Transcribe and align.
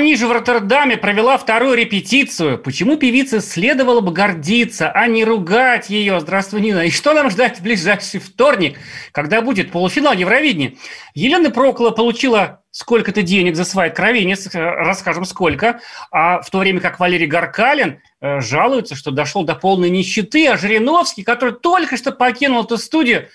Манижа 0.00 0.26
в 0.26 0.32
Роттердаме 0.32 0.96
провела 0.96 1.36
вторую 1.36 1.76
репетицию. 1.76 2.56
Почему 2.56 2.96
певице 2.96 3.40
следовало 3.40 4.00
бы 4.00 4.12
гордиться, 4.12 4.90
а 4.90 5.06
не 5.06 5.26
ругать 5.26 5.90
ее? 5.90 6.18
Здравствуй, 6.20 6.62
Нина. 6.62 6.86
И 6.86 6.90
что 6.90 7.12
нам 7.12 7.28
ждать 7.28 7.58
в 7.58 7.62
ближайший 7.62 8.18
вторник, 8.18 8.78
когда 9.12 9.42
будет 9.42 9.70
полуфинал 9.70 10.14
Евровидения? 10.14 10.76
Елена 11.12 11.50
Прокола 11.50 11.90
получила 11.90 12.62
сколько-то 12.70 13.20
денег 13.20 13.56
за 13.56 13.66
свои 13.66 13.88
откровения, 13.88 14.36
э, 14.36 14.58
расскажем 14.58 15.26
сколько, 15.26 15.82
а 16.10 16.40
в 16.40 16.48
то 16.48 16.60
время 16.60 16.80
как 16.80 16.98
Валерий 16.98 17.26
Гаркалин 17.26 18.00
э, 18.22 18.40
жалуется, 18.40 18.94
что 18.94 19.10
дошел 19.10 19.44
до 19.44 19.54
полной 19.54 19.90
нищеты, 19.90 20.48
а 20.48 20.56
Жириновский, 20.56 21.24
который 21.24 21.52
только 21.52 21.98
что 21.98 22.10
покинул 22.10 22.64
эту 22.64 22.78
студию, 22.78 23.28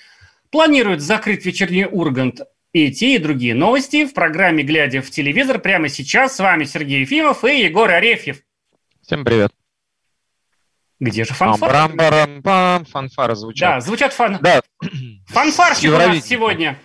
планирует 0.49 1.01
закрыть 1.01 1.45
вечерний 1.45 1.85
Ургант. 1.85 2.41
И 2.75 2.91
те, 2.91 3.15
и 3.15 3.19
другие 3.19 3.55
новости 3.55 4.05
в 4.05 4.13
программе 4.13 4.61
«Глядя 4.61 5.01
в 5.01 5.09
телевизор» 5.09 5.59
прямо 5.59 5.87
сейчас. 5.87 6.35
С 6.35 6.39
вами 6.39 6.65
Сергей 6.65 6.99
Ефимов 6.99 7.45
и 7.45 7.61
Егор 7.61 7.89
Арефьев. 7.89 8.41
Всем 9.01 9.23
привет. 9.23 9.53
Где 10.99 11.23
же 11.23 11.33
фанфары? 11.33 11.71
Пам-парам-пам, 11.71 12.83
фанфары 12.83 13.35
звучат. 13.37 13.75
Да, 13.75 13.79
звучат 13.79 14.11
фан... 14.11 14.39
Да, 14.41 14.61
фанфарщик 15.27 15.89
у 15.89 15.93
нас 15.93 16.25
сегодня. 16.25 16.77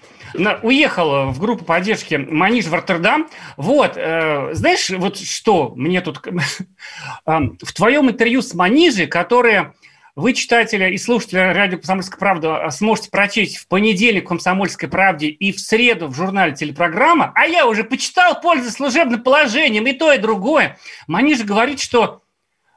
Уехал 0.63 1.33
в 1.33 1.41
группу 1.41 1.65
поддержки 1.65 2.15
Маниж 2.15 2.67
в 2.67 2.75
Роттердам. 2.75 3.29
Вот, 3.57 3.95
э, 3.97 4.51
знаешь, 4.53 4.91
вот 4.91 5.19
что 5.19 5.73
мне 5.75 6.01
тут... 6.03 6.25
В 7.27 7.73
твоем 7.75 8.09
интервью 8.09 8.43
с 8.43 8.55
Манижей, 8.55 9.09
которое 9.09 9.75
вы, 10.17 10.33
читатели 10.33 10.93
и 10.93 10.99
слушатели 10.99 11.39
радио 11.39 11.79
«Комсомольская 11.79 12.19
правда», 12.19 12.69
сможете 12.71 13.11
прочесть 13.11 13.59
в 13.59 13.69
понедельник 13.69 14.25
в 14.25 14.29
«Комсомольской 14.29 14.89
правде» 14.89 15.29
и 15.29 15.53
в 15.53 15.61
среду 15.61 16.09
в 16.09 16.15
журнале 16.15 16.55
«Телепрограмма», 16.55 17.33
а 17.35 17.47
я 17.47 17.67
уже 17.67 17.85
почитал 17.85 18.41
пользуясь 18.41 18.75
служебным 18.75 19.23
положением 19.23 19.87
и 19.87 19.93
то, 19.93 20.13
и 20.13 20.19
другое. 20.19 20.79
Манижа 21.07 21.45
говорит, 21.45 21.81
что 21.81 22.23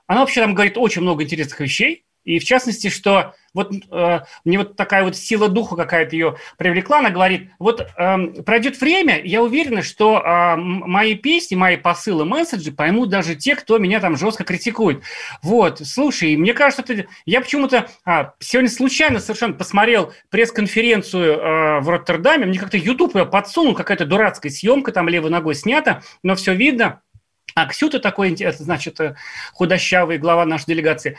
она 0.07 0.21
вообще 0.21 0.41
там 0.41 0.53
говорит 0.53 0.77
очень 0.77 1.01
много 1.01 1.23
интересных 1.23 1.59
вещей, 1.59 2.05
и 2.23 2.39
в 2.39 2.45
частности, 2.45 2.89
что 2.89 3.33
вот 3.53 3.71
э, 3.71 4.19
мне 4.45 4.57
вот 4.57 4.75
такая 4.75 5.03
вот 5.03 5.15
сила 5.15 5.47
духа 5.47 5.75
какая-то 5.75 6.15
ее 6.15 6.37
привлекла, 6.57 6.99
она 6.99 7.11
говорит, 7.11 7.51
вот 7.59 7.87
эм, 7.97 8.43
пройдет 8.43 8.79
время, 8.81 9.21
я 9.23 9.43
уверена, 9.43 9.83
что 9.83 10.19
э, 10.19 10.55
мои 10.55 11.15
песни, 11.15 11.55
мои 11.55 11.77
посылы, 11.77 12.25
месседжи 12.25 12.71
поймут 12.71 13.09
даже 13.09 13.35
те, 13.35 13.55
кто 13.55 13.77
меня 13.77 13.99
там 13.99 14.17
жестко 14.17 14.43
критикует. 14.43 15.03
Вот, 15.41 15.81
слушай, 15.83 16.35
мне 16.35 16.53
кажется, 16.53 16.83
это... 16.87 17.05
я 17.25 17.41
почему-то 17.41 17.87
а, 18.05 18.33
сегодня 18.39 18.69
случайно 18.69 19.19
совершенно 19.19 19.53
посмотрел 19.53 20.13
пресс-конференцию 20.29 21.33
э, 21.33 21.79
в 21.81 21.89
Роттердаме, 21.89 22.45
мне 22.45 22.57
как-то 22.57 22.77
YouTube 22.77 23.15
ее 23.15 23.25
подсунул, 23.25 23.75
какая-то 23.75 24.05
дурацкая 24.05 24.51
съемка, 24.51 24.91
там 24.91 25.09
левой 25.09 25.29
ногой 25.29 25.55
снята, 25.55 26.01
но 26.23 26.35
все 26.35 26.55
видно. 26.55 27.01
А 27.55 27.67
Ксюта 27.67 27.99
такой, 27.99 28.35
значит, 28.57 28.99
э, 28.99 29.15
худощавый 29.53 30.17
глава 30.17 30.45
нашей 30.45 30.65
делегации. 30.67 31.17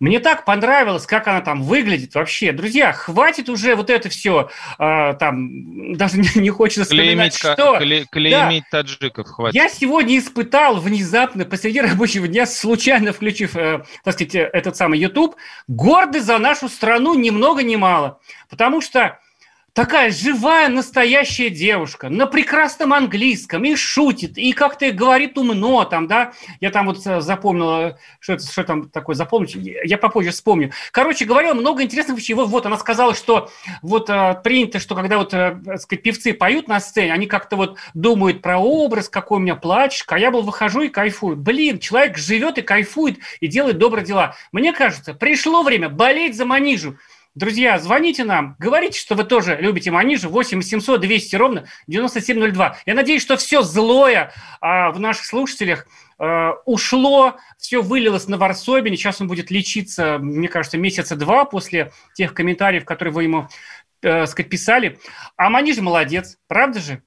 Мне 0.00 0.18
так 0.20 0.44
понравилось, 0.44 1.06
как 1.06 1.28
она 1.28 1.40
там 1.40 1.62
выглядит 1.62 2.14
вообще. 2.14 2.52
Друзья, 2.52 2.92
хватит 2.92 3.48
уже 3.48 3.74
вот 3.74 3.90
это 3.90 4.08
все, 4.08 4.50
там, 4.78 5.94
даже 5.94 6.18
не, 6.18 6.28
не 6.36 6.50
хочется 6.50 6.84
вспоминать, 6.84 7.38
клеймить, 7.38 7.58
что... 7.58 7.76
кле- 7.76 8.04
клеймить 8.10 8.64
таджиков 8.70 9.28
хватит. 9.28 9.54
Я 9.54 9.68
сегодня 9.68 10.18
испытал 10.18 10.80
внезапно, 10.80 11.44
посреди 11.44 11.80
рабочего 11.80 12.28
дня, 12.28 12.46
случайно 12.46 13.12
включив, 13.12 13.56
э, 13.56 13.84
так 14.02 14.14
сказать, 14.14 14.34
этот 14.34 14.76
самый 14.76 14.98
YouTube, 14.98 15.36
гордость 15.68 16.26
за 16.26 16.38
нашу 16.38 16.68
страну 16.68 17.14
ни 17.14 17.30
много 17.30 17.62
ни 17.62 17.76
мало. 17.76 18.20
Потому 18.48 18.80
что 18.80 19.18
такая 19.74 20.10
живая, 20.10 20.68
настоящая 20.68 21.50
девушка 21.50 22.08
на 22.08 22.26
прекрасном 22.26 22.94
английском 22.94 23.64
и 23.64 23.74
шутит, 23.74 24.38
и 24.38 24.52
как-то 24.52 24.90
говорит 24.92 25.36
умно 25.36 25.84
там, 25.84 26.06
да. 26.06 26.32
Я 26.60 26.70
там 26.70 26.86
вот 26.86 27.04
э, 27.06 27.20
запомнила, 27.20 27.98
что, 28.20 28.34
это, 28.34 28.50
что 28.50 28.64
там 28.64 28.88
такое 28.88 29.16
запомнить, 29.16 29.56
я 29.56 29.98
попозже 29.98 30.30
вспомню. 30.30 30.70
Короче 30.92 31.24
говоря, 31.24 31.54
много 31.54 31.82
интересных 31.82 32.16
вещей. 32.16 32.34
Вот, 32.34 32.48
вот 32.48 32.64
она 32.66 32.78
сказала, 32.78 33.14
что 33.14 33.50
вот 33.82 34.08
э, 34.08 34.40
принято, 34.42 34.78
что 34.78 34.94
когда 34.94 35.18
вот, 35.18 35.34
э, 35.34 35.58
так 35.64 35.80
сказать, 35.80 36.02
певцы 36.02 36.32
поют 36.32 36.68
на 36.68 36.78
сцене, 36.80 37.12
они 37.12 37.26
как-то 37.26 37.56
вот 37.56 37.76
думают 37.94 38.42
про 38.42 38.58
образ, 38.58 39.08
какой 39.08 39.38
у 39.38 39.40
меня 39.40 39.56
плачешь, 39.56 40.04
а 40.06 40.18
я 40.18 40.30
был 40.30 40.42
выхожу 40.42 40.82
и 40.82 40.88
кайфую. 40.88 41.36
Блин, 41.36 41.80
человек 41.80 42.16
живет 42.16 42.58
и 42.58 42.62
кайфует, 42.62 43.18
и 43.40 43.48
делает 43.48 43.78
добрые 43.78 44.04
дела. 44.04 44.36
Мне 44.52 44.72
кажется, 44.72 45.14
пришло 45.14 45.64
время 45.64 45.88
болеть 45.88 46.36
за 46.36 46.44
Манижу. 46.44 46.96
Друзья, 47.34 47.80
звоните 47.80 48.22
нам, 48.22 48.54
говорите, 48.60 49.00
что 49.00 49.16
вы 49.16 49.24
тоже 49.24 49.56
любите 49.60 49.90
Манижу, 49.90 50.28
8 50.28 50.58
800 50.58 51.00
200 51.00 51.34
ровно 51.34 51.66
9702. 51.88 52.78
Я 52.86 52.94
надеюсь, 52.94 53.22
что 53.22 53.36
все 53.36 53.62
злое 53.62 54.32
а, 54.60 54.92
в 54.92 55.00
наших 55.00 55.24
слушателях 55.24 55.88
а, 56.16 56.52
ушло, 56.64 57.36
все 57.58 57.82
вылилось 57.82 58.28
на 58.28 58.38
Варсобине. 58.38 58.96
Сейчас 58.96 59.20
он 59.20 59.26
будет 59.26 59.50
лечиться, 59.50 60.18
мне 60.20 60.46
кажется, 60.46 60.78
месяца 60.78 61.16
два 61.16 61.44
после 61.44 61.90
тех 62.14 62.34
комментариев, 62.34 62.84
которые 62.84 63.12
вы 63.12 63.24
ему 63.24 63.48
э, 64.02 64.26
сказать, 64.26 64.48
писали. 64.48 65.00
А 65.36 65.50
Манижа 65.50 65.82
молодец, 65.82 66.38
правда 66.46 66.78
же? 66.78 67.02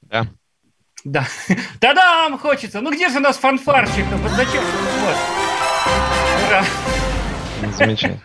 Да. 0.00 0.26
Да. 1.04 1.26
Та-дам! 1.80 2.38
Хочется. 2.38 2.80
Ну 2.80 2.92
где 2.92 3.08
же 3.08 3.18
у 3.18 3.20
нас 3.20 3.38
фанфарщик? 3.38 4.04
Вот 4.06 4.32
зачем? 4.32 4.64
Вот. 4.64 5.16
Ура. 6.48 6.64
Замечательно. 7.70 8.20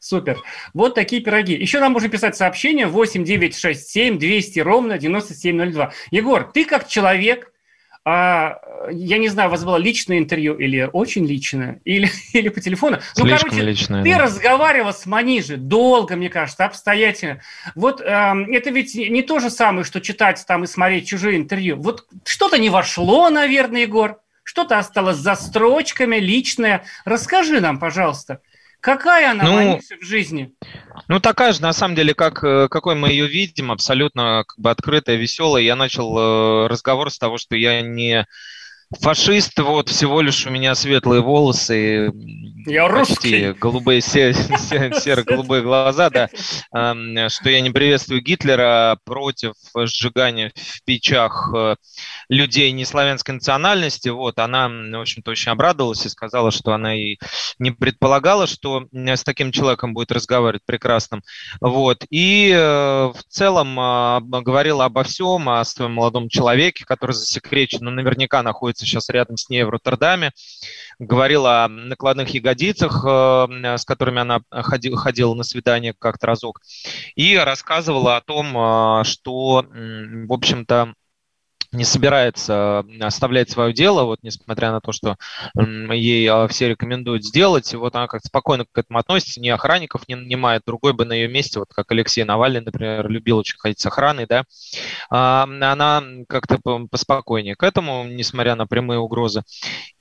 Супер. 0.00 0.38
Вот 0.74 0.94
такие 0.94 1.22
пироги. 1.22 1.54
Еще 1.54 1.80
нам 1.80 1.92
можно 1.92 2.08
писать 2.08 2.36
сообщение 2.36 2.86
8 2.86 3.24
9 3.24 3.56
6 3.56 3.88
7 3.88 4.18
200 4.18 4.60
ровно 4.60 4.98
9702. 4.98 5.92
Егор, 6.10 6.44
ты 6.52 6.64
как 6.64 6.86
человек, 6.86 7.52
а, 8.04 8.60
я 8.92 9.18
не 9.18 9.28
знаю, 9.28 9.48
у 9.48 9.50
вас 9.50 9.64
было 9.64 9.76
личное 9.76 10.18
интервью 10.18 10.54
или 10.54 10.88
очень 10.92 11.26
личное, 11.26 11.80
или, 11.84 12.08
или 12.32 12.48
по 12.50 12.60
телефону. 12.60 12.98
Ну, 13.16 13.24
Слишком 13.24 13.50
короче, 13.50 13.66
личное. 13.66 14.04
ты 14.04 14.12
да. 14.12 14.18
разговаривал 14.18 14.92
с 14.92 15.06
Манижей 15.06 15.56
долго, 15.56 16.14
мне 16.14 16.28
кажется, 16.28 16.64
обстоятельно. 16.64 17.40
Вот 17.74 18.00
эм, 18.00 18.52
это 18.52 18.70
ведь 18.70 18.94
не 18.94 19.22
то 19.22 19.40
же 19.40 19.50
самое, 19.50 19.84
что 19.84 20.00
читать 20.00 20.44
там 20.46 20.64
и 20.64 20.66
смотреть 20.68 21.08
чужие 21.08 21.36
интервью. 21.36 21.76
Вот 21.76 22.06
что-то 22.24 22.58
не 22.58 22.70
вошло, 22.70 23.28
наверное, 23.28 23.82
Егор. 23.82 24.20
Что-то 24.46 24.78
осталось 24.78 25.16
за 25.16 25.34
строчками, 25.34 26.18
личное. 26.18 26.84
Расскажи 27.04 27.60
нам, 27.60 27.80
пожалуйста, 27.80 28.40
какая 28.78 29.32
она 29.32 29.42
Ну, 29.42 29.80
в 30.00 30.04
жизни? 30.04 30.52
Ну, 31.08 31.18
такая 31.18 31.52
же, 31.52 31.60
на 31.60 31.72
самом 31.72 31.96
деле, 31.96 32.14
как, 32.14 32.44
э, 32.44 32.68
какой 32.68 32.94
мы 32.94 33.08
ее 33.08 33.26
видим, 33.26 33.72
абсолютно 33.72 34.44
как 34.46 34.56
бы 34.56 34.70
открытая, 34.70 35.16
веселая. 35.16 35.64
Я 35.64 35.74
начал 35.74 36.16
э, 36.16 36.66
разговор 36.68 37.10
с 37.10 37.18
того, 37.18 37.38
что 37.38 37.56
я 37.56 37.80
не 37.80 38.24
фашист, 39.00 39.58
вот, 39.58 39.88
всего 39.88 40.20
лишь 40.20 40.46
у 40.46 40.50
меня 40.50 40.74
светлые 40.74 41.20
волосы, 41.22 42.12
Я 42.66 42.88
почти 42.88 43.12
русский. 43.12 43.52
голубые, 43.54 44.00
се- 44.00 44.32
се- 44.32 44.92
серо-голубые 45.00 45.62
глаза, 45.62 46.08
да, 46.10 46.28
что 47.28 47.50
я 47.50 47.60
не 47.60 47.70
приветствую 47.70 48.22
Гитлера 48.22 48.92
а 48.92 48.96
против 49.04 49.52
сжигания 49.76 50.52
в 50.54 50.84
печах 50.84 51.50
э, 51.54 51.76
людей 52.28 52.70
неславянской 52.72 53.34
национальности, 53.34 54.08
вот, 54.08 54.38
она, 54.38 54.68
в 54.68 55.00
общем-то, 55.00 55.30
очень 55.32 55.50
обрадовалась 55.52 56.04
и 56.06 56.08
сказала, 56.08 56.50
что 56.50 56.72
она 56.72 56.94
и 56.94 57.16
не 57.58 57.70
предполагала, 57.72 58.46
что 58.46 58.84
м, 58.92 59.08
с 59.08 59.24
таким 59.24 59.50
человеком 59.52 59.94
будет 59.94 60.12
разговаривать 60.12 60.62
прекрасным, 60.64 61.22
вот, 61.60 62.04
и 62.10 62.52
э, 62.54 62.58
в 63.06 63.22
целом 63.28 63.78
э, 63.80 64.16
об- 64.16 64.42
говорила 64.42 64.84
обо 64.84 65.02
всем, 65.02 65.48
о 65.48 65.64
своем 65.64 65.94
молодом 65.94 66.28
человеке, 66.28 66.84
который 66.84 67.12
засекречен, 67.12 67.78
но 67.82 67.90
наверняка 67.90 68.42
находится 68.42 68.75
сейчас 68.76 69.08
рядом 69.08 69.36
с 69.36 69.48
ней 69.48 69.62
в 69.64 69.70
Роттердаме, 69.70 70.32
говорила 70.98 71.64
о 71.64 71.68
накладных 71.68 72.30
ягодицах, 72.30 73.04
э, 73.04 73.76
с 73.78 73.84
которыми 73.84 74.20
она 74.20 74.40
ходи- 74.50 74.94
ходила 74.94 75.34
на 75.34 75.44
свидание 75.44 75.94
как-то 75.98 76.26
разок, 76.26 76.60
и 77.14 77.36
рассказывала 77.36 78.16
о 78.16 78.20
том, 78.20 78.56
э, 78.56 79.04
что, 79.04 79.64
в 79.68 80.32
общем-то, 80.32 80.94
не 81.76 81.84
собирается 81.84 82.84
оставлять 83.00 83.50
свое 83.50 83.72
дело, 83.72 84.04
вот 84.04 84.20
несмотря 84.22 84.72
на 84.72 84.80
то, 84.80 84.92
что 84.92 85.16
ей 85.56 86.26
а, 86.26 86.48
все 86.48 86.68
рекомендуют 86.70 87.24
сделать, 87.24 87.74
вот 87.74 87.94
она 87.94 88.06
как-то 88.06 88.28
спокойно 88.28 88.64
к 88.70 88.78
этому 88.78 88.98
относится, 88.98 89.40
ни 89.40 89.48
охранников 89.48 90.08
не 90.08 90.14
нанимает, 90.14 90.62
другой 90.66 90.92
бы 90.92 91.04
на 91.04 91.12
ее 91.12 91.28
месте, 91.28 91.58
вот 91.58 91.68
как 91.72 91.90
Алексей 91.92 92.24
Навальный, 92.24 92.60
например, 92.60 93.08
любил 93.08 93.38
очень 93.38 93.58
ходить 93.58 93.80
с 93.80 93.86
охраной, 93.86 94.26
да, 94.26 94.44
а, 95.10 95.44
она 95.44 96.02
как-то 96.28 96.58
поспокойнее 96.90 97.54
к 97.54 97.62
этому, 97.62 98.04
несмотря 98.04 98.54
на 98.56 98.66
прямые 98.66 98.98
угрозы. 98.98 99.42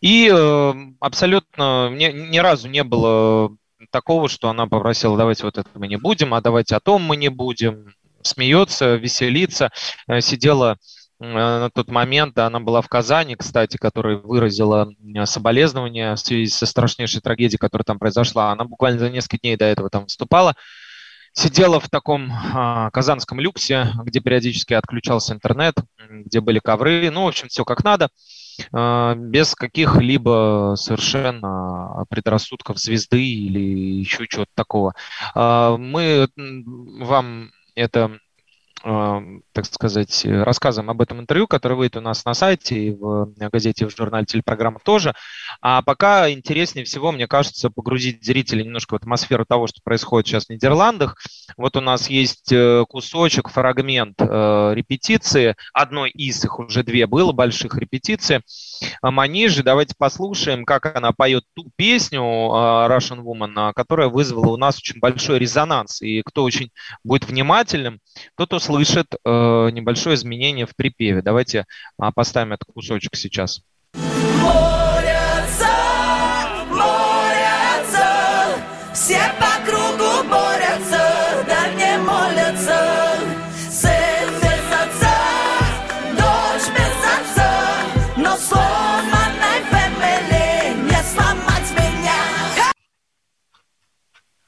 И 0.02 0.32
э, 0.32 0.74
абсолютно 1.00 1.90
ни, 1.90 2.12
ни 2.12 2.38
разу 2.38 2.70
не 2.70 2.84
было 2.84 3.56
такого, 3.92 4.30
что 4.30 4.50
она 4.50 4.68
попросила, 4.68 5.18
давайте 5.18 5.44
вот 5.44 5.58
это 5.58 5.70
мы 5.74 5.88
не 5.88 5.98
будем, 5.98 6.34
а 6.34 6.42
давайте 6.42 6.76
о 6.76 6.80
том 6.80 7.02
мы 7.02 7.18
не 7.18 7.30
будем, 7.30 7.94
смеется, 8.22 8.96
веселится, 8.96 9.72
э, 10.08 10.22
сидела 10.22 10.78
на 11.20 11.70
тот 11.70 11.90
момент, 11.90 12.38
она 12.38 12.60
была 12.60 12.82
в 12.82 12.90
Казани, 12.90 13.36
кстати, 13.36 13.78
которая 13.78 14.18
выразила 14.18 14.90
соболезнования 15.26 16.16
в 16.16 16.20
связи 16.20 16.48
со 16.48 16.66
страшнейшей 16.66 17.22
трагедией, 17.22 17.58
которая 17.58 17.86
там 17.86 18.00
произошла. 18.00 18.52
Она 18.52 18.66
буквально 18.66 19.00
за 19.00 19.10
несколько 19.10 19.38
дней 19.38 19.56
до 19.56 19.66
этого 19.66 19.90
там 19.90 20.04
выступала. 20.04 20.56
Сидела 21.38 21.82
в 21.82 21.90
таком 21.90 22.32
а, 22.32 22.90
казанском 22.92 23.42
люксе, 23.42 23.90
где 24.06 24.22
периодически 24.22 24.74
отключался 24.74 25.34
интернет, 25.34 25.76
где 26.10 26.40
были 26.40 26.60
ковры, 26.60 27.10
ну, 27.12 27.26
в 27.26 27.28
общем, 27.28 27.50
все 27.50 27.66
как 27.66 27.84
надо, 27.84 28.08
а, 28.72 29.16
без 29.16 29.54
каких-либо 29.54 30.76
совершенно 30.78 32.06
предрассудков 32.10 32.78
звезды 32.78 33.22
или 33.22 34.00
еще 34.00 34.28
чего-то 34.28 34.52
такого. 34.56 34.94
А, 35.34 35.76
мы 35.76 36.30
вам 36.38 37.52
это 37.76 38.18
так 38.86 39.66
сказать, 39.66 40.26
рассказом 40.26 40.92
об 40.92 41.02
этом 41.02 41.20
интервью, 41.20 41.48
которое 41.48 41.74
выйдет 41.74 41.98
у 41.98 42.02
нас 42.02 42.24
на 42.24 42.36
сайте 42.36 42.76
и 42.76 42.92
в 42.92 43.34
газете, 43.36 43.86
и 43.86 43.88
в 43.88 43.96
журнале 43.96 44.28
телепрограммах 44.28 44.84
тоже. 44.84 45.16
А 45.60 45.82
пока 45.82 46.30
интереснее 46.30 46.86
всего, 46.86 47.12
мне 47.12 47.28
кажется, 47.28 47.72
погрузить 47.72 48.24
зрителей 48.24 48.64
немножко 48.64 48.94
в 48.94 48.98
атмосферу 48.98 49.44
того, 49.44 49.66
что 49.66 49.82
происходит 49.84 50.28
сейчас 50.28 50.46
в 50.46 50.50
Нидерландах. 50.52 51.18
Вот 51.58 51.76
у 51.78 51.82
нас 51.82 52.12
есть 52.12 52.52
э, 52.52 52.86
кусочек, 52.88 53.50
фрагмент 53.50 54.22
э, 54.22 54.74
репетиции, 54.76 55.56
одной 55.74 56.12
из 56.12 56.44
их 56.44 56.60
уже 56.60 56.84
две 56.84 57.08
было 57.08 57.32
больших 57.32 57.78
репетиций. 57.78 58.42
Манижи, 59.02 59.64
давайте 59.64 59.96
послушаем, 59.98 60.64
как 60.64 60.96
она 60.96 61.12
поет 61.12 61.44
ту 61.56 61.72
песню 61.76 62.22
э, 62.22 62.88
Russian 62.88 63.24
Woman, 63.24 63.74
которая 63.74 64.10
вызвала 64.10 64.52
у 64.52 64.58
нас 64.58 64.78
очень 64.78 65.00
большой 65.00 65.40
резонанс. 65.40 66.04
И 66.04 66.22
кто 66.22 66.44
очень 66.44 66.70
будет 67.04 67.28
внимательным, 67.28 68.00
тот 68.38 68.54
услышит 68.54 68.75
слышит 68.76 69.08
э, 69.24 69.70
небольшое 69.72 70.16
изменение 70.16 70.66
в 70.66 70.76
припеве. 70.76 71.22
Давайте 71.22 71.60
э, 71.60 72.12
поставим 72.14 72.52
этот 72.52 72.68
кусочек 72.74 73.16
сейчас. 73.16 73.62
Борются, 73.94 74.75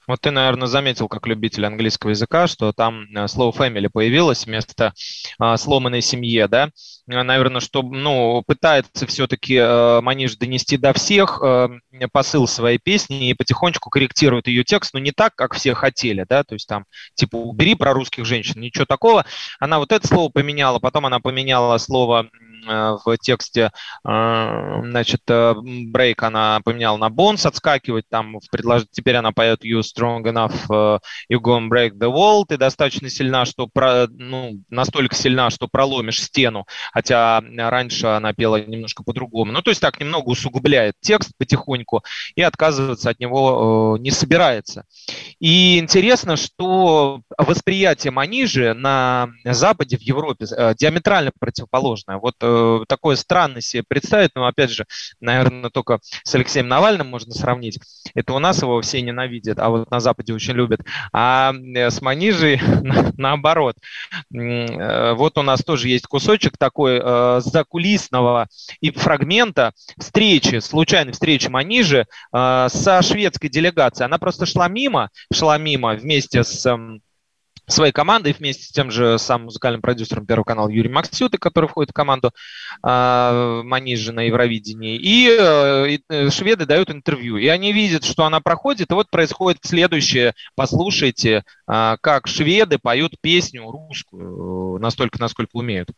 Вот 0.07 0.21
ты, 0.21 0.31
наверное, 0.31 0.68
заметил, 0.68 1.09
как 1.09 1.27
любитель 1.27 1.65
английского 1.65 2.12
языка, 2.12 2.48
что 2.48 2.71
там 2.71 3.06
э, 3.13 3.27
слово 3.27 3.51
family 3.51 3.89
появилось 3.92 4.45
вместо 4.45 4.94
а, 5.38 5.57
сломанной 5.57 6.01
семье, 6.01 6.48
да? 6.48 6.69
Э, 7.09 7.24
наверное, 7.24 7.59
что, 7.59 7.81
ну, 7.81 8.42
пытается 8.48 9.06
все-таки 9.06 9.57
а, 9.57 10.00
Маниш 10.01 10.38
донести 10.38 10.77
до 10.77 10.94
всех 10.94 11.42
а, 11.44 11.69
посыл 12.13 12.48
своей 12.48 12.77
песни 12.77 13.30
и 13.30 13.33
потихонечку 13.33 13.89
корректирует 13.89 14.48
ее 14.48 14.63
текст, 14.63 14.94
но 14.94 15.00
не 15.00 15.12
так, 15.12 15.36
как 15.36 15.54
все 15.54 15.74
хотели, 15.74 16.25
да, 16.27 16.44
то 16.44 16.56
есть 16.56 16.68
там, 16.68 16.86
типа, 17.15 17.36
убери 17.36 17.75
про 17.75 17.94
русских 17.94 18.25
женщин, 18.25 18.62
ничего 18.62 18.86
такого. 18.86 19.25
Она 19.60 19.80
вот 19.80 19.92
это 19.92 20.07
слово 20.07 20.30
поменяла, 20.30 20.80
потом 20.80 21.06
она 21.06 21.19
поменяла 21.19 21.77
слово 21.80 22.30
Э, 22.47 22.47
в 22.65 23.18
тексте, 23.18 23.71
э, 24.07 24.81
значит, 24.83 25.21
э, 25.30 25.56
она 26.19 26.59
поменяла 26.63 26.98
на 26.98 27.09
bones, 27.09 27.48
отскакивать, 27.48 28.06
там 28.09 28.39
в 28.39 28.50
предлож... 28.51 28.83
теперь 28.92 29.15
она 29.15 29.31
поет 29.31 29.63
you 29.63 29.81
strong 29.81 30.24
enough, 30.24 31.00
you 31.31 31.39
gonna 31.39 31.69
break 31.69 31.94
the 31.94 32.12
wall, 32.12 32.44
ты 32.48 32.57
достаточно 32.57 33.09
сильна, 33.09 33.45
что, 33.45 33.68
про... 33.68 34.07
ну, 34.09 34.59
настолько 34.69 35.15
сильна, 35.15 35.50
что 35.50 35.68
проломишь 35.68 36.21
стену, 36.21 36.65
хотя 36.92 37.42
раньше 37.57 38.07
она 38.07 38.33
пела 38.33 38.62
немножко 38.62 39.03
по-другому. 39.03 39.51
Ну, 39.51 39.62
то 39.62 39.71
есть 39.71 39.81
так 39.81 40.00
немного 40.00 40.30
усугубляет 40.30 40.95
текст 41.01 41.31
потихоньку 41.38 42.03
и 42.36 42.42
отказываться 42.42 43.10
от 43.10 43.19
него 43.19 43.98
не 44.00 44.12
собирается. 44.12 44.86
И 45.39 45.80
интересно, 45.80 46.36
что 46.36 47.21
восприятие 47.38 48.12
Манижи 48.12 48.74
на 48.74 49.30
Западе, 49.44 49.98
в 49.98 50.01
Европе, 50.01 50.45
диаметрально 50.77 51.31
противоположное. 51.39 52.18
Вот 52.18 52.36
э, 52.48 52.86
такое 52.88 53.16
странно 53.16 53.62
себе 53.62 53.84
представить, 53.88 54.32
но 54.36 54.46
опять 54.48 54.72
же, 54.72 54.86
наверное, 55.20 55.70
только 55.70 56.00
с 56.24 56.34
Алексеем 56.36 56.68
Навальным 56.68 57.08
можно 57.08 57.34
сравнить. 57.34 57.80
Это 58.16 58.34
у 58.34 58.40
нас 58.40 58.62
его 58.62 58.82
все 58.82 59.02
ненавидят, 59.02 59.60
а 59.60 59.70
вот 59.70 59.92
на 59.92 60.00
Западе 60.00 60.34
очень 60.34 60.54
любят. 60.54 60.82
А 61.14 61.54
э, 61.54 61.90
с 61.90 62.02
Манижей 62.02 62.62
наоборот. 63.18 63.76
Э, 64.34 65.14
вот 65.14 65.38
у 65.38 65.42
нас 65.42 65.64
тоже 65.64 65.90
есть 65.90 66.08
кусочек 66.08 66.58
такой 66.58 67.00
э, 67.04 67.42
закулисного 67.44 68.48
и 68.82 68.92
фрагмента 68.92 69.74
встречи, 70.00 70.60
случайной 70.60 71.14
встречи 71.14 71.48
Манижи 71.48 72.06
э, 72.34 72.68
со 72.70 73.02
шведской 73.02 73.50
делегацией. 73.50 74.06
Она 74.06 74.18
просто 74.18 74.46
шла 74.46 74.68
мимо, 74.68 75.10
шла 75.34 75.58
мимо 75.58 75.94
вместе 75.94 76.44
с 76.44 76.66
эм, 76.66 77.02
своей 77.68 77.92
командой 77.92 78.34
вместе 78.34 78.64
с 78.64 78.69
тем 78.69 78.92
же 78.92 79.19
самым 79.19 79.46
музыкальным 79.46 79.81
продюсером 79.81 80.25
Первого 80.25 80.46
канала 80.46 80.69
Юрий 80.69 80.90
Максюты, 80.90 81.38
который 81.38 81.68
входит 81.68 81.92
в 81.92 81.94
команду 81.94 82.31
э, 82.84 83.62
Манижи 83.64 84.12
на 84.12 84.22
Евровидении. 84.22 84.98
И 84.98 85.30
э, 85.30 85.98
э, 86.10 86.30
шведы 86.30 86.66
дают 86.66 86.90
интервью. 86.90 87.38
И 87.38 87.48
они 87.48 87.74
видят, 87.74 88.06
что 88.06 88.24
она 88.24 88.40
проходит. 88.40 88.92
И 88.92 88.94
вот 88.94 89.10
происходит 89.10 89.60
следующее. 89.64 90.34
Послушайте, 90.56 91.44
э, 91.69 91.96
как 92.02 92.28
шведы 92.28 92.80
поют 92.80 93.16
песню 93.22 93.70
русскую, 93.70 94.80
настолько, 94.80 95.20
насколько 95.20 95.52
умеют. 95.54 95.90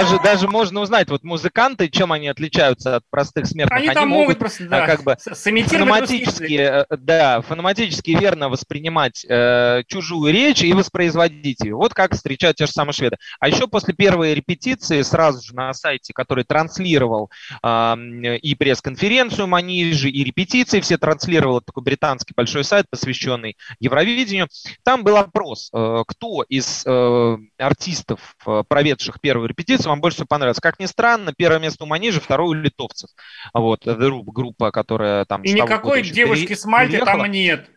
Даже, 0.00 0.18
даже 0.20 0.48
можно 0.48 0.80
узнать, 0.80 1.10
вот 1.10 1.24
музыканты, 1.24 1.88
чем 1.88 2.12
они 2.12 2.28
отличаются 2.28 2.96
от 2.96 3.04
простых 3.10 3.46
смертных. 3.46 3.78
Они, 3.78 3.88
они 3.88 3.94
там 3.94 4.08
могут, 4.08 4.38
просто, 4.38 4.66
да, 4.66 4.86
как 4.86 5.02
бы 5.02 5.16
фонематически, 5.16 6.58
э, 6.58 6.84
да, 6.90 7.40
фонематически 7.42 8.12
верно 8.12 8.48
воспринимать 8.48 9.24
э, 9.28 9.82
чужую 9.86 10.32
речь 10.32 10.62
и 10.62 10.72
воспроизводить 10.72 11.60
ее. 11.62 11.74
Вот 11.74 11.94
как 11.94 12.14
встречают 12.14 12.56
те 12.56 12.66
же 12.66 12.72
самые 12.72 12.94
шведы. 12.94 13.16
А 13.38 13.48
еще 13.48 13.66
после 13.66 13.94
первой 13.94 14.34
репетиции 14.34 15.02
сразу 15.02 15.42
же 15.46 15.54
на 15.54 15.72
сайте, 15.74 16.12
который 16.12 16.44
транслировал 16.44 17.30
э, 17.62 17.96
и 18.42 18.54
пресс-конференцию 18.54 19.46
Манижи, 19.46 20.08
и 20.08 20.24
репетиции 20.24 20.80
все 20.80 20.98
транслировал, 20.98 21.60
такой 21.60 21.82
британский 21.82 22.32
большой 22.34 22.64
сайт, 22.64 22.86
посвященный 22.90 23.56
Евровидению, 23.80 24.48
там 24.82 25.04
был 25.04 25.16
опрос, 25.16 25.70
э, 25.72 26.02
кто 26.06 26.42
из 26.48 26.84
э, 26.86 27.36
артистов, 27.58 28.36
э, 28.46 28.62
проведших 28.66 29.20
первую 29.20 29.48
репетицию, 29.48 29.89
вам 29.90 30.00
больше 30.00 30.16
всего 30.16 30.26
понравилась. 30.26 30.60
Как 30.60 30.78
ни 30.78 30.86
странно, 30.86 31.32
первое 31.36 31.58
место 31.58 31.84
у 31.84 31.86
Манижа, 31.86 32.20
второе 32.20 32.48
у 32.48 32.52
литовцев. 32.52 33.10
Вот, 33.54 33.86
The 33.86 34.22
группа, 34.24 34.70
которая 34.70 35.24
там... 35.24 35.42
И 35.42 35.52
никакой 35.52 36.02
девушки 36.02 36.54
с 36.54 36.64
Мальты 36.64 37.04
там 37.04 37.24
нет. 37.26 37.68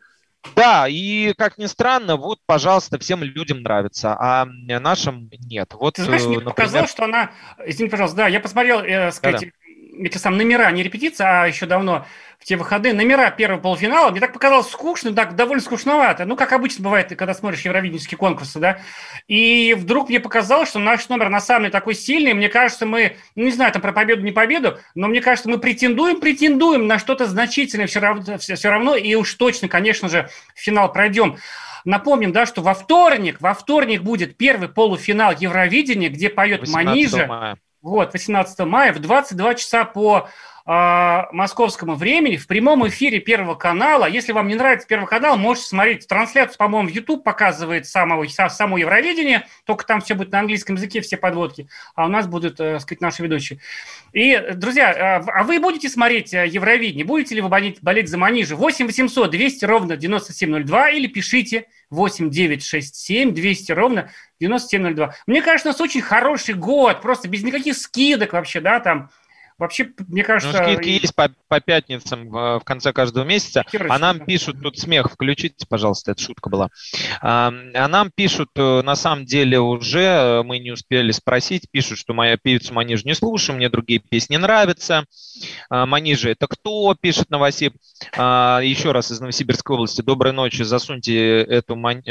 Да, 0.55 0.88
и 0.89 1.34
как 1.38 1.58
ни 1.58 1.65
странно, 1.67 2.17
вот, 2.17 2.39
пожалуйста, 2.46 3.00
всем 3.00 3.24
людям 3.24 3.62
нравится, 3.62 4.15
а 4.20 4.46
нашим 4.46 5.29
нет. 5.32 5.74
Вот, 5.74 5.96
Ты 5.96 6.03
знаешь, 6.03 6.24
мне 6.24 6.36
например... 6.36 6.53
показалось, 6.53 6.91
что 6.91 7.05
она, 7.05 7.32
извини, 7.65 7.89
пожалуйста, 7.89 8.17
да, 8.17 8.27
я 8.27 8.39
посмотрел, 8.39 8.82
э, 8.82 9.12
сказать, 9.12 9.46
эти 9.97 10.17
сам 10.17 10.38
номера, 10.38 10.69
не 10.71 10.83
репетиция, 10.83 11.43
а 11.43 11.47
еще 11.47 11.65
давно 11.65 12.05
в 12.43 12.45
те 12.45 12.57
выходные, 12.57 12.93
номера 12.93 13.31
первого 13.31 13.62
полуфинала, 13.62 14.12
мне 14.12 14.19
так 14.19 14.33
показалось 14.33 14.69
скучно, 14.69 15.13
так 15.13 15.35
довольно 15.35 15.62
скучновато. 15.62 16.25
Ну, 16.25 16.35
как 16.35 16.51
обычно 16.51 16.83
бывает, 16.83 17.07
когда 17.15 17.33
смотришь 17.33 17.62
евровиденские 17.62 18.17
конкурсы, 18.17 18.59
да. 18.59 18.79
И 19.27 19.73
вдруг 19.77 20.09
мне 20.09 20.19
показалось, 20.19 20.67
что 20.67 20.79
наш 20.79 21.07
номер 21.07 21.29
на 21.29 21.39
самом 21.39 21.63
деле 21.63 21.71
такой 21.71 21.95
сильный. 21.95 22.33
Мне 22.33 22.50
кажется, 22.50 22.85
мы, 22.85 23.15
ну, 23.35 23.45
не 23.45 23.51
знаю, 23.51 23.71
там 23.71 23.81
про 23.81 23.93
победу, 23.93 24.23
не 24.23 24.33
победу, 24.33 24.77
но 24.93 25.07
мне 25.07 25.21
кажется, 25.21 25.50
мы 25.50 25.57
претендуем, 25.57 26.19
претендуем 26.19 26.85
на 26.85 27.00
что-то 27.00 27.27
значительное 27.27 27.88
все 27.88 28.01
равно, 28.01 28.38
все 28.38 28.69
равно, 28.69 28.97
и 28.97 29.15
уж 29.15 29.33
точно, 29.35 29.69
конечно 29.69 30.09
же, 30.09 30.29
финал 30.53 30.91
пройдем. 30.91 31.38
Напомним, 31.85 32.33
да, 32.33 32.45
что 32.45 32.62
во 32.62 32.73
вторник, 32.73 33.38
во 33.39 33.53
вторник 33.53 34.01
будет 34.01 34.35
первый 34.35 34.67
полуфинал 34.67 35.33
Евровидения, 35.38 36.09
где 36.09 36.29
поет 36.29 36.67
Манижа. 36.67 37.25
Мая. 37.25 37.57
Вот, 37.83 38.13
18 38.13 38.59
мая 38.59 38.93
в 38.93 38.99
22 38.99 39.55
часа 39.55 39.83
по 39.83 40.29
э, 40.65 41.22
московскому 41.32 41.96
времени 41.96 42.38
в 42.38 42.48
прямом 42.48 42.88
эфире 42.88 43.20
Первого 43.20 43.55
канала. 43.55 44.05
Если 44.05 44.32
вам 44.32 44.48
не 44.48 44.55
нравится 44.55 44.88
Первый 44.88 45.08
канал, 45.08 45.38
можете 45.38 45.67
смотреть 45.67 46.08
трансляцию, 46.08 46.58
по-моему, 46.58 46.89
в 46.89 46.91
YouTube 46.91 47.24
показывает 47.24 47.86
самого, 47.88 48.25
само 48.27 48.77
Евровидение, 48.77 49.48
только 49.65 49.86
там 49.86 50.01
все 50.01 50.15
будет 50.15 50.32
на 50.32 50.39
английском 50.39 50.75
языке, 50.75 51.01
все 51.01 51.17
подводки, 51.17 51.67
а 51.96 52.05
у 52.05 52.10
нас 52.10 52.27
будут, 52.27 52.60
э, 52.60 52.79
сказать, 52.79 53.01
наши 53.01 53.24
ведущие. 53.24 53.60
И, 54.13 54.38
друзья, 54.55 54.91
э, 54.93 55.24
а 55.25 55.43
вы 55.43 55.60
будете 55.60 55.89
смотреть 55.89 56.34
э, 56.34 56.48
Евровидение? 56.48 57.05
Будете 57.05 57.36
ли 57.36 57.41
вы 57.41 57.50
болеть, 57.50 57.79
болеть 57.82 58.10
за 58.10 58.17
Манижи? 58.17 58.55
8 58.55 58.86
800 58.86 59.32
200 59.32 59.65
ровно 59.65 59.98
9702 59.98 60.89
или 60.91 61.08
пишите 61.08 61.67
8 61.89 62.29
9 62.29 62.63
6 62.63 62.96
7 62.96 63.34
200 63.34 63.72
ровно 63.72 64.10
9702. 64.39 65.15
Мне 65.27 65.41
кажется, 65.41 65.70
у 65.70 65.72
нас 65.72 65.82
очень 65.82 66.01
хороший 66.01 66.55
год, 66.55 67.01
просто 67.01 67.27
без 67.27 67.43
никаких 67.43 67.75
скидок 67.75 68.34
вообще, 68.34 68.60
да, 68.60 68.79
там, 68.79 69.10
Вообще, 69.57 69.91
мне 70.07 70.24
кажется... 70.24 70.57
Ну, 70.57 70.63
скидки 70.63 70.89
есть 70.89 71.15
по, 71.15 71.29
по 71.48 71.60
пятницам 71.60 72.29
в 72.29 72.62
конце 72.65 72.93
каждого 72.93 73.24
месяца. 73.24 73.63
А 73.89 74.00
нам 74.00 74.19
пишут, 74.19 74.62
тут 74.62 74.77
смех 74.77 75.12
включите, 75.12 75.65
пожалуйста, 75.67 76.12
это 76.12 76.22
шутка 76.22 76.50
была. 76.50 76.69
А, 77.22 77.53
а 77.74 77.88
нам 77.88 78.12
пишут, 78.13 78.50
э, 78.55 78.81
на 78.81 78.95
самом 78.95 79.25
деле 79.25 79.60
уже, 79.60 80.01
э, 80.01 80.43
мы 80.43 80.60
не 80.60 80.72
успели 80.72 81.12
спросить, 81.12 81.69
пишут, 81.72 81.98
что 81.98 82.13
моя 82.13 82.38
певицу 82.38 82.74
Манижу 82.74 83.05
не 83.05 83.13
слушаю, 83.13 83.55
мне 83.55 83.69
другие 83.69 84.00
песни 84.00 84.38
нравятся. 84.38 85.05
А, 85.69 85.86
Манижа 85.86 86.29
это 86.29 86.48
кто, 86.48 86.95
пишет 87.00 87.29
Новосиб. 87.29 87.75
А, 88.17 88.60
еще 88.62 88.91
раз 88.91 89.12
из 89.12 89.19
Новосибирской 89.19 89.75
области. 89.75 90.01
Доброй 90.01 90.33
ночи, 90.33 90.63
засуньте 90.63 91.41
эту, 91.41 91.75
мань... 91.75 92.03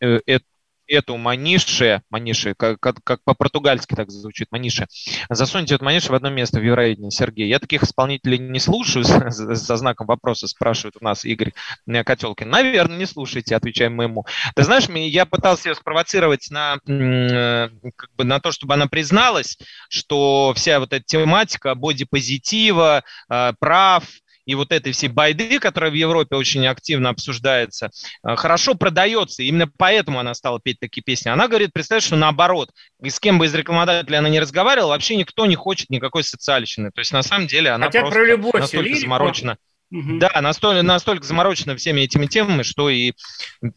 Э, 0.00 0.20
эту 0.26 0.44
эту 0.86 1.16
маниши, 1.16 2.02
маниши, 2.10 2.54
как, 2.54 2.80
как, 2.80 2.96
как 3.02 3.22
по-португальски 3.24 3.94
так 3.94 4.10
звучит, 4.10 4.48
маниши, 4.50 4.86
засуньте 5.28 5.74
эту 5.76 5.84
маниши 5.84 6.10
в 6.10 6.14
одно 6.14 6.30
место 6.30 6.60
в 6.60 6.62
Евровидении, 6.62 7.10
Сергей. 7.10 7.48
Я 7.48 7.58
таких 7.58 7.82
исполнителей 7.82 8.38
не 8.38 8.60
слушаю, 8.60 9.04
со 9.30 9.76
знаком 9.76 10.06
вопроса 10.06 10.48
спрашивает 10.48 10.96
у 11.00 11.04
нас 11.04 11.24
Игорь 11.24 11.52
Котелкин. 11.86 12.48
Наверное, 12.48 12.98
не 12.98 13.06
слушайте, 13.06 13.56
отвечаем 13.56 13.94
мы 13.94 14.04
ему. 14.04 14.26
Ты 14.54 14.62
знаешь, 14.62 14.88
я 14.88 15.26
пытался 15.26 15.70
ее 15.70 15.74
спровоцировать 15.74 16.50
на, 16.50 16.78
э, 16.86 17.68
как 17.96 18.10
бы 18.16 18.24
на 18.24 18.40
то, 18.40 18.52
чтобы 18.52 18.74
она 18.74 18.86
призналась, 18.86 19.58
что 19.88 20.52
вся 20.54 20.80
вот 20.80 20.92
эта 20.92 21.04
тематика 21.04 21.74
бодипозитива, 21.74 23.04
э, 23.28 23.52
прав, 23.58 24.04
и 24.46 24.54
вот 24.54 24.72
этой 24.72 24.92
всей 24.92 25.08
байды, 25.08 25.58
которая 25.58 25.90
в 25.90 25.94
Европе 25.94 26.36
очень 26.36 26.66
активно 26.66 27.10
обсуждается, 27.10 27.90
э, 28.26 28.36
хорошо 28.36 28.74
продается. 28.74 29.42
Именно 29.42 29.70
поэтому 29.76 30.18
она 30.18 30.34
стала 30.34 30.60
петь 30.60 30.80
такие 30.80 31.02
песни. 31.02 31.28
Она 31.28 31.48
говорит, 31.48 31.72
представь, 31.72 32.04
что 32.04 32.16
наоборот, 32.16 32.70
и 33.02 33.10
с 33.10 33.20
кем 33.20 33.38
бы 33.38 33.46
из 33.46 33.54
рекламодателей 33.54 34.18
она 34.18 34.28
не 34.28 34.40
разговаривала, 34.40 34.90
вообще 34.90 35.16
никто 35.16 35.46
не 35.46 35.56
хочет 35.56 35.90
никакой 35.90 36.24
социальщины. 36.24 36.90
То 36.94 37.00
есть 37.00 37.12
на 37.12 37.22
самом 37.22 37.46
деле 37.46 37.70
она 37.70 37.86
Хотя 37.86 38.00
просто 38.00 38.18
про 38.18 38.26
любовь 38.26 38.54
настолько 38.54 38.88
лирику. 38.88 39.00
заморочена. 39.00 39.56
Угу. 39.90 40.18
Да, 40.18 40.40
настолько, 40.40 40.82
настолько 40.82 41.24
заморочена 41.24 41.76
всеми 41.76 42.00
этими 42.00 42.26
темами, 42.26 42.62
что 42.62 42.90
и 42.90 43.12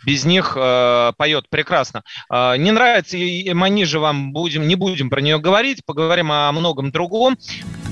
без 0.05 0.25
них 0.25 0.53
э, 0.55 1.11
поет 1.15 1.47
прекрасно. 1.49 2.01
Э, 2.31 2.55
не 2.57 2.71
нравится 2.71 3.17
и 3.17 3.53
Манижа 3.53 3.99
вам, 3.99 4.31
будем, 4.31 4.67
не 4.67 4.75
будем 4.75 5.09
про 5.09 5.21
нее 5.21 5.37
говорить, 5.39 5.85
поговорим 5.85 6.31
о 6.31 6.51
многом 6.51 6.91
другом. 6.91 7.37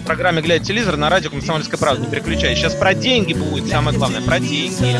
В 0.05 0.07
программе 0.07 0.39
«Глядя 0.39 0.63
телевизор» 0.63 0.97
на 0.97 1.09
радио 1.09 1.31
«Комсомольская 1.31 1.79
правда». 1.79 2.05
Не 2.05 2.11
переключай. 2.11 2.55
Сейчас 2.55 2.75
про 2.75 2.93
деньги 2.93 3.33
будет 3.33 3.67
самое 3.67 3.97
главное, 3.97 4.21
про 4.21 4.39
деньги. 4.39 4.99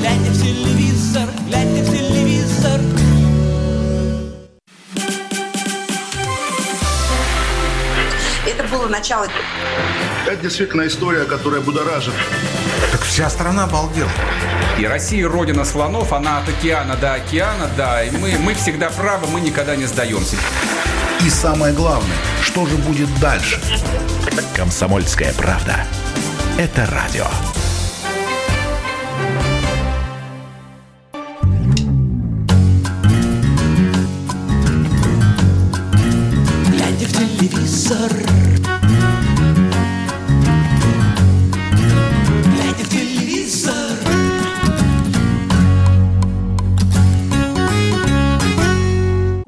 Глядя 0.00 0.30
в 0.32 0.42
телевизор, 0.42 1.28
глядя 1.46 1.84
в 1.84 1.96
телевизор. 1.96 2.80
Это 8.44 8.64
было 8.64 8.88
начало 8.88 9.28
это 10.26 10.42
действительно 10.42 10.86
история, 10.86 11.24
которая 11.24 11.60
будоражит. 11.60 12.14
Так 12.90 13.02
вся 13.02 13.30
страна 13.30 13.64
обалдела. 13.64 14.10
И 14.78 14.86
Россия 14.86 15.28
родина 15.28 15.64
слонов, 15.64 16.12
она 16.12 16.38
от 16.38 16.48
океана 16.48 16.96
до 16.96 17.14
океана, 17.14 17.70
да. 17.76 18.02
И 18.02 18.10
мы, 18.10 18.36
мы 18.38 18.54
всегда 18.54 18.90
правы, 18.90 19.28
мы 19.28 19.40
никогда 19.40 19.76
не 19.76 19.84
сдаемся. 19.84 20.36
И 21.22 21.30
самое 21.30 21.72
главное, 21.72 22.16
что 22.42 22.66
же 22.66 22.76
будет 22.76 23.08
дальше? 23.20 23.60
Комсомольская 24.54 25.32
правда. 25.34 25.76
Это 26.58 26.86
радио. 26.86 27.26
Глядя 36.68 37.06
в 37.06 37.12
телевизор 37.12 38.43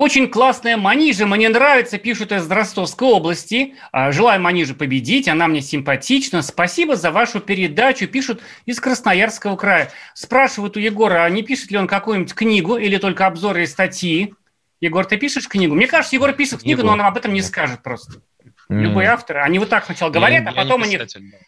Очень 0.06 0.28
классная 0.28 0.76
Манижа, 0.76 1.26
мне 1.26 1.48
нравится, 1.48 1.98
пишут 1.98 2.30
из 2.30 2.48
Ростовской 2.48 3.08
области. 3.08 3.74
А, 3.90 4.12
желаю 4.12 4.40
Манижи 4.40 4.72
победить, 4.72 5.26
она 5.26 5.48
мне 5.48 5.60
симпатична. 5.60 6.42
Спасибо 6.42 6.94
за 6.94 7.10
вашу 7.10 7.40
передачу, 7.40 8.06
пишут 8.06 8.40
из 8.66 8.78
Красноярского 8.78 9.56
края. 9.56 9.90
Спрашивают 10.14 10.76
у 10.76 10.78
Егора, 10.78 11.24
а 11.24 11.28
не 11.28 11.42
пишет 11.42 11.72
ли 11.72 11.78
он 11.78 11.88
какую-нибудь 11.88 12.34
книгу 12.34 12.76
или 12.76 12.98
только 12.98 13.26
обзоры 13.26 13.64
и 13.64 13.66
статьи? 13.66 14.32
Егор, 14.80 15.04
ты 15.04 15.16
пишешь 15.16 15.48
книгу? 15.48 15.74
Мне 15.74 15.88
кажется, 15.88 16.14
Егор 16.14 16.32
пишет 16.32 16.60
книгу, 16.62 16.82
Егор. 16.82 16.96
но 16.96 17.02
он 17.02 17.08
об 17.08 17.16
этом 17.16 17.32
не 17.32 17.42
скажет 17.42 17.82
просто. 17.82 18.20
Любые 18.68 19.08
авторы, 19.08 19.40
они 19.40 19.58
вот 19.58 19.68
так 19.68 19.84
сначала 19.84 20.10
говорят, 20.10 20.44
я, 20.44 20.50
а 20.50 20.52
потом 20.52 20.82
у 20.82 20.84
них, 20.84 21.00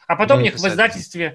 а 0.06 0.16
потом 0.16 0.38
у 0.38 0.42
них 0.42 0.54
в 0.54 0.66
издательстве, 0.68 1.34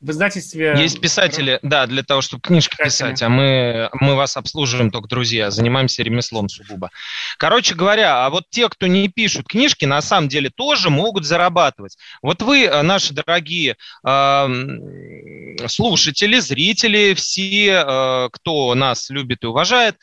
в 0.00 0.10
издательстве. 0.10 0.74
Есть 0.76 1.00
писатели, 1.00 1.60
да, 1.62 1.86
для 1.86 2.02
того, 2.02 2.22
чтобы 2.22 2.40
книжки 2.40 2.76
писать, 2.76 3.22
а 3.22 3.28
мы 3.28 3.88
мы 3.92 4.16
вас 4.16 4.36
обслуживаем 4.36 4.90
только 4.90 5.08
друзья, 5.08 5.50
занимаемся 5.50 6.02
ремеслом 6.02 6.48
сугубо. 6.48 6.90
Короче 7.38 7.74
говоря, 7.74 8.24
а 8.24 8.30
вот 8.30 8.44
те, 8.50 8.68
кто 8.68 8.86
не 8.86 9.08
пишут 9.08 9.46
книжки, 9.46 9.84
на 9.84 10.00
самом 10.00 10.28
деле 10.28 10.50
тоже 10.50 10.90
могут 10.90 11.24
зарабатывать. 11.24 11.96
Вот 12.20 12.42
вы, 12.42 12.64
э, 12.64 12.82
наши 12.82 13.14
дорогие 13.14 13.76
э, 14.04 14.48
слушатели, 15.66 16.38
зрители, 16.40 17.14
все, 17.14 17.84
э, 17.86 18.28
кто 18.32 18.74
нас 18.74 19.10
любит 19.10 19.44
и 19.44 19.46
уважает, 19.46 19.96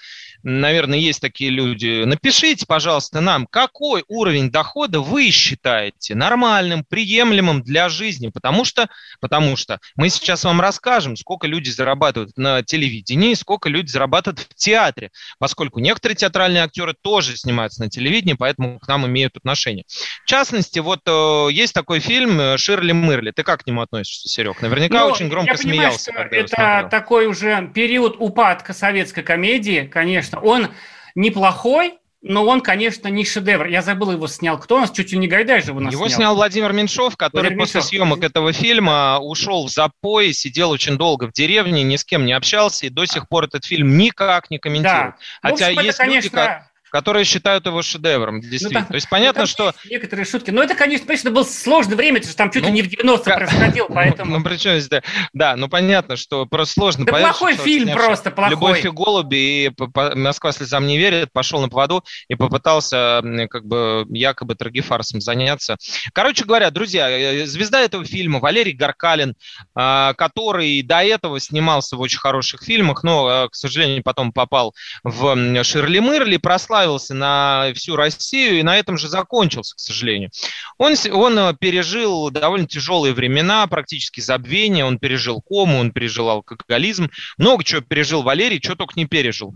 наверное, 0.44 0.98
есть 0.98 1.22
такие 1.22 1.50
люди. 1.50 2.04
Напишите, 2.06 2.66
пожалуйста, 2.66 3.22
нам, 3.22 3.48
какой 3.48 4.04
уровень 4.08 4.52
дохода 4.52 5.02
вы 5.02 5.32
считаете 5.32 6.16
нормальным, 6.16 6.84
приемлемым 6.88 7.62
для 7.62 7.90
жизни, 7.90 8.30
потому 8.30 8.66
что, 8.66 8.90
потому 9.20 9.56
что 9.56 9.80
мы 9.96 10.10
сейчас 10.10 10.44
вам 10.44 10.62
расскажем, 10.62 11.16
сколько 11.16 11.48
люди 11.48 11.70
зарабатывают 11.70 12.38
на 12.38 12.64
телевидении, 12.64 13.34
сколько 13.34 13.70
люди 13.70 13.90
зарабатывают 13.90 14.40
в 14.40 14.56
театре, 14.56 15.12
поскольку 15.40 15.80
некоторые 15.80 16.16
театральные 16.16 16.64
актеры 16.64 16.96
тоже 17.02 17.36
снимаются 17.36 17.82
на 17.82 17.90
телевидении, 17.90 18.34
поэтому 18.34 18.80
к 18.80 18.88
нам 18.88 19.06
имеют 19.08 19.38
отношение. 19.38 19.86
В 20.24 20.26
частности, 20.26 20.80
вот 20.80 21.02
э, 21.06 21.48
есть 21.52 21.74
такой 21.74 22.00
фильм 22.00 22.40
э, 22.40 22.58
«Ширли 22.58 22.92
Мырли». 22.92 23.32
Ты 23.32 23.44
как 23.44 23.64
к 23.64 23.68
нему 23.68 23.82
относишься, 23.82 24.30
Серег? 24.30 24.62
Наверняка 24.62 25.06
ну, 25.06 25.12
очень 25.12 25.30
громко 25.30 25.52
я 25.52 25.58
понимаю, 25.58 25.92
смеялся. 25.92 26.12
это 26.32 26.88
такой 26.90 27.28
уже 27.28 27.70
период 27.74 28.16
упадка 28.20 28.74
советской 28.74 29.24
комедии, 29.24 29.90
конечно. 29.92 30.29
Он 30.42 30.70
неплохой, 31.16 32.00
но 32.22 32.46
он, 32.46 32.60
конечно, 32.60 33.08
не 33.08 33.24
шедевр. 33.24 33.68
Я 33.68 33.82
забыл, 33.82 34.12
его 34.12 34.28
снял 34.28 34.60
кто 34.60 34.76
у 34.76 34.80
нас? 34.80 34.92
Чуть 34.92 35.12
ли 35.12 35.18
не 35.18 35.28
Гайдай 35.28 35.62
же 35.62 35.72
его 35.72 35.80
нас 35.80 35.94
Его 35.94 36.08
снял, 36.08 36.18
снял 36.18 36.36
Владимир 36.36 36.74
Меньшов, 36.74 37.16
который 37.16 37.44
Владимир 37.44 37.64
после 37.64 37.78
Меньшов. 37.80 37.90
съемок 37.90 38.24
этого 38.24 38.52
фильма 38.52 39.20
ушел 39.20 39.68
в 39.68 39.70
запой, 39.72 40.34
сидел 40.34 40.72
очень 40.72 40.98
долго 40.98 41.28
в 41.28 41.32
деревне, 41.32 41.84
ни 41.84 41.96
с 41.96 42.04
кем 42.04 42.26
не 42.26 42.34
общался, 42.34 42.88
и 42.88 42.90
до 42.90 43.06
сих 43.06 43.30
пор 43.30 43.46
этот 43.46 43.64
фильм 43.64 43.98
никак 43.98 44.50
не 44.50 44.60
комментирует. 44.60 45.16
Да. 45.42 45.50
Хотя 45.50 45.68
в 45.68 45.70
общем, 45.70 45.84
есть 45.84 45.98
это, 45.98 46.06
конечно, 46.06 46.38
люди, 46.38 46.64
которые 46.92 47.26
считают 47.26 47.66
его 47.66 47.82
шедевром, 47.82 48.42
действительно. 48.42 48.82
Ну, 48.82 48.86
там, 48.86 48.88
То 48.88 48.96
есть 48.96 49.10
понятно, 49.10 49.42
ну, 49.42 49.48
что... 49.48 49.74
Некоторые 49.90 50.26
шутки. 50.26 50.52
Но 50.52 50.64
это, 50.64 50.76
конечно, 50.76 51.08
конечно, 51.08 51.32
было 51.32 51.44
сложное 51.44 51.96
время, 51.96 52.20
это 52.20 52.28
же 52.28 52.36
там 52.36 52.52
чуть 52.52 52.64
ли 52.64 52.70
ну, 52.70 52.76
не 52.76 52.82
в 52.82 52.88
90 52.88 53.34
происходило, 53.34 53.88
поэтому... 53.94 54.38
Ну, 54.38 54.44
причем 54.44 54.80
здесь, 54.80 55.02
да, 55.34 55.56
ну 55.56 55.68
понятно, 55.68 56.16
что 56.16 56.46
просто 56.46 56.74
сложно 56.74 57.06
да 57.06 57.14
плохой 57.14 57.56
фильм 57.56 57.92
просто, 57.92 58.32
плохой. 58.32 58.52
«Любовь 58.52 58.86
и 58.86 58.90
голуби» 58.90 59.66
и 59.66 59.72
«Москва 60.16 60.52
слезам 60.52 60.88
не 60.88 60.98
верит», 60.98 61.32
пошел 61.32 61.62
на 61.62 61.70
поводу 61.70 62.04
и 62.28 62.36
попытался 62.36 63.22
как 63.50 63.66
бы 63.66 64.06
якобы 64.10 64.56
трагифарсом 64.56 65.22
заняться. 65.22 65.78
Короче 66.14 66.46
говоря, 66.46 66.72
друзья, 66.72 67.10
э, 67.10 67.46
звезда 67.46 67.82
этого 67.82 68.06
фильма 68.06 68.40
Валерий 68.40 68.74
Гаркалин, 68.74 69.36
а, 69.76 70.14
который 70.14 70.82
до 70.82 71.04
этого 71.04 71.40
снимался 71.40 71.96
в 71.96 72.02
очень 72.02 72.20
хороших 72.20 72.64
фильмах, 72.64 73.04
но, 73.04 73.46
э, 73.46 73.50
к 73.50 73.56
сожалению, 73.56 74.04
потом 74.04 74.32
попал 74.32 74.74
в 75.04 75.64
Ширли 75.64 76.00
Мырли, 76.00 76.38
прославился 76.80 77.14
на 77.14 77.72
всю 77.76 77.96
Россию 77.96 78.60
и 78.60 78.64
на 78.64 78.78
этом 78.78 78.98
же 78.98 79.10
закончился, 79.10 79.76
к 79.76 79.80
сожалению. 79.80 80.30
Он, 80.78 80.94
он 81.12 81.38
э, 81.38 81.54
пережил 81.60 82.30
довольно 82.30 82.68
тяжелые 82.68 83.14
времена, 83.14 83.68
практически 83.68 84.22
забвение, 84.22 84.86
он 84.86 84.98
пережил 84.98 85.42
кому, 85.42 85.80
он 85.80 85.92
пережил 85.92 86.30
алкоголизм, 86.30 87.10
много 87.38 87.64
чего 87.64 87.82
пережил 87.82 88.24
Валерий, 88.24 88.62
чего 88.62 88.76
только 88.76 88.94
не 88.96 89.06
пережил. 89.06 89.54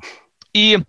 И 0.54 0.80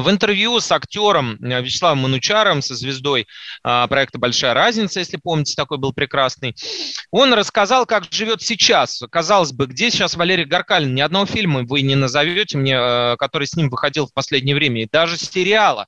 в 0.00 0.10
интервью 0.10 0.60
с 0.60 0.70
актером 0.72 1.38
э, 1.42 1.62
Вячеславом 1.62 1.98
Манучаром, 1.98 2.62
со 2.62 2.74
звездой 2.74 3.26
а, 3.62 3.86
проекта 3.86 4.18
«Большая 4.18 4.54
разница», 4.54 5.00
если 5.00 5.16
помните, 5.16 5.54
такой 5.56 5.78
был 5.78 5.92
прекрасный, 5.92 6.54
он 7.10 7.34
рассказал, 7.34 7.86
как 7.86 8.04
живет 8.10 8.42
сейчас. 8.42 9.02
Казалось 9.10 9.52
бы, 9.52 9.66
где 9.66 9.90
сейчас 9.90 10.16
Валерий 10.16 10.44
Гаркалин? 10.44 10.94
Ни 10.94 11.00
одного 11.00 11.26
фильма 11.26 11.62
вы 11.64 11.82
не 11.82 11.94
назовете 11.94 12.58
мне, 12.58 12.76
э, 12.76 13.16
который 13.18 13.46
с 13.46 13.54
ним 13.54 13.70
выходил 13.70 14.06
в 14.06 14.12
последнее 14.12 14.54
время, 14.54 14.82
и 14.82 14.88
даже 14.90 15.16
сериала. 15.16 15.86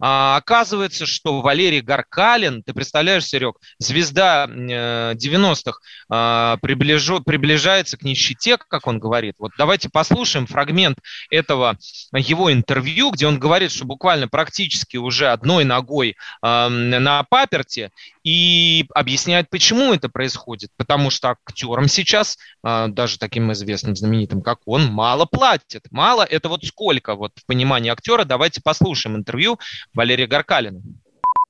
А, 0.00 0.36
оказывается, 0.36 1.06
что 1.06 1.40
Валерий 1.40 1.80
Гаркалин, 1.80 2.62
ты 2.62 2.72
представляешь, 2.72 3.26
Серег, 3.26 3.56
звезда 3.78 4.46
90-х, 4.46 5.70
э, 5.70 5.74
а, 6.10 6.56
приближается 6.58 7.96
к 7.96 8.02
нищете, 8.02 8.56
как 8.56 8.86
он 8.86 8.98
говорит. 8.98 9.34
Вот 9.38 9.52
давайте 9.58 9.88
послушаем 9.90 10.46
фрагмент 10.46 10.98
этого 11.30 11.76
его 12.12 12.52
интервью, 12.52 13.10
где 13.10 13.26
он 13.26 13.38
говорит, 13.42 13.70
что 13.70 13.84
буквально 13.84 14.28
практически 14.28 14.96
уже 14.96 15.28
одной 15.28 15.64
ногой 15.64 16.16
э, 16.42 16.68
на 16.68 17.24
паперте 17.24 17.90
и 18.24 18.86
объясняет, 18.94 19.50
почему 19.50 19.92
это 19.92 20.08
происходит. 20.08 20.70
Потому 20.78 21.10
что 21.10 21.30
актерам 21.30 21.88
сейчас, 21.88 22.38
э, 22.64 22.86
даже 22.88 23.18
таким 23.18 23.52
известным, 23.52 23.94
знаменитым, 23.94 24.40
как 24.40 24.60
он, 24.64 24.86
мало 24.86 25.26
платят. 25.26 25.82
Мало– 25.90 26.22
это 26.30 26.48
вот 26.48 26.64
сколько 26.64 27.14
вот 27.16 27.32
в 27.36 27.44
понимании 27.44 27.90
актера. 27.90 28.24
Давайте 28.24 28.62
послушаем 28.62 29.16
интервью 29.16 29.58
Валерия 29.92 30.26
Гаркалина. 30.26 30.80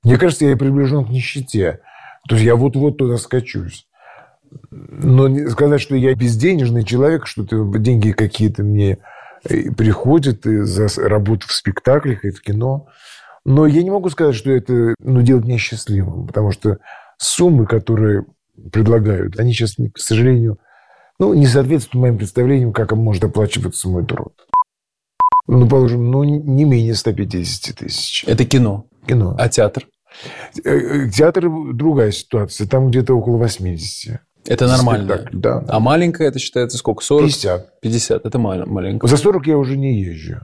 Мне 0.03 0.17
кажется, 0.19 0.47
я 0.47 0.57
приближен 0.57 1.05
к 1.05 1.11
нищете. 1.11 1.81
То 2.29 2.35
есть 2.35 2.47
я 2.47 2.57
вот-вот 2.57 2.97
туда 2.99 3.19
скачусь. 3.19 3.87
Но 4.81 5.49
сказать, 5.49 5.81
что 5.81 5.95
я 5.97 6.15
безденежный 6.15 6.85
человек, 6.85 7.27
что 7.27 7.45
деньги 7.79 8.13
какие-то 8.13 8.63
мне 8.63 8.99
приходит 9.45 10.45
за 10.45 10.89
работу 11.09 11.47
в 11.49 11.53
спектаклях 11.53 12.25
и 12.25 12.31
в 12.31 12.41
кино. 12.41 12.89
Но 13.45 13.67
я 13.67 13.83
не 13.83 13.91
могу 13.91 14.09
сказать, 14.09 14.35
что 14.35 14.51
это 14.51 14.95
ну, 15.01 15.23
делает 15.23 15.47
меня 15.47 15.59
счастливым, 15.59 16.27
потому 16.27 16.53
что 16.53 16.79
суммы, 17.19 17.67
которые 17.67 18.25
предлагают, 18.73 19.39
они 19.39 19.53
сейчас, 19.53 19.75
к 19.77 19.99
сожалению, 19.99 20.59
ну, 21.19 21.35
не 21.35 21.47
соответствуют 21.47 22.03
моим 22.03 22.19
представлениям, 22.19 22.73
как 22.73 22.93
может 22.93 23.25
оплачиваться 23.25 23.89
мой 23.89 24.07
труд. 24.07 24.33
Ну, 25.47 25.69
положим, 25.69 26.11
ну, 26.11 26.23
не 26.25 26.65
менее 26.65 26.95
150 26.95 27.77
тысяч. 27.77 28.25
Это 28.27 28.45
кино? 28.45 28.87
Кино. 29.07 29.35
А 29.39 29.49
театр? 29.49 29.87
Э, 30.65 30.71
э, 30.71 31.11
театр 31.11 31.49
другая 31.73 32.13
ситуация. 32.13 32.67
Там 32.67 32.89
где-то 32.89 33.15
около 33.15 33.39
80. 33.39 34.21
Это 34.47 34.67
нормально. 34.67 35.15
Спектакль, 35.15 35.37
да. 35.39 35.65
А 35.69 35.81
маленькая 35.81 36.29
это 36.29 36.39
считается 36.39 36.77
сколько? 36.79 37.05
40? 37.05 37.27
50. 37.27 37.81
50, 37.81 38.27
это 38.27 38.39
маленькая. 38.39 39.07
За 39.09 39.17
40 39.17 39.47
я 39.47 39.57
уже 39.57 39.77
не 39.77 40.01
езжу. 40.01 40.41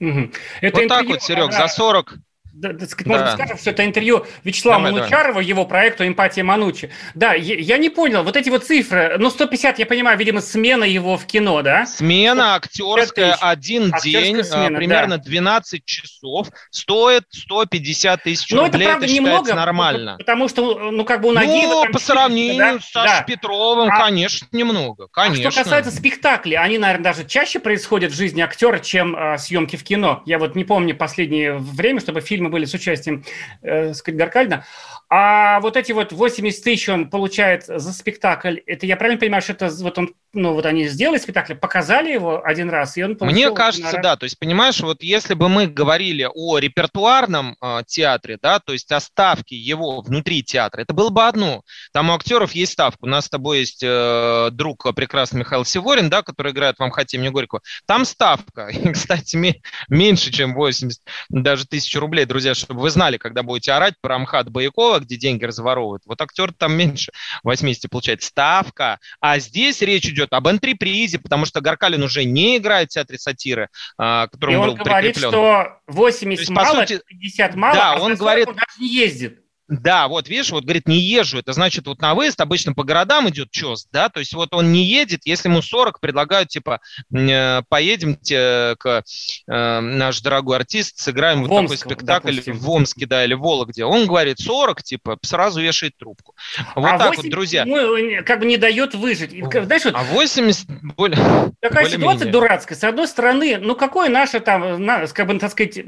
Угу. 0.00 0.30
Это 0.60 0.80
вот 0.80 0.88
так 0.88 1.06
вот, 1.06 1.22
Серег, 1.22 1.52
за 1.52 1.66
40 1.66 2.14
да, 2.54 2.72
да, 2.72 2.86
сказать, 2.86 3.06
может 3.06 3.26
быть, 3.26 3.34
скажем, 3.34 3.58
что 3.58 3.70
это 3.70 3.84
интервью 3.84 4.26
Вячеслава 4.44 4.78
давай, 4.78 4.92
Манучарова, 4.92 5.34
давай. 5.34 5.44
его 5.44 5.64
проекту 5.64 6.06
«Эмпатия 6.06 6.44
Манучи». 6.44 6.90
Да, 7.14 7.34
я, 7.34 7.54
я 7.56 7.78
не 7.78 7.90
понял, 7.90 8.22
вот 8.22 8.36
эти 8.36 8.48
вот 8.48 8.64
цифры, 8.64 9.16
ну, 9.18 9.30
150, 9.30 9.78
я 9.80 9.86
понимаю, 9.86 10.18
видимо, 10.18 10.40
смена 10.40 10.84
его 10.84 11.16
в 11.16 11.26
кино, 11.26 11.62
да? 11.62 11.86
Смена 11.86 12.54
актерская, 12.54 13.34
один 13.34 13.92
актерская 13.92 14.22
день, 14.22 14.40
а, 14.40 14.44
смена, 14.44 14.76
примерно 14.76 15.18
да. 15.18 15.24
12 15.24 15.84
часов, 15.84 16.48
стоит 16.70 17.24
150 17.30 18.22
тысяч 18.22 18.50
Но 18.50 18.64
рублей, 18.64 18.82
это, 18.82 18.90
правда, 18.90 19.06
это 19.06 19.14
немного, 19.14 19.54
нормально. 19.54 20.16
Потому 20.18 20.48
что, 20.48 20.90
ну, 20.90 21.04
как 21.04 21.20
бы 21.20 21.30
у 21.30 21.32
Нагиева... 21.32 21.86
Ну, 21.86 21.92
по 21.92 21.98
сравнению 21.98 22.56
да? 22.56 22.80
с 22.80 22.90
Сашей 22.90 23.18
да. 23.18 23.22
Петровым, 23.24 23.90
а, 23.90 23.98
конечно, 23.98 24.46
немного, 24.52 25.08
конечно. 25.08 25.48
А 25.48 25.50
что 25.50 25.62
касается 25.62 25.90
спектаклей, 25.90 26.56
они, 26.56 26.78
наверное, 26.78 27.04
даже 27.04 27.24
чаще 27.24 27.58
происходят 27.58 28.12
в 28.12 28.16
жизни 28.16 28.40
актера, 28.42 28.78
чем 28.78 29.16
а, 29.16 29.38
съемки 29.38 29.76
в 29.76 29.82
кино. 29.82 30.22
Я 30.26 30.38
вот 30.38 30.54
не 30.54 30.64
помню 30.64 30.94
последнее 30.94 31.54
время, 31.54 32.00
чтобы 32.00 32.20
фильмы 32.44 32.50
были 32.50 32.64
с 32.64 32.74
участием 32.74 33.24
э, 33.62 33.92
Гаркальна. 34.06 34.64
А 35.10 35.60
вот 35.60 35.76
эти 35.76 35.92
вот 35.92 36.12
80 36.12 36.64
тысяч 36.64 36.88
он 36.88 37.10
получает 37.10 37.64
за 37.66 37.92
спектакль, 37.92 38.58
это 38.66 38.86
я 38.86 38.96
правильно 38.96 39.20
понимаю, 39.20 39.42
что 39.42 39.52
это 39.52 39.68
вот 39.68 39.98
он, 39.98 40.14
ну 40.32 40.54
вот 40.54 40.66
они 40.66 40.88
сделали 40.88 41.18
спектакль, 41.18 41.54
показали 41.54 42.12
его 42.12 42.44
один 42.44 42.70
раз, 42.70 42.96
и 42.96 43.04
он 43.04 43.16
получил... 43.16 43.36
Мне 43.36 43.54
кажется, 43.54 44.00
да, 44.02 44.16
то 44.16 44.24
есть 44.24 44.38
понимаешь, 44.38 44.80
вот 44.80 45.02
если 45.02 45.34
бы 45.34 45.48
мы 45.48 45.66
говорили 45.66 46.28
о 46.32 46.58
репертуарном 46.58 47.56
э, 47.60 47.82
театре, 47.86 48.38
да, 48.42 48.58
то 48.58 48.72
есть 48.72 48.90
о 48.92 49.00
ставке 49.00 49.56
его 49.56 50.00
внутри 50.00 50.42
театра, 50.42 50.80
это 50.80 50.94
было 50.94 51.10
бы 51.10 51.26
одно. 51.26 51.62
Там 51.92 52.10
у 52.10 52.14
актеров 52.14 52.52
есть 52.52 52.72
ставка. 52.72 53.04
У 53.04 53.08
нас 53.08 53.26
с 53.26 53.28
тобой 53.28 53.60
есть 53.60 53.82
э, 53.82 54.48
друг 54.52 54.86
прекрасный 54.94 55.40
Михаил 55.40 55.64
Сиворин, 55.64 56.10
да, 56.10 56.22
который 56.22 56.52
играет 56.52 56.78
в 56.78 56.82
«Амхате 56.82 57.18
мне 57.18 57.30
горько». 57.30 57.60
Там 57.86 58.04
ставка, 58.04 58.68
и, 58.72 58.92
кстати, 58.92 59.60
меньше, 59.88 60.32
чем 60.32 60.54
80, 60.54 61.00
даже 61.28 61.66
тысяч 61.66 61.94
рублей, 61.96 62.24
друзья, 62.34 62.52
чтобы 62.52 62.80
вы 62.80 62.90
знали, 62.90 63.16
когда 63.16 63.44
будете 63.44 63.70
орать 63.70 63.94
про 64.00 64.16
Амхат 64.16 64.50
Боякова, 64.50 64.98
где 64.98 65.16
деньги 65.16 65.44
разворовывают. 65.44 66.02
Вот 66.04 66.20
актер 66.20 66.52
там 66.52 66.76
меньше 66.76 67.12
80 67.44 67.88
получает. 67.88 68.24
Ставка. 68.24 68.98
А 69.20 69.38
здесь 69.38 69.80
речь 69.82 70.06
идет 70.06 70.32
об 70.32 70.48
антрепризе, 70.48 71.20
потому 71.20 71.44
что 71.44 71.60
Гаркалин 71.60 72.02
уже 72.02 72.24
не 72.24 72.56
играет 72.56 72.90
в 72.90 72.94
театре 72.94 73.20
сатиры, 73.20 73.68
а, 73.96 74.26
которому 74.26 74.56
И 74.56 74.58
он 74.58 74.68
был 74.70 74.84
говорит, 74.84 75.14
прикреплен. 75.14 75.30
что 75.30 75.78
80 75.86 76.40
есть, 76.40 76.50
мало, 76.50 76.80
сути, 76.80 77.00
50 77.06 77.54
мало, 77.54 77.74
да, 77.76 77.92
а 77.92 78.00
он 78.00 78.16
говорит, 78.16 78.48
он 78.48 78.56
даже 78.56 78.80
не 78.80 78.88
ездит. 78.88 79.43
Да, 79.68 80.08
вот 80.08 80.28
видишь, 80.28 80.50
вот 80.50 80.64
говорит, 80.64 80.86
не 80.86 80.98
езжу. 80.98 81.38
Это 81.38 81.52
значит, 81.54 81.86
вот 81.86 82.00
на 82.00 82.14
выезд 82.14 82.40
обычно 82.40 82.74
по 82.74 82.84
городам 82.84 83.30
идет 83.30 83.50
чес, 83.50 83.86
да, 83.90 84.10
то 84.10 84.20
есть 84.20 84.34
вот 84.34 84.52
он 84.52 84.72
не 84.72 84.84
едет, 84.84 85.22
если 85.24 85.48
ему 85.48 85.62
40 85.62 86.00
предлагают, 86.00 86.50
типа, 86.50 86.80
э, 87.12 87.62
поедемте 87.68 88.76
к 88.78 89.04
э, 89.46 89.80
наш 89.80 90.20
дорогой 90.20 90.56
артист, 90.56 90.98
сыграем 90.98 91.44
в 91.44 91.48
вот 91.48 91.60
Омск, 91.60 91.78
такой 91.78 91.94
спектакль 91.94 92.30
допустим. 92.30 92.58
в 92.58 92.70
Омске, 92.70 93.06
да, 93.06 93.24
или 93.24 93.32
в 93.32 93.40
Вологде. 93.40 93.84
Он 93.84 94.06
говорит 94.06 94.38
40, 94.38 94.82
типа, 94.82 95.18
сразу 95.22 95.62
вешает 95.62 95.96
трубку. 95.96 96.34
Вот 96.74 96.86
а 96.86 96.98
так 96.98 97.08
80, 97.10 97.24
вот, 97.24 97.30
друзья. 97.30 97.64
Ну, 97.64 98.22
как 98.24 98.40
бы 98.40 98.46
не 98.46 98.58
дает 98.58 98.94
выжить. 98.94 99.30
Знаешь, 99.30 99.84
вот, 99.84 99.94
а 99.94 100.02
80 100.04 100.66
более... 100.96 101.16
Такая 101.60 101.84
более 101.84 101.98
ситуация 101.98 102.26
менее. 102.26 102.32
дурацкая. 102.32 102.78
С 102.78 102.84
одной 102.84 103.08
стороны, 103.08 103.58
ну 103.58 103.74
какое 103.76 104.10
наше 104.10 104.40
там, 104.40 104.86
как 105.12 105.26
бы, 105.26 105.38
так 105.38 105.52
сказать, 105.52 105.78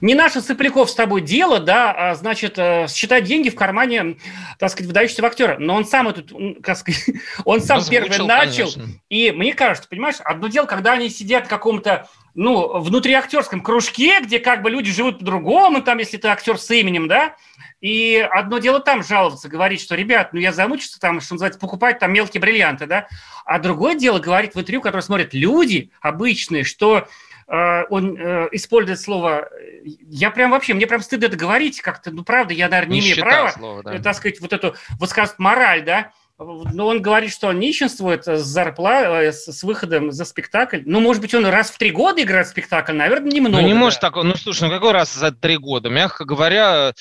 не 0.00 0.14
наше 0.14 0.42
Сопляков 0.42 0.90
с 0.90 0.94
тобой 0.94 1.22
дело, 1.22 1.60
да, 1.60 1.92
а 1.92 2.14
значит, 2.14 2.58
э, 2.58 2.86
считать 3.06 3.24
деньги 3.24 3.50
в 3.50 3.54
кармане, 3.54 4.16
так 4.58 4.70
сказать, 4.70 4.88
выдающегося 4.88 5.26
актера. 5.26 5.56
Но 5.58 5.74
он 5.74 5.84
сам 5.84 6.08
этот, 6.08 6.32
как 6.62 6.76
сказать, 6.76 7.04
он 7.44 7.60
сам 7.60 7.78
Озвучил, 7.78 8.02
первый 8.02 8.26
начал. 8.26 8.72
Конечно. 8.72 9.00
И 9.08 9.30
мне 9.30 9.54
кажется, 9.54 9.88
понимаешь, 9.88 10.16
одно 10.24 10.48
дело, 10.48 10.66
когда 10.66 10.92
они 10.92 11.08
сидят 11.08 11.46
в 11.46 11.48
каком-то 11.48 12.08
ну, 12.34 12.80
внутриактерском 12.80 13.60
кружке, 13.62 14.20
где 14.20 14.40
как 14.40 14.62
бы 14.62 14.70
люди 14.70 14.92
живут 14.92 15.20
по-другому, 15.20 15.82
там, 15.82 15.98
если 15.98 16.16
ты 16.16 16.28
актер 16.28 16.58
с 16.58 16.70
именем, 16.70 17.08
да, 17.08 17.36
и 17.80 18.26
одно 18.30 18.58
дело 18.58 18.80
там 18.80 19.02
жаловаться, 19.02 19.48
говорить, 19.48 19.80
что, 19.80 19.94
ребят, 19.94 20.32
ну 20.32 20.40
я 20.40 20.52
замучился 20.52 20.98
там, 20.98 21.20
что 21.20 21.34
называется, 21.34 21.60
покупать 21.60 21.98
там 21.98 22.12
мелкие 22.12 22.40
бриллианты, 22.40 22.86
да, 22.86 23.06
а 23.44 23.58
другое 23.58 23.94
дело 23.94 24.18
говорить 24.18 24.54
в 24.54 24.58
интервью, 24.58 24.82
которое 24.82 25.02
смотрят 25.02 25.32
люди 25.32 25.90
обычные, 26.00 26.64
что 26.64 27.08
он 27.48 28.16
э, 28.18 28.48
использует 28.52 29.00
слово, 29.00 29.48
я 29.84 30.30
прям 30.30 30.50
вообще, 30.50 30.74
мне 30.74 30.86
прям 30.86 31.00
стыдно 31.00 31.26
это 31.26 31.36
говорить 31.36 31.80
как-то, 31.80 32.10
ну, 32.10 32.24
правда, 32.24 32.52
я, 32.54 32.68
наверное, 32.68 32.94
не, 32.94 33.00
не 33.00 33.06
имею 33.12 33.22
права, 33.22 33.50
слова, 33.52 33.82
да. 33.84 33.98
так 34.00 34.16
сказать, 34.16 34.40
вот 34.40 34.52
эту 34.52 34.74
высказывать 34.98 35.38
мораль, 35.38 35.84
да, 35.84 36.12
но 36.38 36.86
он 36.86 37.00
говорит, 37.00 37.32
что 37.32 37.48
он 37.48 37.58
нищенствует 37.58 38.26
с 38.26 38.42
зарплатой, 38.42 39.32
с, 39.32 39.50
с 39.50 39.62
выходом 39.62 40.12
за 40.12 40.26
спектакль. 40.26 40.82
Ну, 40.84 41.00
может 41.00 41.22
быть, 41.22 41.34
он 41.34 41.46
раз 41.46 41.70
в 41.70 41.78
три 41.78 41.90
года 41.90 42.20
играет 42.22 42.46
спектакль, 42.46 42.92
наверное, 42.92 43.30
немного. 43.30 43.56
Ну, 43.56 43.66
не 43.66 43.72
да. 43.72 43.78
может 43.78 44.00
такого. 44.00 44.22
Ну, 44.22 44.34
слушай, 44.34 44.64
ну 44.64 44.70
какой 44.70 44.92
раз 44.92 45.14
за 45.14 45.32
три 45.32 45.56
года? 45.56 45.88
Мягко 45.88 46.26
говоря, 46.26 46.92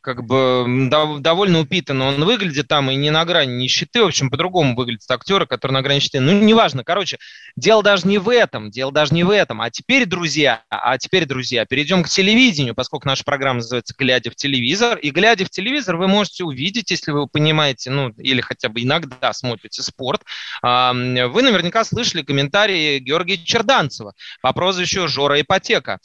как 0.00 0.24
бы 0.24 0.64
дов- 0.90 1.20
довольно 1.20 1.60
упитанно 1.60 2.06
он 2.08 2.24
выглядит 2.24 2.68
там 2.68 2.90
и 2.90 2.94
не 2.96 3.10
на 3.10 3.24
грани 3.24 3.52
нищеты, 3.52 4.02
в 4.02 4.06
общем, 4.06 4.30
по-другому 4.30 4.74
выглядят 4.74 5.10
актеры, 5.10 5.46
которые 5.46 5.74
на 5.74 5.82
грани 5.82 5.96
нищеты. 5.96 6.20
Ну, 6.20 6.32
неважно, 6.32 6.84
короче, 6.84 7.18
дело 7.56 7.82
даже 7.82 8.06
не 8.06 8.18
в 8.18 8.28
этом, 8.28 8.70
дело 8.70 8.92
даже 8.92 9.14
не 9.14 9.24
в 9.24 9.30
этом. 9.30 9.60
А 9.60 9.70
теперь, 9.70 10.06
друзья, 10.06 10.62
а 10.70 10.96
теперь, 10.98 11.24
друзья, 11.26 11.64
перейдем 11.66 12.02
к 12.02 12.08
телевидению, 12.08 12.74
поскольку 12.74 13.08
наша 13.08 13.24
программа 13.24 13.56
называется 13.56 13.94
«Глядя 13.98 14.30
в 14.30 14.36
телевизор». 14.36 14.98
И 14.98 15.10
глядя 15.10 15.44
в 15.44 15.50
телевизор 15.50 15.96
вы 15.96 16.08
можете 16.08 16.44
увидеть, 16.44 16.90
если 16.90 17.10
вы 17.10 17.26
понимаете, 17.26 17.90
ну, 17.90 18.10
или 18.18 18.40
хотя 18.40 18.68
бы 18.68 18.82
иногда 18.82 19.32
смотрите 19.32 19.82
спорт, 19.82 20.22
а, 20.62 20.92
вы 20.92 21.42
наверняка 21.42 21.84
слышали 21.84 22.22
комментарии 22.22 22.98
Георгия 22.98 23.38
Черданцева 23.38 24.14
по 24.42 24.52
прозвищу 24.52 25.08
Жора 25.08 25.40
Ипотека. 25.40 25.98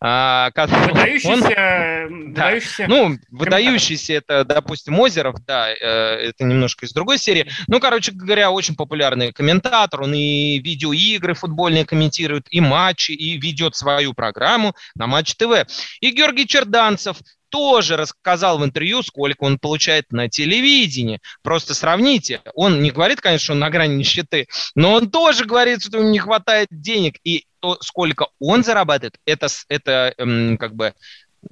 а, 0.00 0.50
который- 0.52 0.82
он- 0.84 0.88
Выдающийся, 0.90 1.48
да. 1.48 2.06
выдающийся 2.10 2.86
Ну, 2.88 3.18
выдающийся 3.40 4.14
это, 4.14 4.44
допустим, 4.44 4.98
Озеров, 5.00 5.36
да, 5.46 5.70
э, 5.70 5.74
это 5.74 6.44
немножко 6.44 6.86
из 6.86 6.92
другой 6.92 7.18
серии. 7.18 7.50
Ну, 7.66 7.80
короче 7.80 8.12
говоря, 8.12 8.50
очень 8.50 8.76
популярный 8.76 9.32
комментатор, 9.32 10.02
он 10.02 10.14
и 10.14 10.58
видеоигры 10.58 11.34
футбольные 11.34 11.84
комментирует, 11.84 12.46
и 12.50 12.60
матчи, 12.60 13.12
и 13.12 13.38
ведет 13.38 13.74
свою 13.74 14.14
программу 14.14 14.74
на 14.94 15.06
Матч 15.06 15.34
ТВ. 15.34 15.66
И 16.00 16.10
Георгий 16.10 16.46
Черданцев 16.46 17.16
тоже 17.50 17.96
рассказал 17.96 18.58
в 18.58 18.64
интервью, 18.64 19.02
сколько 19.02 19.44
он 19.44 19.58
получает 19.58 20.10
на 20.10 20.28
телевидении. 20.28 21.20
Просто 21.42 21.74
сравните. 21.74 22.40
Он 22.54 22.80
не 22.82 22.90
говорит, 22.90 23.20
конечно, 23.20 23.44
что 23.44 23.52
он 23.52 23.58
на 23.58 23.70
грани 23.70 23.96
нищеты, 23.96 24.46
но 24.74 24.94
он 24.94 25.10
тоже 25.10 25.44
говорит, 25.44 25.82
что 25.82 25.98
ему 25.98 26.08
не 26.08 26.18
хватает 26.18 26.68
денег. 26.70 27.16
И 27.24 27.44
то, 27.60 27.76
сколько 27.82 28.28
он 28.38 28.64
зарабатывает, 28.64 29.18
это, 29.26 29.48
это 29.68 30.14
эм, 30.16 30.56
как 30.56 30.74
бы 30.74 30.94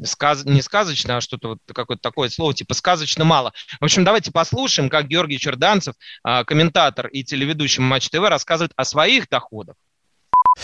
сказ... 0.05 0.45
не 0.45 0.63
сказочно, 0.63 1.17
а 1.17 1.21
что-то 1.21 1.49
вот 1.49 1.59
какое-то 1.73 2.03
такое 2.03 2.29
слово, 2.29 2.55
типа 2.55 2.75
сказочно 2.75 3.25
мало. 3.25 3.53
В 3.81 3.85
общем, 3.85 4.05
давайте 4.05 4.31
послушаем, 4.31 4.89
как 4.89 5.09
Георгий 5.09 5.39
Черданцев, 5.39 5.95
а, 6.23 6.45
комментатор 6.45 7.07
и 7.07 7.25
телеведущий 7.25 7.83
Матч 7.83 8.09
ТВ, 8.11 8.21
рассказывает 8.21 8.73
о 8.77 8.85
своих 8.85 9.29
доходах. 9.29 9.77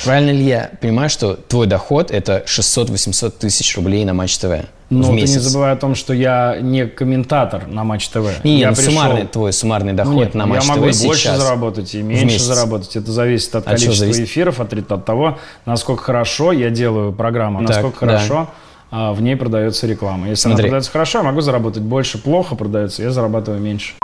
Правильно 0.04 0.30
ли 0.30 0.44
я 0.44 0.72
понимаю, 0.80 1.08
что 1.08 1.34
твой 1.34 1.66
доход 1.66 2.10
это 2.10 2.44
600-800 2.46 3.30
тысяч 3.38 3.76
рублей 3.76 4.04
на 4.04 4.12
Матч 4.12 4.38
ТВ 4.38 4.66
в 5.02 5.06
ты 5.06 5.20
не 5.22 5.26
забывай 5.26 5.72
о 5.72 5.76
том, 5.76 5.94
что 5.94 6.12
я 6.12 6.58
не 6.60 6.86
комментатор 6.86 7.66
на 7.66 7.84
Матч 7.84 8.08
ТВ. 8.08 8.44
Не, 8.44 8.60
я 8.60 8.70
ну, 8.70 8.76
пришел- 8.76 8.92
суммарный 8.92 9.26
твой 9.26 9.52
суммарный 9.52 9.92
Ну, 9.92 9.98
доход 9.98 10.14
нет, 10.14 10.34
на 10.34 10.46
Матч 10.46 10.64
я 10.64 10.74
могу 10.74 10.90
ТВ 10.90 11.02
и 11.02 11.06
больше 11.06 11.36
заработать, 11.36 11.94
и 11.94 12.02
меньше 12.02 12.38
заработать. 12.40 12.96
Это 12.96 13.10
зависит 13.10 13.54
от 13.54 13.66
От 13.66 13.78
чего 13.78 13.92
количества 13.92 14.06
зависит? 14.06 14.24
эфиров, 14.24 14.60
от, 14.60 14.72
от 14.92 15.04
того, 15.04 15.38
насколько 15.64 16.02
хорошо 16.02 16.52
я 16.52 16.70
делаю 16.70 17.12
программу, 17.12 17.60
Так, 17.60 17.68
насколько 17.68 18.06
да. 18.06 18.18
хорошо 18.18 18.50
а, 18.96 19.12
в 19.12 19.20
ней 19.20 19.34
продается 19.34 19.88
реклама. 19.88 20.28
Если 20.28 20.42
Смотри. 20.42 20.62
она 20.62 20.68
продается 20.68 20.92
хорошо, 20.92 21.18
я 21.18 21.24
могу 21.24 21.40
заработать 21.40 21.82
больше, 21.82 22.16
плохо 22.16 22.54
продается, 22.54 23.02
я 23.02 23.10
зарабатываю 23.10 23.60
меньше. 23.60 23.94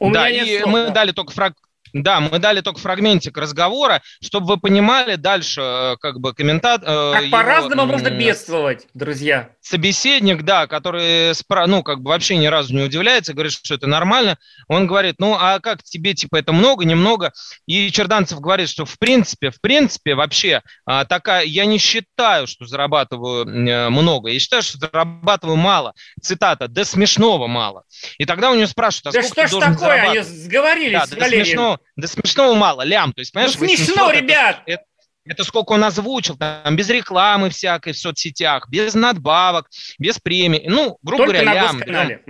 У 0.00 0.10
да, 0.10 0.28
меня 0.28 0.40
нет 0.40 0.48
и 0.48 0.58
слов, 0.62 0.72
мы 0.72 0.86
да. 0.86 0.90
дали 0.90 1.12
только 1.12 1.32
фраг... 1.32 1.54
Да, 1.92 2.20
мы 2.20 2.38
дали 2.38 2.60
только 2.60 2.80
фрагментик 2.80 3.36
разговора, 3.36 4.02
чтобы 4.22 4.46
вы 4.46 4.56
понимали 4.58 5.16
дальше, 5.16 5.60
э, 5.60 5.96
как 6.00 6.20
бы 6.20 6.32
комментатор... 6.34 6.86
Как 6.86 7.30
по-разному 7.30 7.86
можно 7.86 8.08
бедствовать, 8.10 8.86
друзья. 8.94 9.50
собеседник, 9.60 10.42
да, 10.42 10.66
который, 10.66 11.30
спра- 11.32 11.66
ну, 11.66 11.82
как 11.82 12.00
бы 12.00 12.10
вообще 12.10 12.36
ни 12.36 12.46
разу 12.46 12.74
не 12.74 12.82
удивляется, 12.82 13.34
говорит, 13.34 13.52
что 13.52 13.74
это 13.74 13.86
нормально, 13.86 14.38
он 14.68 14.86
говорит, 14.86 15.16
ну, 15.18 15.36
а 15.38 15.60
как 15.60 15.82
тебе, 15.82 16.14
типа, 16.14 16.36
это 16.36 16.52
много, 16.52 16.84
немного? 16.84 17.32
И 17.66 17.90
Черданцев 17.90 18.40
говорит, 18.40 18.68
что 18.68 18.84
в 18.84 18.98
принципе, 18.98 19.50
в 19.50 19.60
принципе, 19.60 20.14
вообще, 20.14 20.62
а, 20.86 21.04
такая, 21.04 21.44
я 21.44 21.64
не 21.66 21.78
считаю, 21.78 22.46
что 22.46 22.64
зарабатываю 22.66 23.46
э, 23.46 23.88
много, 23.90 24.30
я 24.30 24.38
считаю, 24.38 24.62
что 24.62 24.78
зарабатываю 24.78 25.56
мало. 25.56 25.92
Цитата, 26.20 26.68
до 26.68 26.84
смешного 26.84 27.46
мало. 27.46 27.84
И 28.18 28.24
тогда 28.24 28.50
у 28.50 28.54
него 28.54 28.66
спрашивают, 28.66 29.14
а 29.14 29.20
Да 29.20 29.22
сколько 29.22 29.34
что 29.34 29.42
ты 29.42 29.48
ж 29.48 29.50
должен 29.52 29.74
такое, 29.74 29.92
они 29.92 30.00
зарабатывать? 30.18 30.42
сговорились 30.44 30.92
Да, 31.00 31.06
с 31.06 31.12
Валерием. 31.12 31.44
смешного, 31.44 31.78
до 31.96 32.06
смешного 32.08 32.54
мало, 32.54 32.82
лям, 32.82 33.12
то 33.12 33.20
есть, 33.20 33.34
Ну, 33.34 33.40
понимаешь, 33.40 33.56
смешно, 33.58 33.94
800 33.94 34.08
это- 34.10 34.18
ребят! 34.20 34.62
это- 34.66 34.84
это 35.24 35.44
сколько 35.44 35.72
он 35.72 35.84
озвучил, 35.84 36.36
там, 36.36 36.74
без 36.74 36.88
рекламы 36.90 37.48
всякой 37.50 37.92
в 37.92 37.98
соцсетях, 37.98 38.68
без 38.68 38.94
надбавок, 38.94 39.68
без 39.98 40.18
премий. 40.18 40.64
Ну, 40.68 40.98
грубо 41.02 41.26
Только 41.26 41.42
говоря, 41.42 41.44
на 41.44 41.54
лям. 41.54 41.76
госканале. 41.76 42.22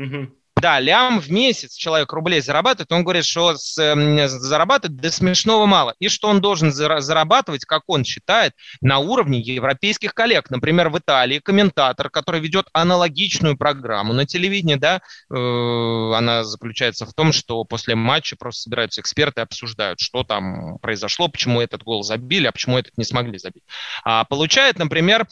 Да, 0.61 0.79
лям 0.79 1.19
в 1.19 1.29
месяц 1.29 1.75
человек 1.75 2.13
рублей 2.13 2.41
зарабатывает, 2.41 2.93
он 2.93 3.03
говорит, 3.03 3.25
что 3.25 3.57
с, 3.57 3.77
эм, 3.79 4.29
зарабатывает 4.29 5.01
до 5.01 5.11
смешного 5.11 5.67
мало. 5.67 5.95
И 5.99 6.09
что 6.09 6.29
он 6.29 6.41
должен 6.41 6.69
зара- 6.69 7.01
зарабатывать, 7.01 7.65
как 7.65 7.83
он 7.89 8.05
считает, 8.05 8.53
на 8.81 8.99
уровне 8.99 9.41
европейских 9.41 10.15
коллег. 10.15 10.51
Например, 10.51 10.89
в 10.89 10.99
Италии 10.99 11.41
комментатор, 11.41 12.11
который 12.11 12.41
ведет 12.41 12.69
аналогичную 12.73 13.57
программу 13.57 14.13
на 14.13 14.25
телевидении, 14.25 14.77
да, 14.77 15.01
э, 15.31 15.35
она 15.35 16.45
заключается 16.45 17.07
в 17.07 17.15
том, 17.15 17.33
что 17.33 17.65
после 17.65 17.97
матча 17.97 18.37
просто 18.37 18.63
собираются 18.63 19.01
эксперты 19.01 19.41
и 19.41 19.45
обсуждают, 19.45 19.99
что 19.99 20.23
там 20.23 20.79
произошло, 20.79 21.27
почему 21.27 21.61
этот 21.61 21.83
гол 21.83 22.05
забили, 22.05 22.47
а 22.47 22.53
почему 22.53 22.79
этот 22.79 22.97
не 22.97 23.05
смогли 23.05 23.37
забить. 23.39 23.65
А 24.05 24.25
получает, 24.25 24.79
например, 24.79 25.27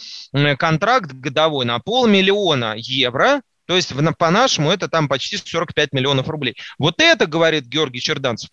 контракт 0.58 1.12
годовой 1.12 1.66
на 1.66 1.78
полмиллиона 1.78 2.74
евро, 2.76 3.42
то 3.70 3.76
есть 3.76 3.92
по-нашему 4.18 4.72
это 4.72 4.88
там 4.88 5.06
почти 5.08 5.36
45 5.36 5.92
миллионов 5.92 6.28
рублей. 6.28 6.56
Вот 6.76 7.00
это, 7.00 7.26
говорит 7.26 7.66
Георгий 7.66 8.00
Черданцев, 8.00 8.50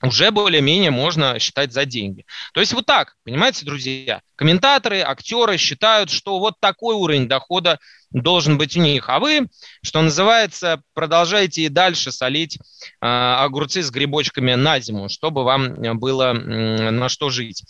уже 0.00 0.30
более-менее 0.30 0.90
можно 0.90 1.38
считать 1.38 1.74
за 1.74 1.84
деньги. 1.84 2.24
То 2.54 2.60
есть 2.60 2.72
вот 2.72 2.86
так, 2.86 3.16
понимаете, 3.24 3.66
друзья? 3.66 4.22
Комментаторы, 4.36 5.00
актеры 5.00 5.58
считают, 5.58 6.08
что 6.08 6.38
вот 6.38 6.54
такой 6.60 6.94
уровень 6.94 7.28
дохода 7.28 7.78
должен 8.10 8.56
быть 8.56 8.74
у 8.74 8.80
них. 8.80 9.10
А 9.10 9.18
вы, 9.18 9.48
что 9.84 10.00
называется, 10.00 10.80
продолжаете 10.94 11.64
и 11.64 11.68
дальше 11.68 12.10
солить 12.10 12.56
э, 12.56 13.06
огурцы 13.06 13.82
с 13.82 13.90
грибочками 13.90 14.54
на 14.54 14.80
зиму, 14.80 15.10
чтобы 15.10 15.44
вам 15.44 15.74
э, 15.74 15.92
было 15.92 16.30
м, 16.30 16.96
на 16.96 17.10
что 17.10 17.28
жить. 17.28 17.64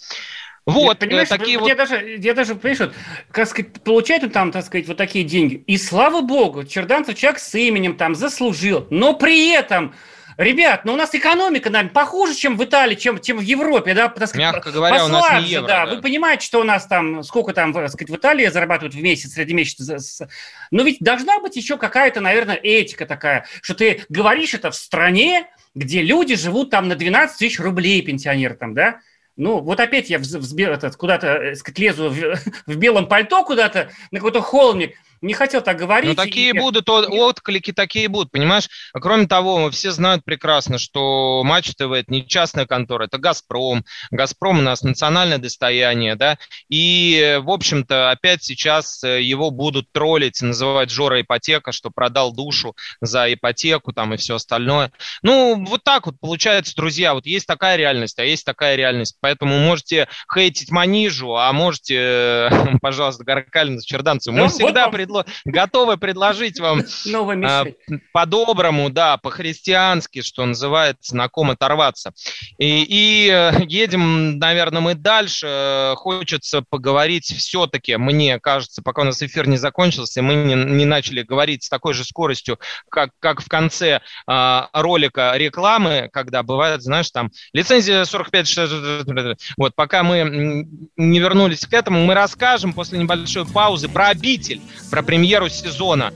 Вот, 0.66 0.88
Нет, 0.88 0.98
понимаешь, 0.98 1.28
э, 1.30 1.38
такие 1.38 1.58
вот 1.58 1.68
я 1.68 1.74
даже, 1.74 2.16
я 2.18 2.34
даже, 2.34 2.54
понимаешь, 2.54 2.80
вот, 2.80 2.94
как 3.30 3.48
сказать, 3.48 3.72
получает 3.84 4.24
он 4.24 4.30
там, 4.30 4.52
так 4.52 4.64
сказать, 4.66 4.86
вот 4.86 4.96
такие 4.98 5.24
деньги. 5.24 5.54
И 5.66 5.78
слава 5.78 6.20
богу, 6.20 6.64
Черданцев 6.64 7.14
человек 7.16 7.38
с 7.40 7.54
именем 7.54 7.96
там 7.96 8.14
заслужил. 8.14 8.86
Но 8.90 9.14
при 9.14 9.48
этом, 9.50 9.94
ребят, 10.36 10.84
ну 10.84 10.92
у 10.92 10.96
нас 10.96 11.14
экономика, 11.14 11.70
наверное, 11.70 11.94
похуже, 11.94 12.34
чем 12.34 12.58
в 12.58 12.64
Италии, 12.64 12.96
чем, 12.96 13.18
чем 13.18 13.38
в 13.38 13.40
Европе, 13.40 13.94
да, 13.94 14.08
так 14.08 14.28
сказать, 14.28 14.52
Мягко 14.52 14.70
говоря, 14.70 15.04
у 15.06 15.08
нас 15.08 15.24
не 15.42 15.48
евро, 15.48 15.66
да. 15.68 15.86
да. 15.86 15.94
Вы 15.94 16.02
понимаете, 16.02 16.44
что 16.44 16.60
у 16.60 16.64
нас 16.64 16.86
там, 16.86 17.22
сколько 17.22 17.54
там, 17.54 17.72
так 17.72 17.88
сказать, 17.88 18.10
в 18.10 18.16
Италии 18.16 18.46
зарабатывают 18.48 18.94
в 18.94 19.00
месяц, 19.00 19.32
среди 19.32 19.54
месяца. 19.54 19.84
за- 19.84 19.98
с- 20.00 20.28
Но 20.70 20.82
ведь 20.82 20.98
должна 21.00 21.40
быть 21.40 21.56
еще 21.56 21.78
какая-то, 21.78 22.20
наверное, 22.20 22.56
этика 22.56 23.06
такая, 23.06 23.46
что 23.62 23.74
ты 23.74 24.04
говоришь 24.10 24.52
это 24.52 24.70
в 24.70 24.74
стране, 24.74 25.46
где 25.74 26.02
люди 26.02 26.34
живут 26.34 26.68
там 26.70 26.88
на 26.88 26.94
12 26.94 27.38
тысяч 27.38 27.58
рублей, 27.58 28.02
пенсионеры 28.02 28.54
там, 28.54 28.74
да? 28.74 29.00
Ну, 29.38 29.60
вот 29.60 29.78
опять 29.78 30.10
я 30.10 30.18
взбе- 30.18 30.66
этот, 30.74 30.96
куда-то 30.96 31.28
э, 31.28 31.54
сказать, 31.54 31.78
лезу 31.78 32.10
в, 32.10 32.16
в 32.66 32.76
белом 32.76 33.06
пальто 33.06 33.44
куда-то, 33.44 33.90
на 34.10 34.18
какой-то 34.18 34.42
холмик. 34.42 34.96
Не 35.20 35.34
хотел 35.34 35.62
так 35.62 35.76
говорить. 35.78 36.10
Ну, 36.10 36.14
такие 36.14 36.50
И- 36.50 36.58
будут 36.58 36.88
от- 36.88 37.08
отклики, 37.08 37.72
такие 37.72 38.08
будут, 38.08 38.30
понимаешь? 38.30 38.68
А 38.92 39.00
Кроме 39.00 39.26
того, 39.26 39.70
все 39.70 39.90
знают 39.90 40.24
прекрасно, 40.24 40.78
что 40.78 41.42
Матч 41.44 41.72
ТВ– 41.76 41.90
это 41.92 42.12
не 42.12 42.26
частная 42.26 42.66
контора, 42.66 43.04
это 43.04 43.18
«Газпром». 43.18 43.84
«Газпром» 44.10 44.58
у 44.58 44.62
нас 44.62 44.82
национальное 44.82 45.38
достояние, 45.38 46.14
да? 46.14 46.38
И, 46.68 47.38
в 47.42 47.50
общем-то, 47.50 48.10
опять 48.10 48.42
сейчас 48.44 49.02
э, 49.02 49.22
его 49.22 49.50
будут 49.50 49.90
троллить, 49.92 50.40
называть 50.42 50.90
Жора 50.90 51.20
ипотека, 51.22 51.72
что 51.72 51.90
продал 51.90 52.32
душу 52.32 52.74
за 53.00 53.32
ипотеку 53.32 53.92
там 53.92 54.14
и 54.14 54.16
все 54.16 54.36
остальное. 54.36 54.92
Ну, 55.22 55.64
вот 55.66 55.82
так 55.84 56.06
вот 56.06 56.20
получается, 56.20 56.74
друзья, 56.76 57.14
вот 57.14 57.26
есть 57.26 57.46
такая 57.46 57.76
реальность, 57.76 58.18
а 58.18 58.24
есть 58.24 58.44
такая 58.44 58.76
реальность. 58.76 59.16
Поэтому 59.20 59.58
можете 59.58 60.08
хейтить 60.32 60.70
Манижу, 60.70 61.36
а 61.36 61.52
можете, 61.52 62.50
пожалуйста, 62.82 63.24
Гаркалина 63.24 63.80
с 63.80 63.84
Черданцевым. 63.84 64.36
Мы 64.36 64.44
Ну, 64.46 64.48
вот 64.50 64.54
всегда 64.60 64.82
вам. 64.82 64.92
Предло- 65.08 65.26
готовы 65.44 65.96
предложить 65.96 66.60
вам 66.60 66.82
а, 67.44 67.64
по-доброму, 68.12 68.90
да, 68.90 69.16
по-христиански, 69.16 70.22
что 70.22 70.44
называется, 70.44 71.16
на 71.16 71.28
ком 71.28 71.50
оторваться. 71.50 72.12
И, 72.58 72.84
и, 72.88 73.28
э, 73.30 73.52
едем, 73.66 74.38
наверное, 74.38 74.80
мы 74.82 74.94
дальше. 74.94 75.46
Э, 75.48 75.94
Хочется 75.96 76.62
поговорить 76.68 77.24
все-таки, 77.24 77.96
мне 77.96 78.38
кажется, 78.38 78.82
пока 78.82 79.02
у 79.02 79.04
нас 79.04 79.22
эфир 79.22 79.48
не 79.48 79.56
закончился, 79.56 80.22
мы 80.22 80.34
не, 80.34 80.54
не 80.54 80.84
начали 80.84 81.22
говорить 81.22 81.64
с 81.64 81.68
такой 81.68 81.94
же 81.94 82.04
скоростью, 82.04 82.58
как, 82.90 83.10
как 83.20 83.40
в 83.40 83.48
конце 83.48 84.00
а, 84.26 84.68
ролика 84.72 85.32
рекламы, 85.36 86.08
когда 86.12 86.42
бывает, 86.42 86.82
знаешь, 86.82 87.10
там 87.10 87.30
лицензия 87.52 88.04
45, 88.04 88.48
что- 88.48 89.34
вот, 89.56 89.74
пока 89.74 90.02
мы 90.02 90.66
не 90.96 91.18
вернулись 91.18 91.66
к 91.66 91.72
этому, 91.72 92.04
мы 92.04 92.14
расскажем 92.14 92.72
после 92.72 92.98
небольшой 92.98 93.46
паузы 93.46 93.88
про 93.88 94.08
«Обитель», 94.08 94.60
про 94.90 94.97
премьеру 95.02 95.48
сезона. 95.48 96.12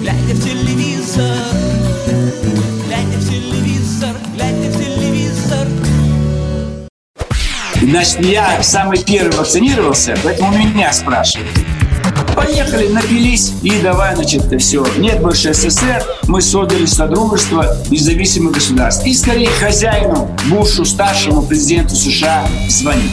Глядя 0.00 0.34
в 0.34 0.44
телевизор, 0.44 1.36
глядя 2.86 3.18
в 3.18 3.28
телевизор, 3.28 4.16
глядя 4.34 4.70
в 4.70 4.78
телевизор. 4.78 5.68
Значит, 7.82 8.20
я 8.26 8.62
самый 8.62 9.02
первый 9.02 9.36
вакцинировался, 9.36 10.16
поэтому 10.22 10.56
меня 10.56 10.92
спрашивают. 10.92 11.50
Поехали, 12.34 12.88
напились 12.88 13.52
и 13.62 13.80
давай, 13.80 14.14
значит, 14.14 14.42
все. 14.60 14.86
Нет 14.96 15.20
больше 15.20 15.52
СССР, 15.52 16.02
мы 16.28 16.40
создали 16.40 16.86
Содружество 16.86 17.76
независимых 17.90 18.54
государств. 18.54 19.04
И 19.06 19.14
скорее 19.14 19.50
хозяину, 19.50 20.34
Бушу, 20.48 20.84
старшему 20.84 21.42
президенту 21.42 21.94
США 21.94 22.48
звонить. 22.68 23.12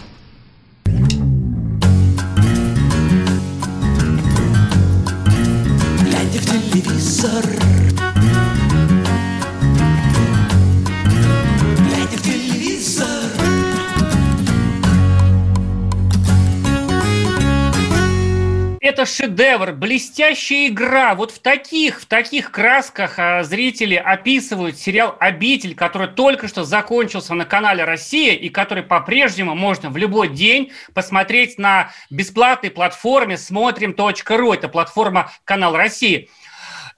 Это 18.91 19.05
шедевр, 19.05 19.71
блестящая 19.71 20.67
игра. 20.67 21.15
Вот 21.15 21.31
в 21.31 21.39
таких, 21.39 22.01
в 22.01 22.05
таких 22.07 22.51
красках 22.51 23.13
а, 23.19 23.41
зрители 23.41 23.95
описывают 23.95 24.77
сериал 24.77 25.15
«Обитель», 25.17 25.75
который 25.75 26.09
только 26.09 26.49
что 26.49 26.65
закончился 26.65 27.33
на 27.33 27.45
канале 27.45 27.85
«Россия» 27.85 28.33
и 28.33 28.49
который 28.49 28.83
по-прежнему 28.83 29.55
можно 29.55 29.89
в 29.89 29.95
любой 29.95 30.27
день 30.27 30.73
посмотреть 30.93 31.57
на 31.57 31.93
бесплатной 32.09 32.69
платформе 32.69 33.37
смотрим.ру. 33.37 34.51
Это 34.51 34.67
платформа 34.67 35.31
«Канал 35.45 35.73
России». 35.77 36.29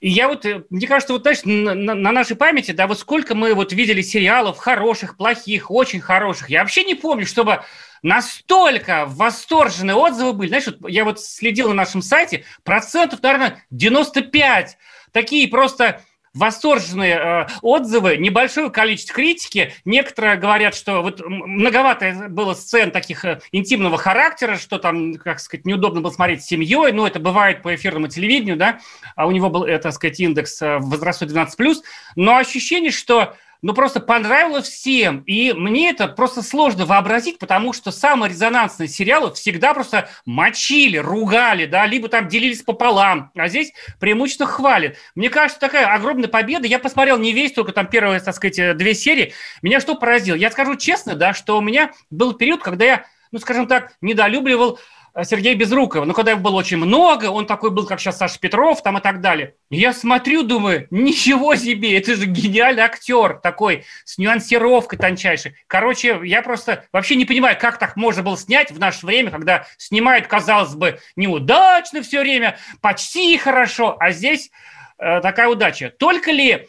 И 0.00 0.10
я 0.10 0.26
вот, 0.26 0.44
э, 0.44 0.64
мне 0.70 0.88
кажется, 0.88 1.12
вот, 1.12 1.22
знаешь, 1.22 1.44
на, 1.44 1.74
на- 1.74 1.94
на 1.94 2.10
нашей 2.10 2.34
памяти, 2.34 2.72
да, 2.72 2.88
вот 2.88 2.98
сколько 2.98 3.36
мы 3.36 3.54
вот 3.54 3.72
видели 3.72 4.02
сериалов 4.02 4.58
хороших, 4.58 5.16
плохих, 5.16 5.70
очень 5.70 6.00
хороших. 6.00 6.50
Я 6.50 6.62
вообще 6.62 6.82
не 6.82 6.96
помню, 6.96 7.24
чтобы 7.24 7.62
настолько 8.04 9.06
восторженные 9.08 9.96
отзывы 9.96 10.34
были. 10.34 10.48
Знаешь, 10.48 10.66
вот 10.66 10.88
я 10.88 11.04
вот 11.04 11.20
следил 11.20 11.68
на 11.68 11.74
нашем 11.74 12.02
сайте, 12.02 12.44
процентов, 12.62 13.22
наверное, 13.22 13.64
95. 13.70 14.78
Такие 15.10 15.48
просто 15.48 16.02
восторженные 16.34 17.14
э, 17.14 17.46
отзывы, 17.62 18.16
небольшое 18.16 18.68
количество 18.68 19.14
критики. 19.14 19.72
Некоторые 19.84 20.36
говорят, 20.36 20.74
что 20.74 21.00
вот 21.00 21.20
многовато 21.24 22.26
было 22.28 22.54
сцен 22.54 22.90
таких 22.90 23.24
э, 23.24 23.40
интимного 23.52 23.96
характера, 23.96 24.56
что 24.56 24.78
там, 24.78 25.14
как 25.14 25.40
сказать, 25.40 25.64
неудобно 25.64 26.00
было 26.00 26.10
смотреть 26.10 26.42
с 26.42 26.46
семьей, 26.46 26.92
но 26.92 27.06
это 27.06 27.20
бывает 27.20 27.62
по 27.62 27.74
эфирному 27.74 28.08
телевидению, 28.08 28.56
да, 28.56 28.80
а 29.14 29.26
у 29.26 29.30
него 29.30 29.48
был, 29.48 29.64
э, 29.64 29.78
так 29.78 29.94
сказать, 29.94 30.18
индекс 30.18 30.60
э, 30.60 30.78
возрастной 30.78 31.30
12+, 31.30 31.76
но 32.16 32.36
ощущение, 32.36 32.90
что 32.90 33.36
ну, 33.64 33.72
просто 33.72 33.98
понравилось 33.98 34.68
всем. 34.68 35.20
И 35.20 35.54
мне 35.54 35.88
это 35.88 36.06
просто 36.06 36.42
сложно 36.42 36.84
вообразить, 36.84 37.38
потому 37.38 37.72
что 37.72 37.92
самые 37.92 38.28
резонансные 38.28 38.88
сериалы 38.88 39.32
всегда 39.32 39.72
просто 39.72 40.10
мочили, 40.26 40.98
ругали, 40.98 41.64
да, 41.64 41.86
либо 41.86 42.08
там 42.08 42.28
делились 42.28 42.60
пополам, 42.60 43.30
а 43.34 43.48
здесь 43.48 43.72
преимущественно 43.98 44.50
хвалят. 44.50 44.96
Мне 45.14 45.30
кажется, 45.30 45.58
такая 45.58 45.86
огромная 45.86 46.28
победа. 46.28 46.66
Я 46.66 46.78
посмотрел 46.78 47.16
не 47.16 47.32
весь, 47.32 47.52
только 47.52 47.72
там 47.72 47.86
первые, 47.86 48.20
так 48.20 48.34
сказать, 48.34 48.58
э, 48.58 48.74
две 48.74 48.94
серии. 48.94 49.32
Меня 49.62 49.80
что 49.80 49.94
поразило? 49.94 50.36
Я 50.36 50.50
скажу 50.50 50.76
честно, 50.76 51.14
да, 51.14 51.32
что 51.32 51.56
у 51.56 51.62
меня 51.62 51.90
был 52.10 52.34
период, 52.34 52.62
когда 52.62 52.84
я, 52.84 53.04
ну, 53.32 53.38
скажем 53.38 53.66
так, 53.66 53.94
недолюбливал 54.02 54.78
Сергея 55.22 55.54
Безрукова. 55.54 56.04
Ну, 56.04 56.12
когда 56.12 56.32
его 56.32 56.40
было 56.40 56.56
очень 56.56 56.76
много, 56.76 57.26
он 57.26 57.46
такой 57.46 57.70
был, 57.70 57.86
как 57.86 58.00
сейчас 58.00 58.18
Саша 58.18 58.38
Петров, 58.40 58.82
там 58.82 58.98
и 58.98 59.00
так 59.00 59.20
далее. 59.20 59.54
Я 59.70 59.92
смотрю, 59.92 60.42
думаю, 60.42 60.88
ничего 60.90 61.54
себе, 61.54 61.96
это 61.96 62.16
же 62.16 62.26
гениальный 62.26 62.82
актер 62.82 63.38
такой, 63.40 63.84
с 64.04 64.18
нюансировкой 64.18 64.98
тончайшей. 64.98 65.54
Короче, 65.68 66.20
я 66.24 66.42
просто 66.42 66.84
вообще 66.92 67.14
не 67.14 67.24
понимаю, 67.24 67.56
как 67.60 67.78
так 67.78 67.94
можно 67.96 68.24
было 68.24 68.36
снять 68.36 68.72
в 68.72 68.78
наше 68.80 69.06
время, 69.06 69.30
когда 69.30 69.66
снимают, 69.78 70.26
казалось 70.26 70.74
бы, 70.74 70.98
неудачно 71.14 72.02
все 72.02 72.20
время, 72.20 72.58
почти 72.80 73.36
хорошо, 73.38 73.96
а 74.00 74.10
здесь 74.10 74.50
э, 74.98 75.20
такая 75.20 75.48
удача. 75.48 75.90
Только 75.96 76.32
ли 76.32 76.66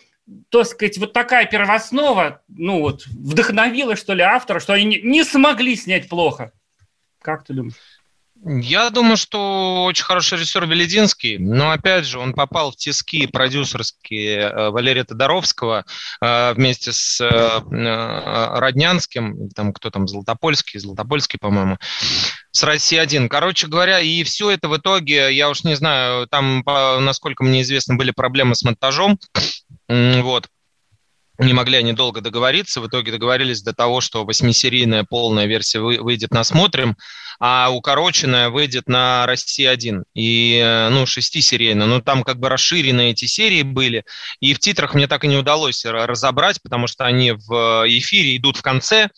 так 0.49 0.65
сказать, 0.65 0.97
вот 0.97 1.13
такая 1.13 1.45
первооснова, 1.45 2.41
ну 2.47 2.79
вот, 2.79 3.05
вдохновила, 3.07 3.95
что 3.95 4.13
ли, 4.13 4.23
автора, 4.23 4.59
что 4.59 4.73
они 4.73 4.85
не, 4.85 5.01
не 5.01 5.23
смогли 5.23 5.75
снять 5.75 6.09
плохо? 6.09 6.51
Как 7.21 7.43
ты 7.43 7.53
думаешь? 7.53 7.75
Я 8.47 8.91
думаю, 8.91 9.17
что 9.17 9.85
очень 9.85 10.03
хороший 10.03 10.35
режиссер 10.35 10.67
Велединский, 10.67 11.39
но 11.39 11.71
опять 11.71 12.05
же 12.05 12.19
он 12.19 12.33
попал 12.33 12.71
в 12.71 12.75
тиски 12.75 13.25
продюсерские 13.25 14.37
э, 14.37 14.69
Валерия 14.69 15.03
Тодоровского 15.03 15.83
э, 16.21 16.53
вместе 16.53 16.93
с 16.93 17.19
э, 17.19 17.61
Роднянским, 18.59 19.49
там 19.49 19.73
кто 19.73 19.89
там, 19.89 20.07
Золотопольский, 20.07 20.79
Золотопольский, 20.79 21.39
по-моему, 21.39 21.79
с 22.51 22.61
России 22.61 22.99
один. 22.99 23.29
Короче 23.29 23.65
говоря, 23.65 23.99
и 23.99 24.23
все 24.23 24.51
это 24.51 24.69
в 24.69 24.77
итоге, 24.77 25.33
я 25.33 25.49
уж 25.49 25.63
не 25.63 25.75
знаю, 25.75 26.27
там, 26.27 26.61
насколько 26.65 27.43
мне 27.43 27.63
известно, 27.63 27.95
были 27.95 28.11
проблемы 28.11 28.53
с 28.53 28.61
монтажом, 28.61 29.17
вот, 29.89 30.47
не 31.39 31.53
могли 31.53 31.77
они 31.77 31.93
долго 31.93 32.21
договориться. 32.21 32.79
В 32.79 32.87
итоге 32.87 33.11
договорились 33.11 33.61
до 33.61 33.73
того, 33.73 34.01
что 34.01 34.23
восьмисерийная 34.23 35.03
полная 35.03 35.47
версия 35.47 35.79
вы- 35.79 35.99
выйдет 35.99 36.31
на 36.31 36.43
«Смотрим», 36.43 36.95
а 37.39 37.69
укороченная 37.71 38.49
выйдет 38.49 38.87
на 38.87 39.25
«Россия-1». 39.25 40.03
И, 40.13 40.59
э, 40.63 40.89
ну, 40.89 41.05
шестисерийная. 41.05 41.85
Но 41.87 42.01
там 42.01 42.23
как 42.23 42.39
бы 42.39 42.49
расширенные 42.49 43.11
эти 43.11 43.25
серии 43.25 43.63
были. 43.63 44.03
И 44.39 44.53
в 44.53 44.59
титрах 44.59 44.93
мне 44.93 45.07
так 45.07 45.23
и 45.23 45.27
не 45.27 45.37
удалось 45.37 45.85
ра- 45.85 46.05
разобрать, 46.05 46.61
потому 46.61 46.87
что 46.87 47.05
они 47.05 47.31
в 47.31 47.83
э, 47.85 47.89
эфире 47.97 48.35
идут 48.37 48.57
в 48.57 48.61
конце 48.61 49.09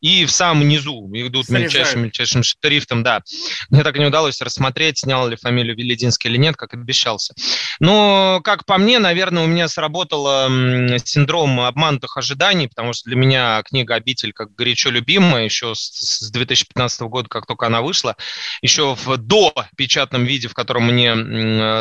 и 0.00 0.24
в 0.24 0.30
самом 0.30 0.68
низу 0.68 1.08
идут 1.12 1.46
Срезают. 1.46 1.64
мельчайшим, 1.64 2.02
мельчайшим 2.02 2.42
шрифтом, 2.42 3.02
да. 3.02 3.22
Мне 3.70 3.82
так 3.82 3.96
и 3.96 3.98
не 3.98 4.06
удалось 4.06 4.40
рассмотреть, 4.40 4.98
снял 4.98 5.28
ли 5.28 5.36
фамилию 5.36 5.76
Велединский 5.76 6.30
или 6.30 6.36
нет, 6.36 6.56
как 6.56 6.74
обещался. 6.74 7.34
Но, 7.80 8.40
как 8.44 8.64
по 8.66 8.78
мне, 8.78 8.98
наверное, 8.98 9.44
у 9.44 9.46
меня 9.46 9.68
сработал 9.68 10.26
м, 10.28 10.98
синдром 10.98 11.60
обманутых 11.60 12.16
ожиданий, 12.16 12.68
потому 12.68 12.92
что 12.92 13.04
для 13.08 13.16
меня 13.16 13.62
книга 13.64 13.94
«Обитель» 13.94 14.32
как 14.32 14.54
горячо 14.54 14.90
любимая 14.90 15.44
еще 15.44 15.74
с 15.74 16.30
2015 16.30 17.02
года, 17.02 17.28
как 17.28 17.46
только 17.46 17.63
она 17.66 17.82
вышла, 17.82 18.16
еще 18.62 18.94
в 18.94 19.16
до 19.16 19.52
печатном 19.76 20.24
виде, 20.24 20.48
в 20.48 20.54
котором 20.54 20.84
мне 20.84 21.14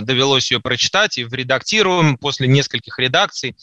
довелось 0.01 0.51
ее 0.51 0.59
прочитать, 0.59 1.17
и 1.17 1.23
в 1.23 1.33
редактируем 1.33 2.17
после 2.17 2.47
нескольких 2.47 2.99
редакций. 2.99 3.55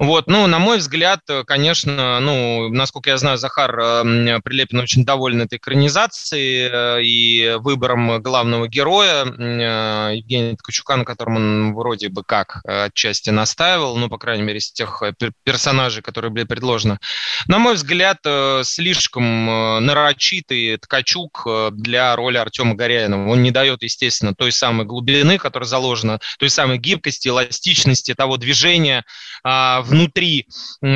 Вот, 0.00 0.26
ну, 0.26 0.48
на 0.48 0.58
мой 0.58 0.78
взгляд, 0.78 1.20
э, 1.28 1.44
конечно, 1.44 2.18
ну, 2.18 2.68
насколько 2.68 3.10
я 3.10 3.16
знаю, 3.16 3.38
Захар 3.38 3.78
э, 3.78 3.82
м, 4.02 4.42
Прилепин 4.42 4.80
очень 4.80 5.04
доволен 5.04 5.42
этой 5.42 5.58
экранизацией 5.58 6.68
э, 6.98 7.02
и 7.04 7.54
выбором 7.58 8.20
главного 8.20 8.66
героя 8.66 9.24
э, 9.24 10.16
Евгения 10.16 10.56
Ткачука, 10.56 10.96
на 10.96 11.04
котором 11.04 11.36
он 11.36 11.74
вроде 11.74 12.08
бы 12.08 12.24
как 12.24 12.60
отчасти 12.64 13.30
настаивал, 13.30 13.96
ну, 13.96 14.08
по 14.08 14.18
крайней 14.18 14.42
мере, 14.42 14.58
из 14.58 14.72
тех 14.72 15.00
пер- 15.16 15.32
персонажей, 15.44 16.02
которые 16.02 16.32
были 16.32 16.44
предложены. 16.44 16.98
На 17.46 17.58
мой 17.58 17.74
взгляд, 17.74 18.18
слишком 18.64 19.46
нарочитый 19.84 20.76
Ткачук 20.78 21.46
для 21.72 22.14
роли 22.16 22.36
Артема 22.36 22.74
Горяинова. 22.74 23.28
Он 23.30 23.42
не 23.42 23.50
дает, 23.50 23.82
естественно, 23.82 24.34
той 24.34 24.50
самой 24.50 24.86
глубины, 24.86 25.38
которая 25.38 25.68
заложена, 25.68 26.18
той 26.38 26.50
самой 26.50 26.78
гибкости, 26.78 27.28
эластичности 27.28 28.14
того 28.14 28.36
движения, 28.36 29.04
а, 29.42 29.83
внутри 29.84 30.46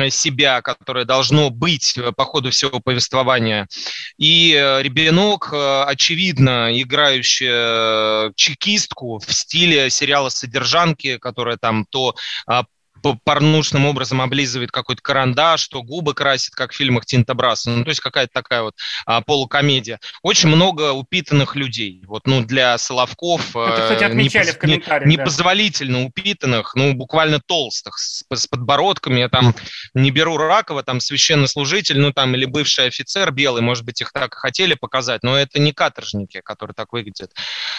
себя, 0.09 0.61
которое 0.61 1.05
должно 1.05 1.49
быть 1.49 1.97
э, 1.97 2.11
по 2.11 2.25
ходу 2.25 2.51
всего 2.51 2.79
повествования. 2.79 3.67
И 4.17 4.53
э, 4.53 4.81
Ребенок, 4.81 5.49
э, 5.51 5.83
очевидно, 5.83 6.69
играющая 6.81 8.31
чекистку 8.35 9.19
в 9.19 9.31
стиле 9.33 9.89
сериала 9.89 10.29
«Содержанки», 10.29 11.17
которая 11.17 11.57
там 11.57 11.85
то 11.89 12.15
а, 12.47 12.63
порнушным 13.23 13.85
образом 13.85 14.21
облизывает 14.21 14.71
какой-то 14.71 15.01
карандаш, 15.01 15.61
что 15.61 15.83
губы 15.83 16.13
красит, 16.13 16.55
как 16.55 16.71
в 16.71 16.75
фильмах 16.75 17.05
Тинта 17.05 17.33
Брасса. 17.33 17.69
Ну, 17.69 17.83
то 17.83 17.89
есть 17.89 18.01
какая-то 18.01 18.33
такая 18.33 18.61
вот 18.63 18.75
а, 19.05 19.21
полукомедия. 19.21 19.99
Очень 20.21 20.49
много 20.49 20.91
упитанных 20.91 21.55
людей. 21.55 22.03
Вот, 22.05 22.27
ну, 22.27 22.43
для 22.43 22.77
Соловков... 22.77 23.55
Это, 23.55 23.81
кстати, 23.81 24.03
отмечали 24.03 24.47
не, 24.47 24.51
в 24.51 24.57
комментариях. 24.57 25.09
Не, 25.09 25.17
да. 25.17 25.23
Непозволительно 25.23 26.03
упитанных, 26.03 26.75
ну, 26.75 26.93
буквально 26.93 27.39
толстых, 27.39 27.97
с, 27.97 28.23
с 28.31 28.47
подбородками. 28.47 29.19
Я 29.19 29.29
там 29.29 29.55
не 29.93 30.11
беру 30.11 30.37
Ракова, 30.37 30.83
там 30.83 30.99
священнослужитель, 30.99 31.99
ну, 31.99 32.11
там, 32.11 32.35
или 32.35 32.45
бывший 32.45 32.87
офицер 32.87 33.31
белый, 33.31 33.61
может 33.61 33.85
быть, 33.85 34.01
их 34.01 34.11
так 34.11 34.33
и 34.33 34.37
хотели 34.37 34.73
показать, 34.73 35.23
но 35.23 35.37
это 35.37 35.59
не 35.59 35.71
каторжники, 35.71 36.41
которые 36.41 36.73
так 36.73 36.91
выглядят. 36.93 37.31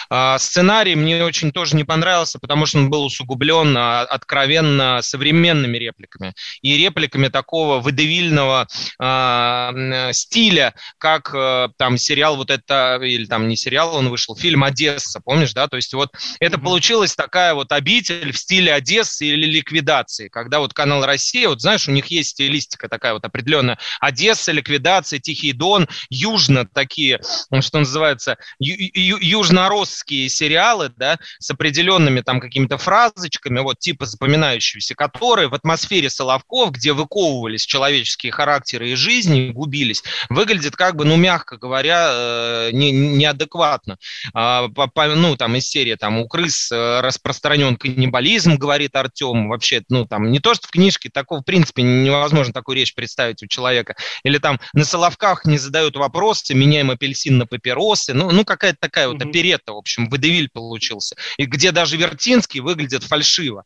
А, 0.09 0.37
сценарий 0.39 0.95
мне 0.95 1.23
очень 1.23 1.51
тоже 1.51 1.75
не 1.75 1.83
понравился, 1.83 2.39
потому 2.39 2.65
что 2.65 2.79
он 2.79 2.89
был 2.89 3.05
усугублен 3.05 3.75
а, 3.77 4.01
откровенно 4.01 5.01
современными 5.11 5.77
репликами 5.77 6.33
и 6.61 6.77
репликами 6.77 7.27
такого 7.27 7.79
выдавильного 7.79 8.67
э, 8.99 10.13
стиля, 10.13 10.73
как 10.97 11.33
э, 11.33 11.69
там 11.77 11.97
сериал 11.97 12.37
вот 12.37 12.49
это, 12.49 12.99
или 13.01 13.25
там 13.25 13.47
не 13.47 13.55
сериал, 13.55 13.95
он 13.95 14.09
вышел, 14.09 14.35
фильм 14.35 14.63
«Одесса», 14.63 15.19
помнишь, 15.19 15.53
да? 15.53 15.67
То 15.67 15.75
есть 15.75 15.93
вот 15.93 16.11
это 16.39 16.57
получилась 16.57 17.15
такая 17.15 17.53
вот 17.53 17.71
обитель 17.71 18.31
в 18.31 18.37
стиле 18.37 18.73
Одессы 18.73 19.25
или 19.27 19.45
ликвидации, 19.45 20.29
когда 20.29 20.59
вот 20.59 20.73
канал 20.73 21.05
«Россия», 21.05 21.49
вот 21.49 21.61
знаешь, 21.61 21.87
у 21.87 21.91
них 21.91 22.07
есть 22.07 22.31
стилистика 22.31 22.87
такая 22.87 23.13
вот 23.13 23.25
определенная, 23.25 23.77
Одесса, 23.99 24.51
ликвидация, 24.51 25.19
Тихий 25.19 25.53
Дон, 25.53 25.87
южно 26.09 26.65
такие, 26.65 27.19
что 27.59 27.79
называется, 27.79 28.37
ю- 28.59 28.89
ю- 28.93 29.19
южноросские 29.19 30.29
сериалы, 30.29 30.91
да, 30.95 31.19
с 31.39 31.49
определенными 31.51 32.21
там 32.21 32.39
какими-то 32.39 32.77
фразочками, 32.77 33.59
вот 33.59 33.79
типа 33.79 34.05
запоминающиеся, 34.05 34.95
которые 35.01 35.47
в 35.47 35.55
атмосфере 35.55 36.11
Соловков, 36.11 36.73
где 36.73 36.93
выковывались 36.93 37.65
человеческие 37.65 38.31
характеры 38.31 38.91
и 38.91 38.95
жизни, 38.95 39.49
губились, 39.49 40.03
выглядит 40.29 40.75
как 40.75 40.95
бы, 40.95 41.05
ну, 41.05 41.15
мягко 41.15 41.57
говоря, 41.57 42.09
э, 42.11 42.69
не, 42.71 42.91
неадекватно. 42.91 43.97
А, 44.35 44.67
по, 44.67 44.85
по, 44.85 45.07
ну, 45.07 45.35
там 45.37 45.55
из 45.55 45.67
серии, 45.67 45.95
там, 45.95 46.19
у 46.19 46.27
крыс 46.27 46.71
э, 46.71 47.01
распространен 47.01 47.77
каннибализм, 47.77 48.57
говорит 48.57 48.95
Артем, 48.95 49.49
вообще, 49.49 49.81
ну, 49.89 50.05
там, 50.05 50.31
не 50.31 50.37
то, 50.37 50.53
что 50.53 50.67
в 50.67 50.69
книжке, 50.71 51.09
такого, 51.11 51.41
в 51.41 51.45
принципе, 51.45 51.81
невозможно 51.81 52.53
такую 52.53 52.75
речь 52.75 52.93
представить 52.93 53.41
у 53.41 53.47
человека. 53.47 53.95
Или 54.23 54.37
там 54.37 54.59
на 54.73 54.85
Соловках 54.85 55.45
не 55.45 55.57
задают 55.57 55.95
вопросы, 55.95 56.53
меняем 56.53 56.91
апельсин 56.91 57.39
на 57.39 57.47
папиросы, 57.47 58.13
ну, 58.13 58.29
ну 58.29 58.45
какая-то 58.45 58.77
такая 58.79 59.07
вот 59.07 59.19
оперета, 59.19 59.73
в 59.73 59.77
общем, 59.77 60.09
выдавиль 60.09 60.49
получился. 60.53 61.15
И 61.37 61.45
где 61.45 61.71
даже 61.71 61.97
Вертинский 61.97 62.59
выглядит 62.59 63.03
фальшиво. 63.03 63.63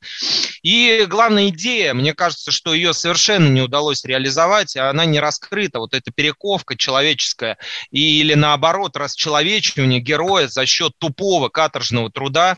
И 0.63 1.05
главная 1.25 1.49
идея, 1.49 1.95
мне 1.95 2.13
кажется, 2.13 2.51
что 2.51 2.75
ее 2.75 2.93
совершенно 2.93 3.47
не 3.47 3.59
удалось 3.59 4.05
реализовать, 4.05 4.77
она 4.77 5.05
не 5.05 5.19
раскрыта, 5.19 5.79
вот 5.79 5.95
эта 5.95 6.11
перековка 6.11 6.77
человеческая, 6.77 7.57
или 7.89 8.35
наоборот, 8.35 8.95
расчеловечивание 8.95 9.99
героя 9.99 10.47
за 10.47 10.67
счет 10.67 10.91
тупого 10.99 11.49
каторжного 11.49 12.11
труда, 12.11 12.57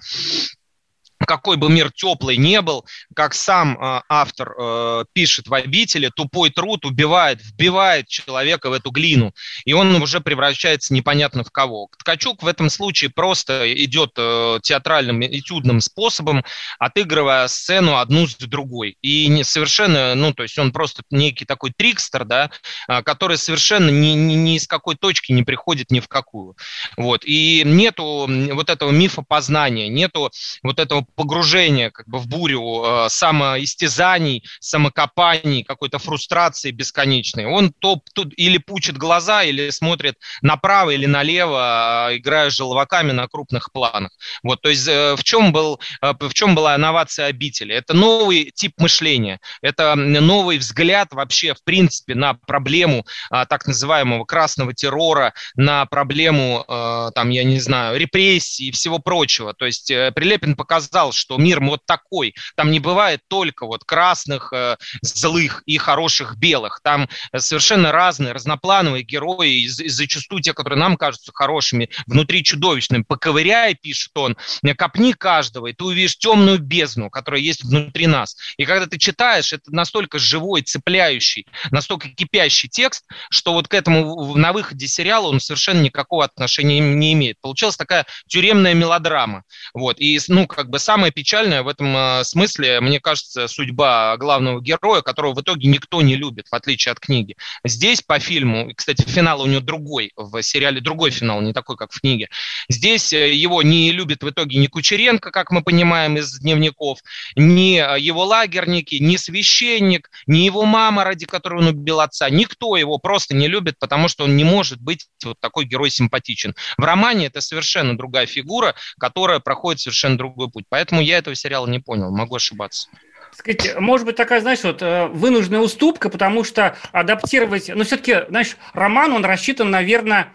какой 1.27 1.57
бы 1.57 1.69
мир 1.69 1.91
теплый 1.91 2.37
не 2.37 2.61
был, 2.61 2.85
как 3.13 3.33
сам 3.33 3.77
э, 3.77 4.01
автор 4.07 4.55
э, 4.57 5.05
пишет 5.13 5.47
в 5.47 5.53
«Обители», 5.53 6.09
тупой 6.15 6.49
труд 6.49 6.85
убивает, 6.85 7.41
вбивает 7.43 8.07
человека 8.07 8.69
в 8.69 8.73
эту 8.73 8.89
глину, 8.91 9.33
и 9.65 9.73
он 9.73 9.93
уже 10.01 10.21
превращается 10.21 10.93
непонятно 10.93 11.43
в 11.43 11.51
кого. 11.51 11.89
Ткачук 11.99 12.41
в 12.41 12.47
этом 12.47 12.69
случае 12.69 13.11
просто 13.11 13.71
идет 13.73 14.11
э, 14.17 14.59
театральным, 14.63 15.21
этюдным 15.21 15.81
способом, 15.81 16.43
отыгрывая 16.79 17.47
сцену 17.47 17.97
одну 17.97 18.25
с 18.27 18.35
другой. 18.35 18.97
И 19.01 19.27
не 19.27 19.43
совершенно, 19.43 20.15
ну, 20.15 20.33
то 20.33 20.43
есть 20.43 20.57
он 20.57 20.71
просто 20.71 21.03
некий 21.11 21.45
такой 21.45 21.73
трикстер, 21.75 22.23
да, 22.23 22.49
э, 22.87 23.01
который 23.03 23.37
совершенно 23.37 23.89
ни, 23.89 24.13
ни, 24.13 24.33
ни 24.33 24.55
из 24.55 24.67
какой 24.67 24.95
точки 24.95 25.33
не 25.33 25.43
приходит 25.43 25.91
ни 25.91 25.99
в 25.99 26.07
какую. 26.07 26.55
Вот. 26.95 27.23
И 27.25 27.63
нету 27.65 28.27
вот 28.53 28.69
этого 28.69 28.91
мифа 28.91 29.21
познания, 29.21 29.89
нету 29.89 30.31
вот 30.63 30.79
этого 30.79 31.05
погружение 31.17 31.89
как 31.89 32.07
бы 32.07 32.19
в 32.19 32.27
бурю 32.27 32.83
э, 32.85 33.09
самоистязаний, 33.09 34.43
самокопаний, 34.59 35.63
какой-то 35.63 35.97
фрустрации 35.97 36.69
бесконечной. 36.69 37.45
Он 37.45 37.73
то 37.73 37.99
тут 38.13 38.33
или 38.37 38.59
пучит 38.59 38.97
глаза, 38.97 39.43
или 39.43 39.71
смотрит 39.71 40.15
направо 40.43 40.91
или 40.91 41.07
налево, 41.07 42.09
э, 42.11 42.17
играя 42.17 42.51
желваками 42.51 43.11
на 43.11 43.27
крупных 43.27 43.71
планах. 43.71 44.11
Вот, 44.43 44.61
то 44.61 44.69
есть 44.69 44.87
э, 44.87 45.15
в 45.15 45.23
чем 45.23 45.51
был, 45.51 45.79
э, 46.01 46.13
в 46.19 46.33
чем 46.35 46.53
была 46.53 46.75
инновация 46.75 47.25
обители? 47.25 47.73
Это 47.73 47.95
новый 47.95 48.51
тип 48.53 48.73
мышления, 48.77 49.39
это 49.63 49.95
новый 49.95 50.59
взгляд 50.59 51.13
вообще 51.13 51.55
в 51.55 51.63
принципе 51.63 52.13
на 52.13 52.35
проблему 52.35 53.07
э, 53.31 53.45
так 53.49 53.65
называемого 53.65 54.23
красного 54.25 54.75
террора, 54.75 55.33
на 55.55 55.87
проблему 55.87 56.63
э, 56.67 57.11
там 57.15 57.31
я 57.31 57.43
не 57.43 57.59
знаю 57.59 57.99
репрессий 57.99 58.67
и 58.67 58.71
всего 58.71 58.99
прочего. 58.99 59.55
То 59.55 59.65
есть 59.65 59.89
э, 59.89 60.11
Прилепин 60.11 60.55
показал 60.55 61.06
сказал, 61.07 61.11
что 61.11 61.37
мир 61.37 61.59
вот 61.61 61.85
такой. 61.85 62.35
Там 62.55 62.71
не 62.71 62.79
бывает 62.79 63.21
только 63.27 63.65
вот 63.65 63.83
красных, 63.83 64.51
э, 64.53 64.77
злых 65.01 65.63
и 65.65 65.77
хороших 65.77 66.37
белых. 66.37 66.79
Там 66.83 67.07
совершенно 67.35 67.91
разные, 67.91 68.33
разноплановые 68.33 69.03
герои, 69.03 69.63
и, 69.63 69.67
зачастую 69.67 70.41
те, 70.41 70.53
которые 70.53 70.79
нам 70.79 70.97
кажутся 70.97 71.31
хорошими, 71.33 71.89
внутри 72.05 72.43
чудовищными. 72.43 73.03
Поковыряй, 73.07 73.75
пишет 73.75 74.11
он, 74.15 74.37
копни 74.77 75.13
каждого, 75.13 75.67
и 75.67 75.73
ты 75.73 75.83
увидишь 75.83 76.17
темную 76.17 76.59
бездну, 76.59 77.09
которая 77.09 77.41
есть 77.41 77.63
внутри 77.63 78.07
нас. 78.07 78.37
И 78.57 78.65
когда 78.65 78.85
ты 78.85 78.97
читаешь, 78.97 79.53
это 79.53 79.73
настолько 79.73 80.19
живой, 80.19 80.61
цепляющий, 80.61 81.47
настолько 81.71 82.09
кипящий 82.09 82.69
текст, 82.69 83.05
что 83.29 83.53
вот 83.53 83.67
к 83.67 83.73
этому 83.73 84.35
на 84.35 84.53
выходе 84.53 84.87
сериала 84.87 85.27
он 85.27 85.39
совершенно 85.39 85.81
никакого 85.81 86.25
отношения 86.25 86.79
не 86.79 87.13
имеет. 87.13 87.39
Получилась 87.41 87.77
такая 87.77 88.05
тюремная 88.27 88.73
мелодрама. 88.73 89.43
Вот. 89.73 89.99
И, 89.99 90.19
ну, 90.27 90.47
как 90.47 90.69
бы 90.69 90.79
самое 90.97 91.13
печальное 91.13 91.61
в 91.61 91.67
этом 91.67 91.95
э, 91.95 92.23
смысле, 92.23 92.81
мне 92.81 92.99
кажется, 92.99 93.47
судьба 93.47 94.17
главного 94.17 94.59
героя, 94.59 95.03
которого 95.03 95.35
в 95.35 95.41
итоге 95.41 95.67
никто 95.67 96.01
не 96.01 96.15
любит, 96.15 96.47
в 96.49 96.55
отличие 96.55 96.91
от 96.91 96.99
книги. 96.99 97.35
Здесь 97.63 98.01
по 98.01 98.17
фильму, 98.17 98.71
кстати, 98.75 99.03
финал 99.07 99.41
у 99.41 99.45
него 99.45 99.61
другой, 99.61 100.11
в 100.15 100.41
сериале 100.41 100.81
другой 100.81 101.11
финал, 101.11 101.39
не 101.41 101.53
такой, 101.53 101.77
как 101.77 101.91
в 101.91 102.01
книге. 102.01 102.29
Здесь 102.67 103.13
э, 103.13 103.31
его 103.31 103.61
не 103.61 103.91
любит 103.91 104.23
в 104.23 104.29
итоге 104.31 104.57
ни 104.57 104.65
Кучеренко, 104.65 105.29
как 105.29 105.51
мы 105.51 105.61
понимаем 105.61 106.17
из 106.17 106.39
дневников, 106.39 106.97
ни 107.35 107.79
э, 107.79 107.99
его 107.99 108.25
лагерники, 108.25 108.95
ни 108.95 109.17
священник, 109.17 110.09
ни 110.25 110.39
его 110.39 110.65
мама, 110.65 111.03
ради 111.03 111.27
которой 111.27 111.61
он 111.61 111.67
убил 111.67 111.99
отца. 111.99 112.27
Никто 112.31 112.75
его 112.75 112.97
просто 112.97 113.35
не 113.35 113.47
любит, 113.47 113.75
потому 113.77 114.07
что 114.07 114.23
он 114.23 114.35
не 114.35 114.43
может 114.43 114.81
быть 114.81 115.05
вот 115.23 115.39
такой 115.39 115.65
герой 115.65 115.91
симпатичен. 115.91 116.55
В 116.79 116.83
романе 116.83 117.27
это 117.27 117.39
совершенно 117.39 117.95
другая 117.95 118.25
фигура, 118.25 118.73
которая 118.97 119.39
проходит 119.39 119.81
совершенно 119.81 120.17
другой 120.17 120.49
путь. 120.49 120.65
Поэтому 120.69 120.86
я 120.91 121.17
этого 121.17 121.35
сериала 121.35 121.67
не 121.67 121.79
понял, 121.79 122.11
могу 122.11 122.35
ошибаться. 122.35 122.89
Сказать, 123.33 123.79
может 123.79 124.05
быть, 124.05 124.15
такая, 124.15 124.41
знаешь, 124.41 124.63
вот 124.63 124.81
э, 124.81 125.07
вынужденная 125.07 125.59
уступка, 125.59 126.09
потому 126.09 126.43
что 126.43 126.75
адаптировать... 126.91 127.69
Но 127.69 127.83
все-таки, 127.83 128.25
знаешь, 128.29 128.57
роман, 128.73 129.13
он 129.13 129.25
рассчитан, 129.25 129.69
наверное, 129.69 130.33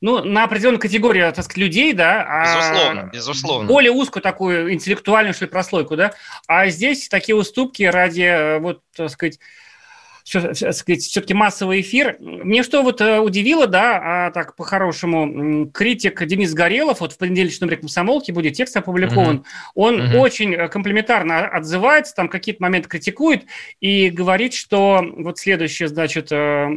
ну, 0.00 0.24
на 0.24 0.44
определенную 0.44 0.80
категорию, 0.80 1.32
так 1.32 1.44
сказать, 1.44 1.58
людей, 1.58 1.92
да. 1.92 2.24
А 2.26 2.56
безусловно, 2.56 3.10
безусловно. 3.12 3.68
Более 3.68 3.92
узкую 3.92 4.22
такую 4.22 4.72
интеллектуальную, 4.72 5.34
что 5.34 5.44
ли, 5.44 5.50
прослойку, 5.50 5.96
да. 5.96 6.12
А 6.48 6.68
здесь 6.68 7.08
такие 7.08 7.36
уступки 7.36 7.82
ради, 7.82 8.22
э, 8.22 8.58
вот, 8.58 8.82
так 8.96 9.10
сказать, 9.10 9.38
все-таки 10.24 11.34
массовый 11.34 11.80
эфир. 11.80 12.16
Мне 12.20 12.62
что 12.62 12.82
вот 12.82 13.00
э, 13.00 13.18
удивило, 13.18 13.66
да, 13.66 14.00
а 14.02 14.30
так 14.30 14.56
по-хорошему, 14.56 15.70
критик 15.70 16.24
Денис 16.26 16.52
Горелов, 16.54 17.00
вот 17.00 17.12
в 17.12 17.18
понедельничном 17.18 17.68
номере 17.68 17.80
комсомолки 17.80 18.30
будет 18.30 18.54
текст 18.54 18.76
опубликован, 18.76 19.36
угу. 19.36 19.44
он 19.74 20.00
угу. 20.00 20.18
очень 20.18 20.54
э, 20.54 20.68
комплиментарно 20.68 21.46
отзывается, 21.46 22.14
там 22.14 22.28
какие-то 22.28 22.62
моменты 22.62 22.88
критикует 22.88 23.44
и 23.80 24.10
говорит, 24.10 24.54
что 24.54 25.04
вот 25.16 25.38
следующее, 25.38 25.88
значит, 25.88 26.32
э, 26.32 26.68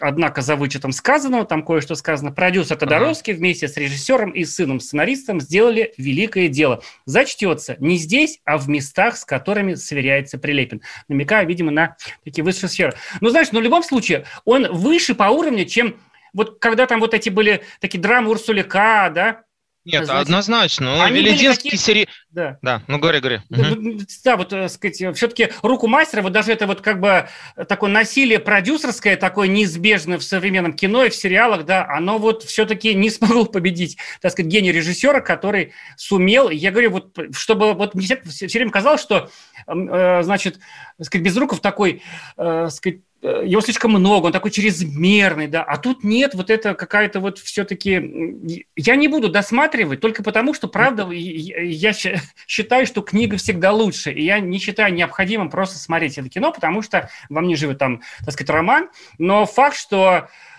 Однако 0.00 0.42
за 0.42 0.56
вычетом 0.56 0.92
сказанного, 0.92 1.46
там 1.46 1.64
кое-что 1.64 1.94
сказано, 1.94 2.30
продюсер 2.30 2.76
Тодоровский 2.76 3.32
ага. 3.32 3.40
вместе 3.40 3.66
с 3.66 3.76
режиссером 3.76 4.30
и 4.30 4.44
сыном-сценаристом 4.44 5.40
сделали 5.40 5.94
великое 5.96 6.48
дело. 6.48 6.82
Зачтется 7.06 7.76
не 7.78 7.96
здесь, 7.96 8.40
а 8.44 8.58
в 8.58 8.68
местах, 8.68 9.16
с 9.16 9.24
которыми 9.24 9.74
сверяется 9.74 10.38
Прилепин. 10.38 10.82
Намекая, 11.08 11.46
видимо, 11.46 11.70
на 11.70 11.96
такие 12.24 12.44
высшие 12.44 12.68
сферы. 12.68 12.94
Ну, 13.20 13.30
знаешь, 13.30 13.48
но 13.52 13.58
ну, 13.58 13.60
в 13.60 13.64
любом 13.64 13.82
случае, 13.82 14.26
он 14.44 14.70
выше 14.70 15.14
по 15.14 15.24
уровню, 15.24 15.64
чем 15.64 15.96
вот 16.34 16.58
когда 16.60 16.86
там 16.86 17.00
вот 17.00 17.14
эти 17.14 17.30
были 17.30 17.62
такие 17.80 17.98
драмы 17.98 18.30
Урсуляка, 18.30 19.10
да, 19.14 19.42
Нет, 19.86 20.04
знаете, 20.04 20.22
однозначно. 20.22 20.96
Ну, 20.96 21.02
они 21.02 21.20
Велединский 21.20 21.70
такие- 21.70 21.78
сери... 21.78 22.08
Да. 22.30 22.58
Да, 22.60 22.82
ну 22.86 22.98
говори, 22.98 23.20
говори. 23.20 23.40
Ну, 23.48 23.98
Да, 24.24 24.36
вот, 24.36 24.50
так 24.50 24.70
сказать, 24.70 24.96
все-таки 25.16 25.50
руку 25.62 25.86
мастера, 25.86 26.22
вот 26.22 26.32
даже 26.32 26.52
это 26.52 26.66
вот 26.66 26.80
как 26.80 27.00
бы 27.00 27.28
такое 27.68 27.90
насилие 27.90 28.38
продюсерское, 28.38 29.16
такое 29.16 29.48
неизбежное 29.48 30.18
в 30.18 30.22
современном 30.22 30.72
кино 30.72 31.04
и 31.04 31.08
в 31.08 31.14
сериалах, 31.14 31.64
да, 31.64 31.86
оно 31.88 32.18
вот 32.18 32.42
все-таки 32.42 32.94
не 32.94 33.10
смогло 33.16 33.44
победить, 33.46 33.96
так 34.20 34.32
сказать, 34.32 34.50
гений 34.50 34.72
режиссера, 34.72 35.20
который 35.20 35.72
сумел, 35.96 36.50
я 36.50 36.70
говорю, 36.70 36.90
вот, 36.90 37.18
чтобы, 37.32 37.74
вот 37.74 37.94
мне 37.94 38.20
все 38.26 38.46
время 38.46 38.70
казалось, 38.70 39.00
что, 39.00 39.30
э, 39.66 40.22
значит, 40.22 40.58
так 40.98 41.06
сказать, 41.06 41.24
Безруков 41.24 41.60
такой, 41.60 42.02
э, 42.36 42.64
так 42.66 42.70
сказать, 42.72 42.98
э, 42.98 43.15
его 43.26 43.60
слишком 43.60 43.92
много, 43.92 44.26
он 44.26 44.32
такой 44.32 44.50
чрезмерный, 44.50 45.48
да, 45.48 45.62
а 45.62 45.78
тут 45.78 46.04
нет, 46.04 46.34
вот 46.34 46.50
это 46.50 46.74
какая-то 46.74 47.20
вот 47.20 47.38
все-таки... 47.38 48.62
Я 48.76 48.96
не 48.96 49.08
буду 49.08 49.28
досматривать 49.28 50.00
только 50.00 50.22
потому, 50.22 50.54
что, 50.54 50.68
правда, 50.68 51.08
я 51.10 51.92
считаю, 52.46 52.86
что 52.86 53.02
книга 53.02 53.36
всегда 53.36 53.72
лучше, 53.72 54.12
и 54.12 54.22
я 54.22 54.40
не 54.40 54.58
считаю 54.58 54.94
необходимым 54.94 55.50
просто 55.50 55.78
смотреть 55.78 56.18
это 56.18 56.28
кино, 56.28 56.52
потому 56.52 56.82
что 56.82 57.10
во 57.28 57.40
мне 57.40 57.56
живет 57.56 57.78
там, 57.78 58.02
так 58.24 58.32
сказать, 58.32 58.50
роман, 58.50 58.90
но 59.18 59.46
факт, 59.46 59.76
что 59.76 60.28
э, 60.28 60.55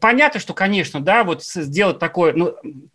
Понятно, 0.00 0.38
что, 0.38 0.52
конечно, 0.52 1.00
да, 1.00 1.24
вот 1.24 1.42
сделать 1.42 1.98
такой, 1.98 2.34
ну, 2.34 2.54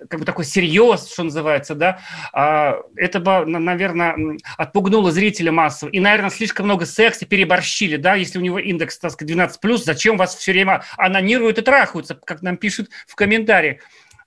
как 0.09 0.19
бы 0.19 0.25
такой 0.25 0.45
серьез, 0.45 1.11
что 1.11 1.23
называется, 1.23 1.73
да, 1.73 1.99
а, 2.33 2.81
это 2.95 3.19
бы, 3.19 3.45
наверное, 3.45 4.37
отпугнуло 4.57 5.11
зрителя 5.11 5.51
массово. 5.51 5.89
И, 5.89 5.99
наверное, 5.99 6.29
слишком 6.29 6.65
много 6.65 6.85
секса 6.85 7.25
переборщили, 7.25 7.95
да, 7.95 8.15
если 8.15 8.37
у 8.37 8.41
него 8.41 8.59
индекс, 8.59 8.99
так 8.99 9.11
сказать, 9.11 9.35
12+, 9.35 9.83
зачем 9.83 10.17
вас 10.17 10.35
все 10.35 10.51
время 10.51 10.83
анонируют 10.97 11.57
и 11.57 11.61
трахаются, 11.61 12.15
как 12.15 12.41
нам 12.41 12.57
пишут 12.57 12.89
в 13.07 13.15
комментариях. 13.15 13.81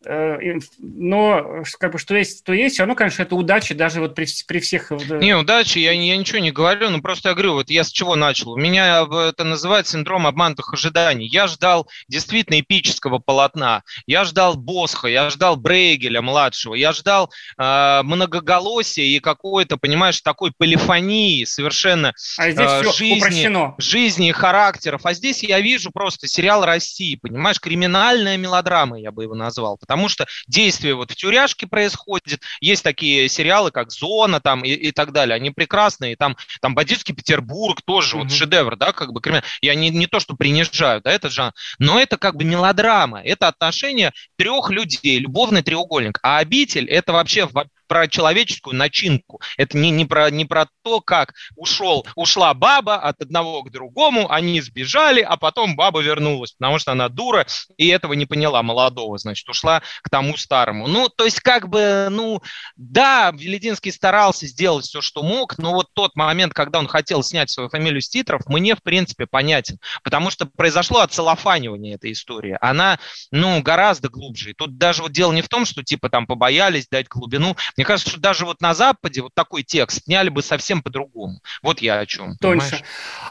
Э, 0.09 0.39
Но 0.79 1.63
как 1.79 1.93
бы 1.93 1.99
что 1.99 2.15
есть, 2.15 2.45
то 2.45 2.53
есть. 2.53 2.75
Все 2.75 2.83
равно, 2.83 2.95
конечно, 2.95 3.23
это 3.23 3.35
удача 3.35 3.75
даже 3.75 4.01
вот 4.01 4.15
при, 4.15 4.27
при 4.47 4.61
всех... 4.61 4.93
э, 4.93 4.97
Не, 5.21 5.37
удачи, 5.37 5.79
я, 5.79 5.93
я 5.93 6.17
ничего 6.17 6.39
не 6.39 6.53
говорю, 6.53 6.91
ну 6.91 7.01
просто 7.01 7.31
я 7.31 7.35
говорю, 7.35 7.55
вот 7.55 7.71
я 7.71 7.85
с 7.85 7.91
чего 7.91 8.15
начал. 8.17 8.53
У 8.53 8.57
меня 8.57 9.07
э, 9.11 9.29
это 9.31 9.45
называется 9.45 9.93
синдром 9.93 10.27
обманутых 10.27 10.73
ожиданий. 10.73 11.27
Я 11.27 11.47
ждал 11.47 11.89
действительно 12.09 12.61
эпического 12.61 13.19
полотна, 13.19 13.83
я 14.07 14.25
ждал 14.25 14.57
Босха, 14.57 15.09
я 15.09 15.31
ждал 15.31 15.57
Брейгеля 15.57 16.23
младшего, 16.23 16.75
я 16.75 16.93
ждал 16.93 17.33
э, 17.59 18.01
многоголосия 18.03 19.05
и 19.05 19.19
какой-то, 19.21 19.77
понимаешь, 19.77 20.21
такой 20.21 20.53
полифонии 20.57 21.45
совершенно 21.45 22.13
А 22.39 22.51
здесь 22.51 22.71
э, 22.71 22.83
всё 22.83 22.93
жизни, 22.93 23.19
упрощено. 23.19 23.75
жизни 23.79 24.29
и 24.29 24.33
характеров. 24.33 25.01
А 25.05 25.15
здесь 25.15 25.43
я 25.43 25.61
вижу 25.61 25.91
просто 25.93 26.29
сериал 26.29 26.65
России, 26.65 27.17
понимаешь, 27.17 27.61
криминальная 27.61 28.37
мелодрама, 28.37 29.01
я 29.01 29.11
бы 29.11 29.23
его 29.25 29.35
назвал, 29.35 29.79
потому 29.79 29.96
что 30.09 30.27
действие 30.47 30.95
вот 30.95 31.11
в 31.11 31.17
тюряшке 31.17 31.67
происходит, 31.67 32.43
есть 32.61 32.83
такие 32.83 33.29
сериалы, 33.29 33.71
как 33.71 33.91
«Зона» 33.91 34.41
там 34.41 34.63
и, 34.63 34.71
и 34.71 34.93
так 34.93 35.13
далее, 35.13 35.35
они 35.35 35.51
прекрасные, 35.51 36.17
там, 36.17 36.37
там 36.61 36.75
«Бандитский 36.75 37.15
Петербург» 37.15 37.81
тоже 37.85 38.17
вот 38.17 38.33
шедевр, 38.33 38.77
да, 38.77 38.93
как 38.93 39.13
бы 39.13 39.21
криминал. 39.21 39.43
Я 39.61 39.75
не, 39.75 39.91
не 39.91 40.07
то, 40.07 40.21
что 40.21 40.35
принижаю, 40.35 41.01
да, 41.03 41.11
это 41.11 41.31
жанр, 41.31 41.53
но 41.79 42.01
это 42.01 42.17
как 42.17 42.37
бы 42.37 42.45
мелодрама, 42.45 43.23
это 43.23 43.49
отношение 43.49 44.13
трех 44.37 44.71
людей, 44.71 45.19
любовный 45.19 45.63
треугольник, 45.63 46.19
а 46.23 46.39
«Обитель» 46.39 46.89
это 46.89 47.13
вообще 47.13 47.47
во- 47.47 47.67
про 47.87 48.09
человеческую 48.09 48.77
начинку. 48.77 49.41
Это 49.57 49.77
не, 49.77 49.91
не, 49.91 50.05
про, 50.05 50.31
не 50.31 50.45
про 50.45 50.67
то, 50.83 51.01
как 51.01 51.35
ушел, 51.57 52.07
ушла 52.15 52.55
баба 52.55 52.97
от 52.97 53.21
одного 53.21 53.63
к 53.63 53.71
другому, 53.71 54.31
они 54.31 54.61
сбежали, 54.61 55.21
а 55.21 55.37
потом 55.37 55.77
баба 55.77 56.01
вернулась, 56.01 56.53
потому 56.53 56.79
что 56.79 56.93
она 56.93 57.09
дура 57.09 57.47
и 57.77 57.89
этого 57.89 58.13
не 58.15 58.27
поняла, 58.27 58.63
молодого, 58.63 59.19
значит, 59.19 59.49
ушла 59.49 59.83
к 60.03 60.11
тому 60.11 60.37
старому. 60.37 60.87
Ну, 60.87 61.09
то 61.09 61.25
есть, 61.25 61.41
как 61.41 61.69
бы, 61.69 62.09
ну, 62.11 62.43
да, 62.77 63.33
Велединский 63.35 63.93
старался 63.93 64.47
сделать 64.47 64.87
все, 64.87 65.01
что 65.01 65.23
мог, 65.23 65.59
но 65.59 65.73
вот 65.73 65.89
тот 65.93 66.17
момент, 66.17 66.55
когда 66.55 66.79
он 66.79 66.89
хотел 66.89 67.23
снять 67.23 67.51
свою 67.51 67.69
фамилию 67.69 68.01
с 68.01 68.09
титров, 68.09 68.43
мне, 68.47 68.75
в 68.75 68.83
принципе, 68.83 69.27
понятен, 69.27 69.79
потому 70.03 70.31
что 70.31 70.47
произошло 70.47 71.01
отцелофанивание 71.01 71.95
этой 71.95 72.13
истории. 72.13 72.57
Она, 72.61 72.99
ну, 73.31 73.63
гораздо 73.63 74.09
глубже. 74.09 74.51
И 74.51 74.55
тут 74.55 74.79
даже 74.79 75.03
вот 75.03 75.13
дело 75.13 75.33
не 75.33 75.43
в 75.43 75.49
том, 75.49 75.65
что, 75.65 75.83
типа, 75.83 76.09
там 76.09 76.27
побоялись 76.27 76.89
дать 76.89 77.09
глубину. 77.09 77.57
Мне 77.77 77.85
кажется, 77.85 78.11
что 78.11 78.21
даже 78.21 78.47
вот 78.47 78.61
на 78.61 78.75
Западе 78.75 79.23
вот 79.23 79.35
такой 79.35 79.63
текст 79.63 80.05
сняли 80.05 80.29
бы 80.29 80.43
совсем 80.43 80.83
по-другому. 80.83 81.41
Вот 81.63 81.81
я 81.81 81.99
о 81.99 82.07
чем. 82.07 82.37
Тоньше. 82.39 82.83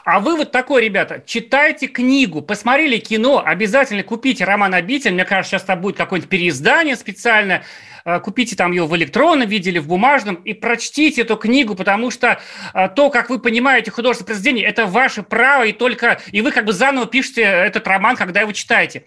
А 0.04 0.20
вы 0.20 0.36
вот 0.36 0.52
такой, 0.52 0.84
ребята, 0.84 1.22
читайте 1.26 1.88
книгу, 1.88 2.42
посмотрели 2.42 2.98
кино, 2.98 3.42
обязательно 3.44 4.02
купите 4.02 4.44
роман 4.44 4.74
«Обитель». 4.74 5.12
Мне 5.12 5.24
кажется, 5.24 5.56
сейчас 5.56 5.66
там 5.66 5.80
будет 5.80 5.96
какое-нибудь 5.96 6.30
переиздание 6.30 6.96
специальное. 6.96 7.64
Э, 8.06 8.20
Купите 8.20 8.54
там 8.54 8.72
его 8.72 8.86
в 8.86 8.96
электронном 8.96 9.48
виде 9.48 9.70
или 9.70 9.80
в 9.80 9.88
бумажном 9.88 10.36
и 10.36 10.54
прочтите 10.54 11.22
эту 11.22 11.36
книгу, 11.36 11.74
потому 11.74 12.12
что 12.12 12.40
э, 12.72 12.88
то, 12.88 13.10
как 13.10 13.28
вы 13.30 13.40
понимаете 13.40 13.90
художественное 13.90 14.26
произведение, 14.26 14.64
это 14.64 14.86
ваше 14.86 15.24
право, 15.24 15.64
и 15.64 15.72
только 15.72 16.20
и 16.30 16.40
вы 16.40 16.52
как 16.52 16.64
бы 16.64 16.72
заново 16.72 17.06
пишете 17.06 17.42
этот 17.42 17.86
роман, 17.88 18.16
когда 18.16 18.40
его 18.40 18.52
читаете. 18.52 19.04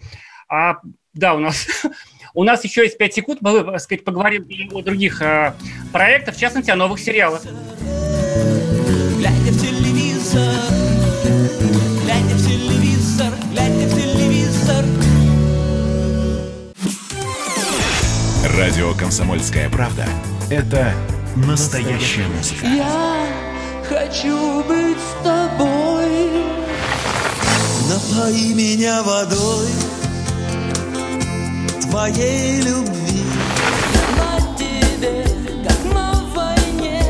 А, 0.48 0.76
да, 1.14 1.34
у 1.34 1.38
нас 1.38 1.66
у 2.34 2.44
нас 2.44 2.62
еще 2.64 2.82
есть 2.82 2.98
5 2.98 3.14
секунд, 3.14 3.38
мы, 3.40 3.64
так 3.64 3.80
сказать, 3.80 4.04
поговорим 4.04 4.44
и 4.44 4.68
о 4.72 4.82
других 4.82 5.20
э, 5.22 5.54
проектах, 5.92 6.36
в 6.36 6.38
частности, 6.38 6.70
о 6.70 6.76
новых 6.76 7.00
сериалах. 7.00 7.42
Глядя 9.18 9.50
в 9.52 9.60
телевизор, 9.60 10.54
глядя 12.04 12.34
в 12.34 12.46
телевизор, 12.46 13.32
глядя 13.50 13.86
в 13.86 13.94
телевизор. 13.94 14.84
Радио 18.56 18.94
«Комсомольская 18.94 19.68
правда»— 19.68 20.06
это 20.50 20.92
настоящая 21.36 22.26
музыка. 22.28 22.66
Я 22.66 23.26
хочу 23.88 24.62
быть 24.64 24.98
с 24.98 25.24
тобой. 25.24 26.30
Напои 27.88 28.54
меня 28.54 29.02
водой 29.02 29.68
твоей 31.90 32.60
любви. 32.62 33.24
На 34.16 34.56
тебе, 34.56 35.24
как 35.66 35.92
на 35.92 36.12
войне, 36.34 37.02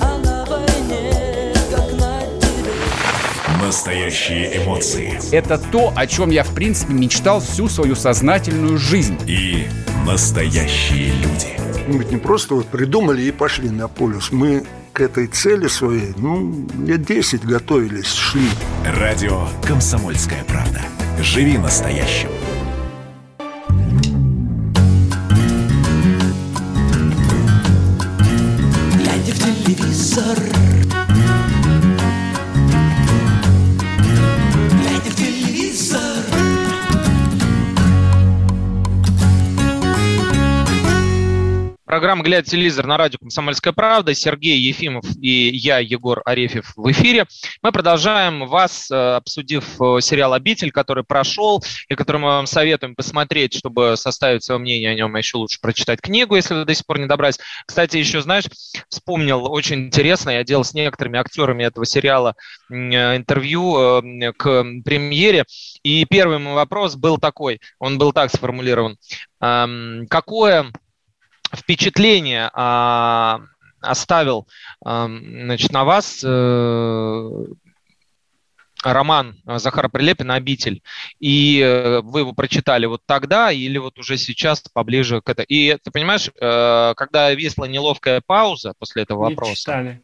а 0.00 0.18
на 0.18 0.44
войне, 0.46 1.54
как 1.70 1.92
на 2.00 2.20
тебе. 2.40 3.64
Настоящие 3.64 4.64
эмоции 4.64 5.18
Это 5.32 5.58
то, 5.58 5.92
о 5.94 6.06
чем 6.06 6.30
я, 6.30 6.42
в 6.42 6.52
принципе, 6.54 6.92
мечтал 6.92 7.40
всю 7.40 7.68
свою 7.68 7.94
сознательную 7.94 8.78
жизнь. 8.78 9.16
и 9.26 9.68
настоящие 10.04 11.12
люди. 11.12 11.56
Мы 11.88 11.98
ведь 11.98 12.10
не 12.10 12.16
просто 12.18 12.54
вот 12.56 12.66
придумали 12.66 13.22
и 13.22 13.30
пошли 13.30 13.70
на 13.70 13.86
полюс. 13.86 14.32
Мы 14.32 14.64
к 14.92 15.00
этой 15.00 15.28
цели 15.28 15.68
своей, 15.68 16.14
ну, 16.16 16.66
лет 16.84 17.04
10 17.04 17.44
готовились, 17.44 18.12
шли. 18.12 18.48
Радио 18.84 19.46
«Комсомольская 19.66 20.42
правда». 20.44 20.80
Живи 21.20 21.58
настоящим. 21.58 22.28
Программа 41.96 42.22
«Глядя 42.22 42.50
телевизор» 42.50 42.86
на 42.86 42.98
радио 42.98 43.16
«Комсомольская 43.18 43.72
правда». 43.72 44.12
Сергей 44.12 44.58
Ефимов 44.58 45.06
и 45.18 45.48
я, 45.56 45.78
Егор 45.78 46.20
Арефьев, 46.26 46.74
в 46.76 46.90
эфире. 46.92 47.24
Мы 47.62 47.72
продолжаем 47.72 48.46
вас, 48.46 48.90
э, 48.90 49.14
обсудив 49.14 49.80
э, 49.80 50.02
сериал 50.02 50.34
«Обитель», 50.34 50.72
который 50.72 51.04
прошел, 51.04 51.64
и 51.88 51.94
который 51.94 52.18
мы 52.18 52.28
вам 52.28 52.46
советуем 52.46 52.94
посмотреть, 52.94 53.54
чтобы 53.54 53.94
составить 53.96 54.44
свое 54.44 54.60
мнение 54.60 54.90
о 54.90 54.94
нем, 54.94 55.14
а 55.14 55.18
еще 55.18 55.38
лучше 55.38 55.58
прочитать 55.58 56.02
книгу, 56.02 56.36
если 56.36 56.52
вы 56.52 56.66
до 56.66 56.74
сих 56.74 56.84
пор 56.84 56.98
не 56.98 57.06
добрались. 57.06 57.38
Кстати, 57.64 57.96
еще, 57.96 58.20
знаешь, 58.20 58.44
вспомнил 58.90 59.50
очень 59.50 59.86
интересно, 59.86 60.28
я 60.28 60.44
делал 60.44 60.64
с 60.64 60.74
некоторыми 60.74 61.18
актерами 61.18 61.64
этого 61.64 61.86
сериала 61.86 62.34
э, 62.68 62.74
интервью 63.16 64.02
к 64.36 64.64
премьере, 64.84 65.46
и 65.82 66.04
первый 66.04 66.40
мой 66.40 66.52
вопрос 66.52 66.94
был 66.94 67.16
такой, 67.16 67.62
он 67.78 67.96
был 67.96 68.12
так 68.12 68.30
сформулирован. 68.30 68.98
Какое 69.38 70.72
впечатление 71.54 72.50
а, 72.52 73.40
оставил 73.80 74.48
а, 74.84 75.06
значит, 75.08 75.72
на 75.72 75.84
вас 75.84 76.22
э, 76.24 77.44
роман 78.82 79.36
Захара 79.44 79.88
Прилепина 79.88 80.34
«Обитель», 80.34 80.82
и 81.18 81.60
э, 81.60 82.00
вы 82.02 82.20
его 82.20 82.32
прочитали 82.32 82.86
вот 82.86 83.02
тогда 83.06 83.50
или 83.50 83.78
вот 83.78 83.98
уже 83.98 84.16
сейчас 84.16 84.62
поближе 84.72 85.20
к 85.20 85.28
этому? 85.28 85.46
И 85.48 85.76
ты 85.82 85.90
понимаешь, 85.90 86.30
э, 86.40 86.94
когда 86.96 87.32
висла 87.32 87.64
неловкая 87.66 88.22
пауза 88.24 88.74
после 88.78 89.02
этого 89.02 89.20
вопроса, 89.20 90.00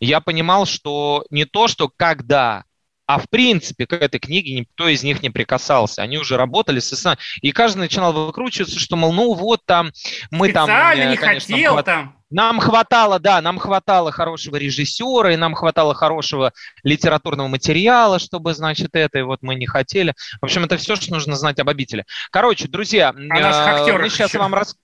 я 0.00 0.20
понимал, 0.20 0.66
что 0.66 1.24
не 1.30 1.44
то, 1.44 1.66
что 1.66 1.90
когда 1.94 2.64
а 3.08 3.18
в 3.18 3.28
принципе 3.30 3.86
к 3.86 3.94
этой 3.94 4.20
книге 4.20 4.52
никто 4.52 4.86
из 4.86 5.02
них 5.02 5.22
не 5.22 5.30
прикасался. 5.30 6.02
Они 6.02 6.18
уже 6.18 6.36
работали 6.36 6.78
с 6.78 6.90
СССР. 6.90 7.18
И 7.40 7.52
каждый 7.52 7.78
начинал 7.78 8.12
выкручиваться, 8.12 8.78
что, 8.78 8.96
мол, 8.96 9.14
ну 9.14 9.32
вот 9.32 9.62
там 9.64 9.92
мы 10.30 10.52
там... 10.52 10.66
Специально 10.66 11.02
э, 11.02 11.10
не 11.10 11.16
конечно, 11.16 11.54
хотел 11.54 11.72
хват- 11.72 11.84
там. 11.86 12.16
Нам 12.30 12.60
хватало, 12.60 13.18
да, 13.18 13.40
нам 13.40 13.58
хватало 13.58 14.12
хорошего 14.12 14.56
режиссера, 14.56 15.32
и 15.32 15.36
нам 15.36 15.54
хватало 15.54 15.94
хорошего 15.94 16.52
литературного 16.82 17.48
материала, 17.48 18.18
чтобы, 18.18 18.52
значит, 18.52 18.90
это, 18.92 19.20
и 19.20 19.22
вот 19.22 19.38
мы 19.40 19.54
не 19.54 19.64
хотели. 19.64 20.12
В 20.42 20.44
общем, 20.44 20.64
это 20.64 20.76
все, 20.76 20.94
что 20.94 21.10
нужно 21.10 21.36
знать 21.36 21.58
об 21.60 21.70
обители. 21.70 22.04
Короче, 22.30 22.68
друзья, 22.68 23.14
наших 23.14 23.88
э, 23.88 23.98
мы 23.98 24.10
сейчас 24.10 24.28
еще. 24.28 24.38
вам 24.38 24.52
рас... 24.52 24.76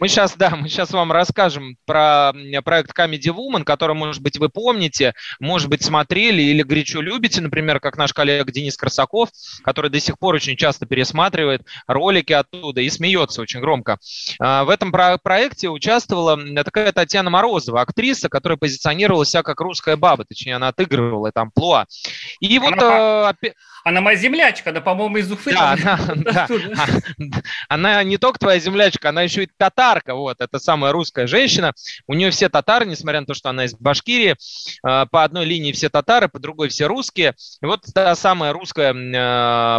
Мы 0.00 0.08
сейчас, 0.08 0.34
да, 0.36 0.50
мы 0.50 0.68
сейчас 0.68 0.90
вам 0.92 1.12
расскажем 1.12 1.76
про 1.86 2.32
проект 2.64 2.96
Comedy 2.98 3.28
Woman, 3.28 3.64
который, 3.64 3.94
может 3.94 4.22
быть, 4.22 4.38
вы 4.38 4.48
помните, 4.48 5.14
может 5.40 5.68
быть, 5.68 5.82
смотрели 5.84 6.42
или 6.42 6.62
горячо 6.62 7.00
любите, 7.00 7.40
например, 7.40 7.80
как 7.80 7.96
наш 7.96 8.12
коллега 8.12 8.50
Денис 8.50 8.76
Красаков, 8.76 9.28
который 9.62 9.90
до 9.90 10.00
сих 10.00 10.18
пор 10.18 10.34
очень 10.34 10.56
часто 10.56 10.86
пересматривает 10.86 11.62
ролики 11.86 12.32
оттуда 12.32 12.80
и 12.80 12.90
смеется 12.90 13.42
очень 13.42 13.60
громко. 13.60 13.98
А, 14.40 14.64
В 14.64 14.70
этом 14.70 14.92
про- 14.92 15.18
проекте 15.22 15.68
участвовала 15.68 16.38
такая 16.64 16.92
Татьяна 16.92 17.30
Морозова, 17.30 17.80
актриса, 17.82 18.28
которая 18.28 18.56
позиционировала 18.56 19.24
себя 19.24 19.42
как 19.42 19.60
русская 19.60 19.96
баба, 19.96 20.24
точнее, 20.24 20.56
она 20.56 20.68
отыгрывала 20.68 21.28
это 21.28 21.42
амплуа. 21.42 21.86
И 22.40 22.58
вот... 22.58 22.72
Она, 22.74 23.34
она 23.84 24.00
моя 24.00 24.16
землячка, 24.16 24.70
она, 24.70 24.80
по-моему, 24.80 25.16
из 25.18 25.30
Уфы. 25.30 25.52
да, 25.52 25.76
там. 25.76 26.00
она, 26.10 26.46
да. 27.18 27.42
Она 27.68 28.02
не 28.04 28.16
только 28.18 28.38
твоя 28.38 28.58
землячка, 28.58 29.08
она 29.08 29.22
еще 29.22 29.44
и 29.44 29.48
татарка. 29.56 30.14
Вот, 30.14 30.40
это 30.40 30.58
самая 30.58 30.92
русская 30.92 31.26
женщина. 31.26 31.72
У 32.06 32.14
нее 32.14 32.30
все 32.30 32.48
татары, 32.48 32.86
несмотря 32.86 33.20
на 33.20 33.26
то, 33.26 33.34
что 33.34 33.50
она 33.50 33.64
из 33.64 33.74
Башкирии. 33.74 34.36
Э, 34.86 35.06
По 35.10 35.24
одной 35.24 35.44
линии 35.44 35.72
все 35.72 35.88
татары, 35.88 36.28
по 36.28 36.38
другой 36.38 36.68
все 36.68 36.86
русские. 36.86 37.34
И 37.60 37.66
вот 37.66 37.82
та 37.94 38.14
самая 38.14 38.52
русская 38.52 38.92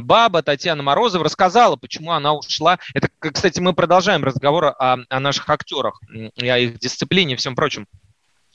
баба 0.01 0.41
Татьяна 0.43 0.84
Морозова 0.84 1.24
рассказала, 1.24 1.76
почему 1.76 2.12
она 2.12 2.34
ушла. 2.34 2.80
Это, 2.93 3.08
кстати, 3.20 3.60
мы 3.60 3.74
продолжаем 3.74 4.24
разговор 4.24 4.66
о, 4.66 4.97
о 5.08 5.20
наших 5.20 5.49
актерах, 5.49 5.99
о 6.38 6.58
их 6.58 6.80
дисциплине 6.80 7.34
и 7.34 7.38
всем 7.38 7.56
прочем. 7.56 7.88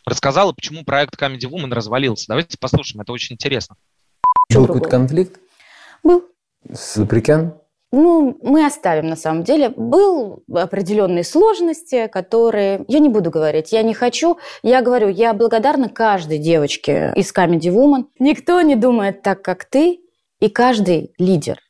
Рассказала, 0.04 0.52
почему 0.52 0.84
проект 0.84 1.20
Comedy 1.20 1.44
Woman 1.50 1.74
развалился. 1.74 2.26
Давайте 2.28 2.56
послушаем, 2.58 3.02
это 3.02 3.12
очень 3.12 3.34
интересно. 3.34 3.76
Был 4.54 4.66
какой-то 4.66 4.88
конфликт? 4.88 5.40
Был. 6.02 6.24
С 6.72 6.94
Запрекян? 6.94 7.54
Ну, 7.90 8.38
мы 8.42 8.66
оставим 8.66 9.06
на 9.06 9.16
самом 9.16 9.44
деле. 9.44 9.70
Был 9.70 10.42
определенные 10.52 11.24
сложности, 11.24 12.06
которые... 12.06 12.84
Я 12.88 12.98
не 12.98 13.08
буду 13.08 13.30
говорить, 13.30 13.72
я 13.72 13.82
не 13.82 13.94
хочу. 13.94 14.38
Я 14.62 14.82
говорю, 14.82 15.08
я 15.08 15.32
благодарна 15.34 15.88
каждой 15.88 16.38
девочке 16.38 17.12
из 17.16 17.32
Comedy 17.32 17.70
Woman. 17.72 18.06
Никто 18.18 18.60
не 18.60 18.74
думает 18.74 19.22
так, 19.22 19.42
как 19.42 19.64
ты, 19.64 20.00
и 20.40 20.48
каждый 20.48 21.12
лидер. 21.18 21.60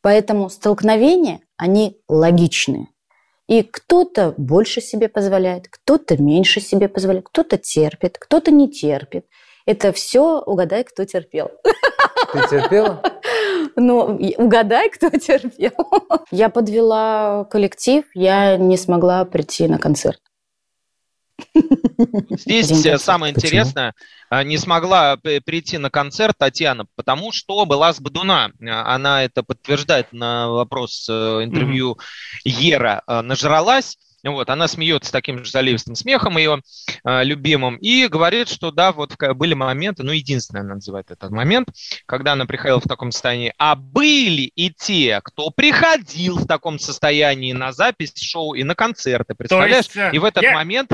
Поэтому 0.00 0.50
столкновения, 0.50 1.40
они 1.56 2.00
логичные. 2.08 2.88
И 3.48 3.62
кто-то 3.62 4.34
больше 4.36 4.80
себе 4.80 5.08
позволяет, 5.08 5.68
кто-то 5.68 6.20
меньше 6.20 6.60
себе 6.60 6.88
позволяет, 6.88 7.26
кто-то 7.28 7.58
терпит, 7.58 8.16
кто-то 8.18 8.50
не 8.50 8.68
терпит. 8.70 9.26
Это 9.66 9.92
все 9.92 10.40
угадай, 10.40 10.84
кто 10.84 11.04
терпел. 11.04 11.50
Ты 12.32 12.48
терпела? 12.48 13.02
Ну, 13.76 14.18
угадай, 14.38 14.90
кто 14.90 15.08
терпел. 15.18 15.72
Я 16.30 16.48
подвела 16.48 17.44
коллектив, 17.44 18.04
я 18.14 18.56
не 18.56 18.76
смогла 18.76 19.24
прийти 19.24 19.68
на 19.68 19.78
концерт. 19.78 20.20
Здесь 22.30 22.68
День 22.68 22.92
э, 22.94 22.98
самое 22.98 23.34
Почему? 23.34 23.48
интересное, 23.48 23.94
а, 24.30 24.44
не 24.44 24.58
смогла 24.58 25.16
п- 25.16 25.40
прийти 25.40 25.78
на 25.78 25.90
концерт 25.90 26.36
Татьяна, 26.38 26.86
потому 26.94 27.32
что 27.32 27.64
была 27.64 27.92
с 27.92 28.00
Бадуна. 28.00 28.52
Она 28.60 29.24
это 29.24 29.42
подтверждает 29.42 30.12
на 30.12 30.48
вопрос 30.50 31.06
э, 31.10 31.12
интервью 31.44 31.98
Ера. 32.44 33.02
э, 33.06 33.20
Нажралась. 33.22 33.96
Вот, 34.24 34.50
она 34.50 34.68
смеется 34.68 35.10
таким 35.10 35.44
же 35.44 35.50
заливистым 35.50 35.94
смехом 35.96 36.38
ее 36.38 36.60
э, 37.04 37.24
любимым 37.24 37.76
и 37.76 38.06
говорит, 38.06 38.48
что 38.48 38.70
да, 38.70 38.92
вот 38.92 39.16
были 39.34 39.54
моменты, 39.54 40.04
ну, 40.04 40.12
единственное 40.12 40.62
она 40.62 40.74
называет 40.76 41.10
этот 41.10 41.30
момент, 41.30 41.68
когда 42.06 42.32
она 42.32 42.46
приходила 42.46 42.80
в 42.80 42.86
таком 42.88 43.10
состоянии, 43.10 43.52
а 43.58 43.74
были 43.74 44.42
и 44.54 44.70
те, 44.70 45.20
кто 45.24 45.50
приходил 45.50 46.38
в 46.38 46.46
таком 46.46 46.78
состоянии 46.78 47.52
на 47.52 47.72
запись 47.72 48.12
шоу 48.16 48.54
и 48.54 48.62
на 48.62 48.74
концерты, 48.76 49.34
представляешь? 49.34 49.86
есть, 49.86 49.96
э, 49.96 50.10
и 50.12 50.18
в 50.18 50.24
этот 50.24 50.44
я- 50.44 50.52
момент 50.54 50.92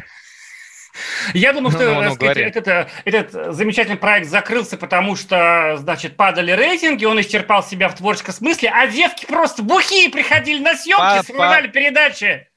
Я 1.34 1.52
думаю, 1.52 1.70
что 1.70 1.84
Ну, 1.84 1.94
ну, 1.94 2.00
так 2.00 2.14
сказать, 2.14 2.36
говори. 2.36 2.50
этот, 2.50 2.68
э, 2.68 2.88
этот 3.04 3.54
замечательный 3.54 3.98
проект 3.98 4.26
закрылся, 4.26 4.76
потому 4.76 5.14
что, 5.16 5.76
значит, 5.78 6.16
падали 6.16 6.50
рейтинги, 6.52 7.04
он 7.04 7.20
исчерпал 7.20 7.62
себя 7.62 7.88
в 7.88 7.94
творческом 7.94 8.34
смысле, 8.34 8.70
а 8.70 8.86
девки 8.88 9.26
просто 9.26 9.62
бухие 9.62 10.08
приходили 10.10 10.60
на 10.60 10.74
съемки, 10.76 11.00
Па- 11.00 11.22
вспоминали 11.22 11.68
передачи. 11.68 12.48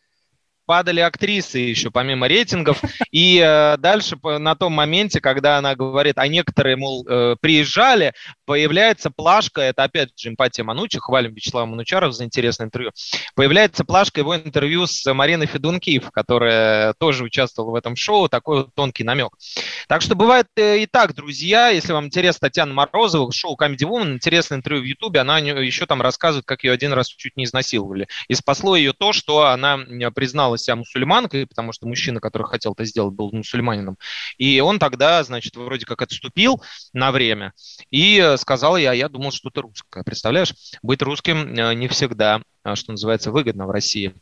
Падали 0.72 1.02
актрисы 1.02 1.60
еще 1.60 1.92
помимо 1.92 2.30
рейтингов. 2.30 2.82
И 3.12 3.44
э, 3.44 3.76
дальше 3.78 4.18
на 4.24 4.56
том 4.56 4.72
моменте, 4.72 5.20
когда 5.20 5.58
она 5.58 5.76
говорит, 5.76 6.18
а 6.18 6.30
некоторые, 6.30 6.78
мол, 6.78 7.06
э, 7.06 7.36
приезжали, 7.42 8.14
появляется 8.46 9.12
плашка, 9.12 9.60
это 9.60 9.84
опять 9.84 10.18
же 10.18 10.30
эмпатия 10.30 10.64
Манучи, 10.64 10.98
хвалим 10.98 11.34
Вячеслава 11.34 11.66
Манучарова 11.66 12.14
за 12.14 12.24
интересное 12.24 12.68
интервью, 12.68 12.92
появляется 13.36 13.84
плашка 13.84 14.22
его 14.22 14.34
интервью 14.34 14.88
с 14.88 15.14
Мариной 15.14 15.48
Федункиев, 15.48 16.10
которая 16.10 16.94
тоже 16.94 17.26
участвовала 17.26 17.72
в 17.72 17.76
этом 17.76 17.98
шоу, 17.98 18.30
такой 18.30 18.60
вот 18.60 18.74
тонкий 18.74 19.04
намек. 19.04 19.34
Так 19.90 20.02
что 20.02 20.16
бывает 20.16 20.48
э, 20.56 20.84
и 20.84 20.86
так, 20.86 21.14
друзья, 21.14 21.68
если 21.68 21.92
вам 21.92 22.06
интересно 22.06 22.48
Татьяна 22.48 22.74
Морозова, 22.74 23.30
шоу 23.34 23.58
Comedy 23.58 23.84
Woman, 23.84 24.14
интересное 24.14 24.60
интервью 24.60 24.84
в 24.84 24.86
Ютубе, 24.86 25.20
она 25.20 25.40
еще 25.40 25.86
там 25.86 26.02
рассказывает, 26.02 26.46
как 26.46 26.64
ее 26.64 26.72
один 26.72 26.94
раз 26.94 27.10
чуть 27.10 27.36
не 27.36 27.44
изнасиловали. 27.44 28.08
И 28.30 28.36
спасло 28.36 28.78
ее 28.78 28.94
то, 28.94 29.12
что 29.12 29.48
она 29.48 29.74
м, 29.74 30.14
признала 30.14 30.58
себя 30.62 30.76
мусульманкой, 30.76 31.48
потому 31.48 31.72
что 31.74 31.88
мужчина, 31.88 32.20
который 32.20 32.48
хотел 32.48 32.74
это 32.74 32.86
сделать, 32.86 33.14
был 33.14 33.32
мусульманином. 33.32 33.98
И 34.38 34.60
он 34.60 34.80
тогда, 34.80 35.24
значит, 35.24 35.56
вроде 35.56 35.86
как 35.86 36.02
отступил 36.02 36.62
на 36.94 37.12
время 37.12 37.54
и 37.90 38.20
э, 38.24 38.38
сказал 38.38 38.78
я, 38.78 38.94
я 38.94 39.10
думал, 39.10 39.32
что 39.32 39.50
ты 39.50 39.62
русская. 39.62 40.04
Представляешь, 40.04 40.54
быть 40.82 41.02
русским 41.02 41.54
э, 41.54 41.74
не 41.74 41.88
всегда 41.88 42.42
а, 42.64 42.76
что 42.76 42.92
называется, 42.92 43.32
выгодно 43.32 43.66
в 43.66 43.72
России. 43.72 44.14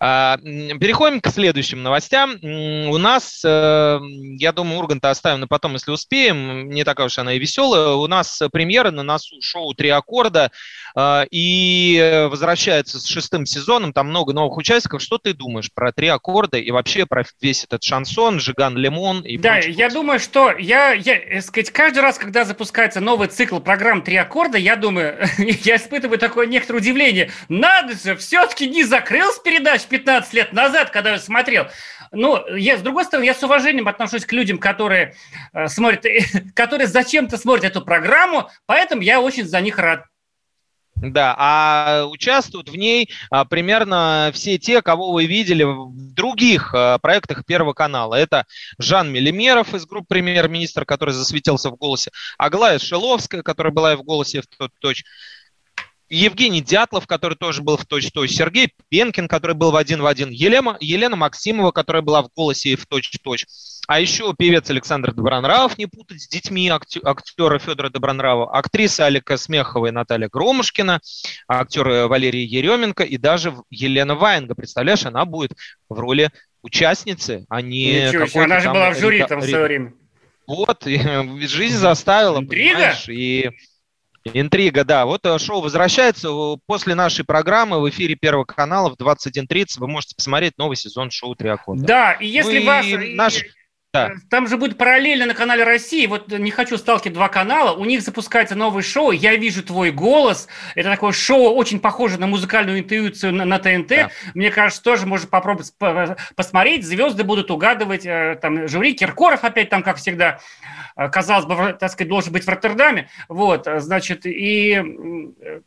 А, 0.00 0.38
Переходим 0.38 1.20
к 1.20 1.28
следующим 1.28 1.82
новостям. 1.82 2.36
У 2.42 2.96
нас, 2.96 3.42
э, 3.44 4.00
я 4.38 4.52
думаю, 4.52 4.78
Урганта 4.78 5.10
оставим 5.10 5.40
на 5.40 5.46
потом, 5.46 5.74
если 5.74 5.90
успеем. 5.90 6.70
Не 6.70 6.84
такая 6.84 7.08
уж 7.08 7.18
она 7.18 7.34
и 7.34 7.38
веселая. 7.38 7.88
У 7.90 8.06
нас 8.06 8.40
премьера 8.52 8.90
на 8.90 9.02
носу 9.02 9.36
шоу 9.42 9.74
«Три 9.74 9.90
аккорда» 9.90 10.50
э, 10.96 11.24
и 11.30 12.26
возвращается 12.30 12.98
с 12.98 13.04
шестым 13.04 13.44
сезоном. 13.44 13.92
Там 13.92 14.08
много 14.08 14.32
новых 14.32 14.56
участников. 14.56 15.02
Что 15.02 15.18
ты 15.18 15.34
думаешь 15.34 15.70
про 15.74 15.92
«Три 15.92 16.08
аккорда» 16.08 16.58
и 16.58 16.70
вообще 16.70 17.06
про 17.06 17.24
весь 17.40 17.64
этот 17.64 17.82
шансон, 17.82 18.40
Жиган 18.40 18.76
Лимон 18.76 19.20
и 19.22 19.36
Да, 19.36 19.54
прочее? 19.54 19.72
я 19.72 19.88
думаю, 19.90 20.18
что 20.20 20.52
я, 20.52 20.92
я, 20.92 21.16
э, 21.16 21.40
сказать, 21.40 21.70
каждый 21.70 22.00
раз, 22.00 22.18
когда 22.18 22.44
запускается 22.44 23.00
новый 23.00 23.28
цикл 23.28 23.58
программ 23.58 24.02
«Три 24.02 24.16
аккорда», 24.16 24.58
я 24.58 24.76
думаю, 24.76 25.26
я 25.38 25.76
испытываю 25.76 26.18
такое 26.18 26.46
некоторое 26.46 26.78
удивление. 26.78 27.30
Надо 27.48 27.94
же, 27.94 28.16
все-таки 28.16 28.68
не 28.68 28.84
закрылся 28.84 29.42
передач 29.42 29.82
15 29.84 30.32
лет 30.34 30.52
назад, 30.52 30.90
когда 30.90 31.12
я 31.12 31.18
смотрел. 31.18 31.66
Ну, 32.12 32.46
я, 32.56 32.78
с 32.78 32.82
другой 32.82 33.04
стороны, 33.04 33.24
я 33.24 33.34
с 33.34 33.42
уважением 33.42 33.88
отношусь 33.88 34.24
к 34.24 34.32
людям, 34.32 34.58
которые 34.58 35.14
э, 35.52 35.68
смотрят, 35.68 36.04
которые 36.54 36.86
зачем-то 36.86 37.36
смотрят 37.36 37.64
эту 37.64 37.82
программу, 37.84 38.50
поэтому 38.66 39.02
я 39.02 39.20
очень 39.20 39.44
за 39.44 39.60
них 39.60 39.78
рад. 39.78 40.04
Да, 41.12 41.34
а 41.36 42.06
участвуют 42.06 42.68
в 42.68 42.76
ней 42.76 43.10
а, 43.30 43.44
примерно 43.44 44.30
все 44.32 44.58
те, 44.58 44.80
кого 44.80 45.12
вы 45.12 45.26
видели 45.26 45.62
в 45.64 45.92
других 46.14 46.74
а, 46.74 46.98
проектах 46.98 47.44
Первого 47.44 47.74
канала. 47.74 48.14
Это 48.14 48.46
Жан 48.78 49.12
Мелимеров 49.12 49.74
из 49.74 49.86
группы 49.86 50.06
«Премьер-министр», 50.08 50.84
который 50.86 51.12
засветился 51.12 51.70
в 51.70 51.76
«Голосе», 51.76 52.10
Аглая 52.38 52.78
Шиловская, 52.78 53.42
которая 53.42 53.72
была 53.72 53.92
и 53.92 53.96
в 53.96 54.02
«Голосе», 54.02 54.42
в 54.42 54.46
тот 54.46 54.70
точь 54.78 55.04
Евгений 56.14 56.60
Дятлов, 56.60 57.06
который 57.06 57.36
тоже 57.36 57.62
был 57.62 57.76
в 57.76 57.84
точь-точь, 57.84 58.30
Сергей 58.30 58.72
Пенкин, 58.88 59.28
который 59.28 59.56
был 59.56 59.70
в 59.72 59.76
один 59.76 60.00
в 60.00 60.06
один, 60.06 60.30
Елена, 60.30 60.76
Елена 60.80 61.16
Максимова, 61.16 61.72
которая 61.72 62.02
была 62.02 62.22
в 62.22 62.28
«Голосе» 62.34 62.70
и 62.70 62.76
в 62.76 62.86
точь-точь. 62.86 63.46
А 63.86 64.00
еще 64.00 64.32
певец 64.36 64.70
Александр 64.70 65.12
Добронравов, 65.12 65.76
не 65.76 65.86
путать 65.86 66.22
с 66.22 66.28
детьми 66.28 66.68
акте- 66.68 67.00
актера 67.04 67.58
Федора 67.58 67.90
Добронравова, 67.90 68.56
актриса 68.56 69.06
Алика 69.06 69.36
Смехова 69.36 69.88
и 69.88 69.90
Наталья 69.90 70.28
Громушкина, 70.32 71.00
актер 71.48 71.88
э, 71.88 72.06
Валерий 72.06 72.46
Еременко 72.46 73.02
и 73.02 73.18
даже 73.18 73.54
Елена 73.68 74.14
Ваенга. 74.14 74.54
Представляешь, 74.54 75.04
она 75.04 75.24
будет 75.24 75.52
в 75.88 75.98
роли 75.98 76.30
участницы, 76.62 77.44
а 77.50 77.60
не 77.60 78.06
Ничего 78.06 78.26
себе, 78.26 78.44
она 78.44 78.60
же 78.60 78.70
была 78.70 78.90
в 78.92 78.98
жюри 78.98 79.24
там 79.28 79.40
в 79.40 79.44
свое 79.44 79.64
время. 79.64 79.92
Вот, 80.46 80.84
жизнь 81.40 81.76
заставила, 81.76 82.38
Интрига? 82.38 82.74
понимаешь, 82.74 83.08
и 83.08 83.50
интрига, 84.32 84.84
да. 84.84 85.06
Вот 85.06 85.24
э, 85.24 85.38
шоу 85.38 85.60
возвращается 85.60 86.28
Э, 86.28 86.56
после 86.66 86.94
нашей 86.94 87.24
программы 87.24 87.80
в 87.80 87.88
эфире 87.90 88.14
Первого 88.14 88.44
канала 88.44 88.90
в 88.90 88.94
21.30. 88.94 89.78
Вы 89.78 89.88
можете 89.88 90.14
посмотреть 90.14 90.56
новый 90.58 90.76
сезон 90.76 91.10
шоу 91.10 91.34
«Три 91.34 91.48
аккорда». 91.48 91.84
Да, 91.84 92.12
и 92.12 92.26
если 92.26 92.58
Ну 92.58 92.62
и 92.62 92.66
вас... 92.66 92.86
наш- 93.14 93.44
Да. 93.94 94.12
Там 94.28 94.48
же 94.48 94.56
будет 94.56 94.76
параллельно 94.76 95.24
на 95.24 95.34
канале 95.34 95.62
России. 95.62 96.06
Вот 96.08 96.28
не 96.28 96.50
хочу 96.50 96.76
сталкивать 96.78 97.14
два 97.14 97.28
канала. 97.28 97.76
У 97.76 97.84
них 97.84 98.02
запускается 98.02 98.56
новое 98.56 98.82
шоу. 98.82 99.12
Я 99.12 99.36
вижу 99.36 99.62
твой 99.62 99.92
голос. 99.92 100.48
Это 100.74 100.90
такое 100.90 101.12
шоу, 101.12 101.54
очень 101.54 101.78
похоже 101.78 102.18
на 102.18 102.26
музыкальную 102.26 102.80
интуицию 102.80 103.32
на, 103.32 103.44
на 103.44 103.60
ТНТ. 103.60 103.88
Да. 103.88 104.10
Мне 104.34 104.50
кажется, 104.50 104.82
тоже 104.82 105.06
можно 105.06 105.28
попробовать 105.28 105.72
по- 105.78 106.16
посмотреть. 106.34 106.84
Звезды 106.84 107.22
будут 107.22 107.52
угадывать. 107.52 108.04
э, 108.04 108.36
Там 108.42 108.66
жюри 108.66 108.94
Киркоров 108.94 109.44
опять 109.44 109.70
там, 109.70 109.84
как 109.84 109.98
всегда, 109.98 110.40
э, 110.96 111.08
казалось 111.08 111.46
бы, 111.46 111.76
так 111.78 111.92
сказать, 111.92 112.08
должен 112.08 112.32
быть 112.32 112.44
в 112.44 112.48
Роттердаме. 112.48 113.08
Вот, 113.28 113.68
э, 113.68 113.78
значит, 113.78 114.26
и 114.26 114.82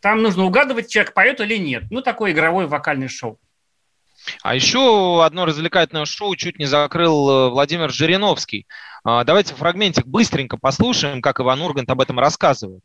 там 0.01 0.21
нужно 0.21 0.43
угадывать, 0.43 0.89
человек 0.89 1.13
поет 1.13 1.39
или 1.39 1.55
нет. 1.55 1.83
Ну, 1.91 2.01
такое 2.01 2.33
игровое 2.33 2.67
вокальное 2.67 3.07
шоу. 3.07 3.39
А 4.43 4.55
еще 4.55 5.23
одно 5.23 5.45
развлекательное 5.45 6.05
шоу 6.05 6.35
чуть 6.35 6.59
не 6.59 6.65
закрыл 6.65 7.29
э, 7.29 7.49
Владимир 7.49 7.91
Жириновский. 7.91 8.67
А, 9.03 9.23
Давайте 9.23 9.53
фрагментик 9.55 10.05
быстренько 10.05 10.57
послушаем, 10.57 11.21
как 11.21 11.39
Иван 11.39 11.61
Ургант 11.61 11.89
об 11.89 12.01
этом 12.01 12.19
рассказывает. 12.19 12.81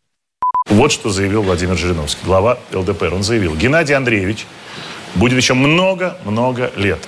Вот 0.68 0.92
что 0.92 1.10
заявил 1.10 1.42
Владимир 1.42 1.76
Жириновский, 1.76 2.24
глава 2.24 2.58
ЛДПР. 2.72 3.12
Он 3.14 3.22
заявил, 3.22 3.56
Геннадий 3.56 3.94
Андреевич 3.94 4.46
будет 5.14 5.36
еще 5.36 5.54
много-много 5.54 6.72
лет. 6.76 7.06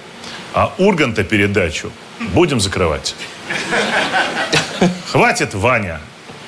А 0.53 0.73
Урганта 0.79 1.25
передачу 1.25 1.91
будем 2.33 2.61
закрывать. 2.61 3.15
Хватит, 5.07 5.55
Ваня. 5.55 6.01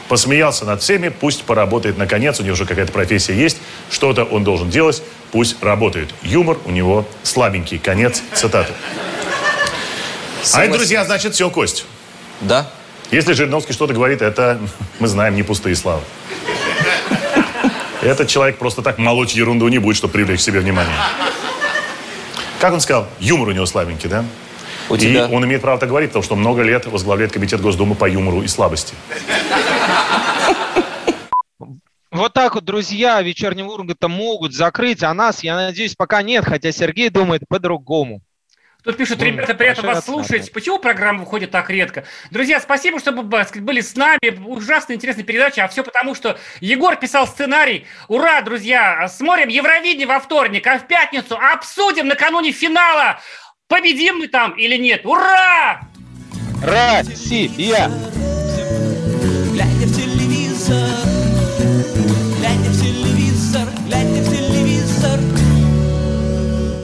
Посмеялся 0.09 0.65
над 0.65 0.83
всеми, 0.83 1.09
пусть 1.09 1.43
поработает 1.45 1.99
наконец, 1.99 2.39
у 2.39 2.43
него 2.43 2.55
уже 2.55 2.65
какая-то 2.65 2.93
профессия 2.93 3.35
есть, 3.35 3.59
что-то 3.91 4.25
он 4.25 4.45
должен 4.45 4.71
делать, 4.71 5.03
пусть 5.33 5.63
работает. 5.63 6.11
Юмор 6.23 6.59
у 6.65 6.71
него 6.71 7.07
слабенький. 7.23 7.79
Конец 7.79 8.23
цитаты. 8.33 8.73
А 10.55 10.65
это, 10.65 10.75
друзья, 10.75 11.05
значит, 11.05 11.35
все, 11.35 11.51
Кость. 11.51 11.85
Да. 12.41 12.71
Если 13.11 13.33
Жириновский 13.33 13.73
что-то 13.73 13.95
говорит, 13.95 14.23
это, 14.23 14.61
мы 15.01 15.09
знаем, 15.09 15.35
не 15.35 15.43
пустые 15.43 15.75
славы. 15.75 16.03
Этот 18.03 18.29
человек 18.29 18.59
просто 18.59 18.83
так 18.83 18.99
молоть 18.99 19.35
ерунду 19.35 19.67
не 19.69 19.79
будет, 19.79 19.97
чтобы 19.97 20.13
привлечь 20.13 20.41
к 20.41 20.43
себе 20.43 20.61
внимание. 20.61 20.95
Как 22.61 22.73
он 22.73 22.81
сказал? 22.81 23.09
Юмор 23.19 23.49
у 23.49 23.53
него 23.53 23.67
слабенький, 23.67 24.09
да? 24.09 24.25
У 24.89 24.95
и 24.95 24.99
тебя? 24.99 25.29
он 25.29 25.45
имеет 25.45 25.63
право 25.63 25.79
так 25.79 25.89
говорить, 25.89 26.11
потому 26.11 26.23
что 26.23 26.37
много 26.37 26.63
лет 26.63 26.87
возглавляет 26.87 27.33
комитет 27.33 27.61
Госдумы 27.61 27.95
по 27.95 28.09
юмору 28.09 28.43
и 28.43 28.49
слабости. 28.49 28.95
Вот 32.13 32.33
так 32.33 32.55
вот, 32.55 32.65
друзья, 32.65 33.21
вечернего 33.21 33.73
Урганта 33.73 34.09
могут 34.09 34.55
закрыть, 34.55 35.03
а 35.03 35.13
нас, 35.13 35.43
я 35.45 35.55
надеюсь, 35.55 35.95
пока 35.95 36.23
нет, 36.23 36.47
хотя 36.47 36.73
Сергей 36.73 37.11
думает 37.11 37.43
по-другому. 37.47 38.23
Тут 38.87 38.97
пишут, 38.97 39.21
ребята, 39.21 39.53
приятно 39.53 39.89
вас 39.89 40.05
слушать. 40.05 40.53
Почему 40.53 40.79
программа 40.79 41.19
выходит 41.19 41.51
так 41.51 41.69
редко? 41.71 42.05
Друзья, 42.31 42.61
спасибо, 42.61 43.01
что 43.01 43.11
вы, 43.11 43.25
сказать, 43.43 43.65
были 43.65 43.81
с 43.81 43.97
нами. 43.97 44.39
Ужасно 44.47 44.93
интересная 44.93 45.25
передача. 45.25 45.65
А 45.65 45.69
все 45.69 45.83
потому, 45.83 46.15
что 46.15 46.39
Егор 46.61 46.95
писал 46.95 47.27
сценарий. 47.27 47.85
Ура, 48.07 48.43
друзья! 48.43 49.09
Смотрим 49.09 49.49
Евровидение 49.49 50.07
во 50.07 50.21
вторник, 50.21 50.65
а 50.69 50.79
в 50.79 50.87
пятницу 50.87 51.37
обсудим 51.37 52.07
накануне 52.07 52.53
финала. 52.53 53.19
Победим 53.69 54.19
мы 54.19 54.29
там 54.29 54.53
или 54.53 54.77
нет? 54.77 55.05
Ура! 55.05 55.81
Россия! 56.63 57.91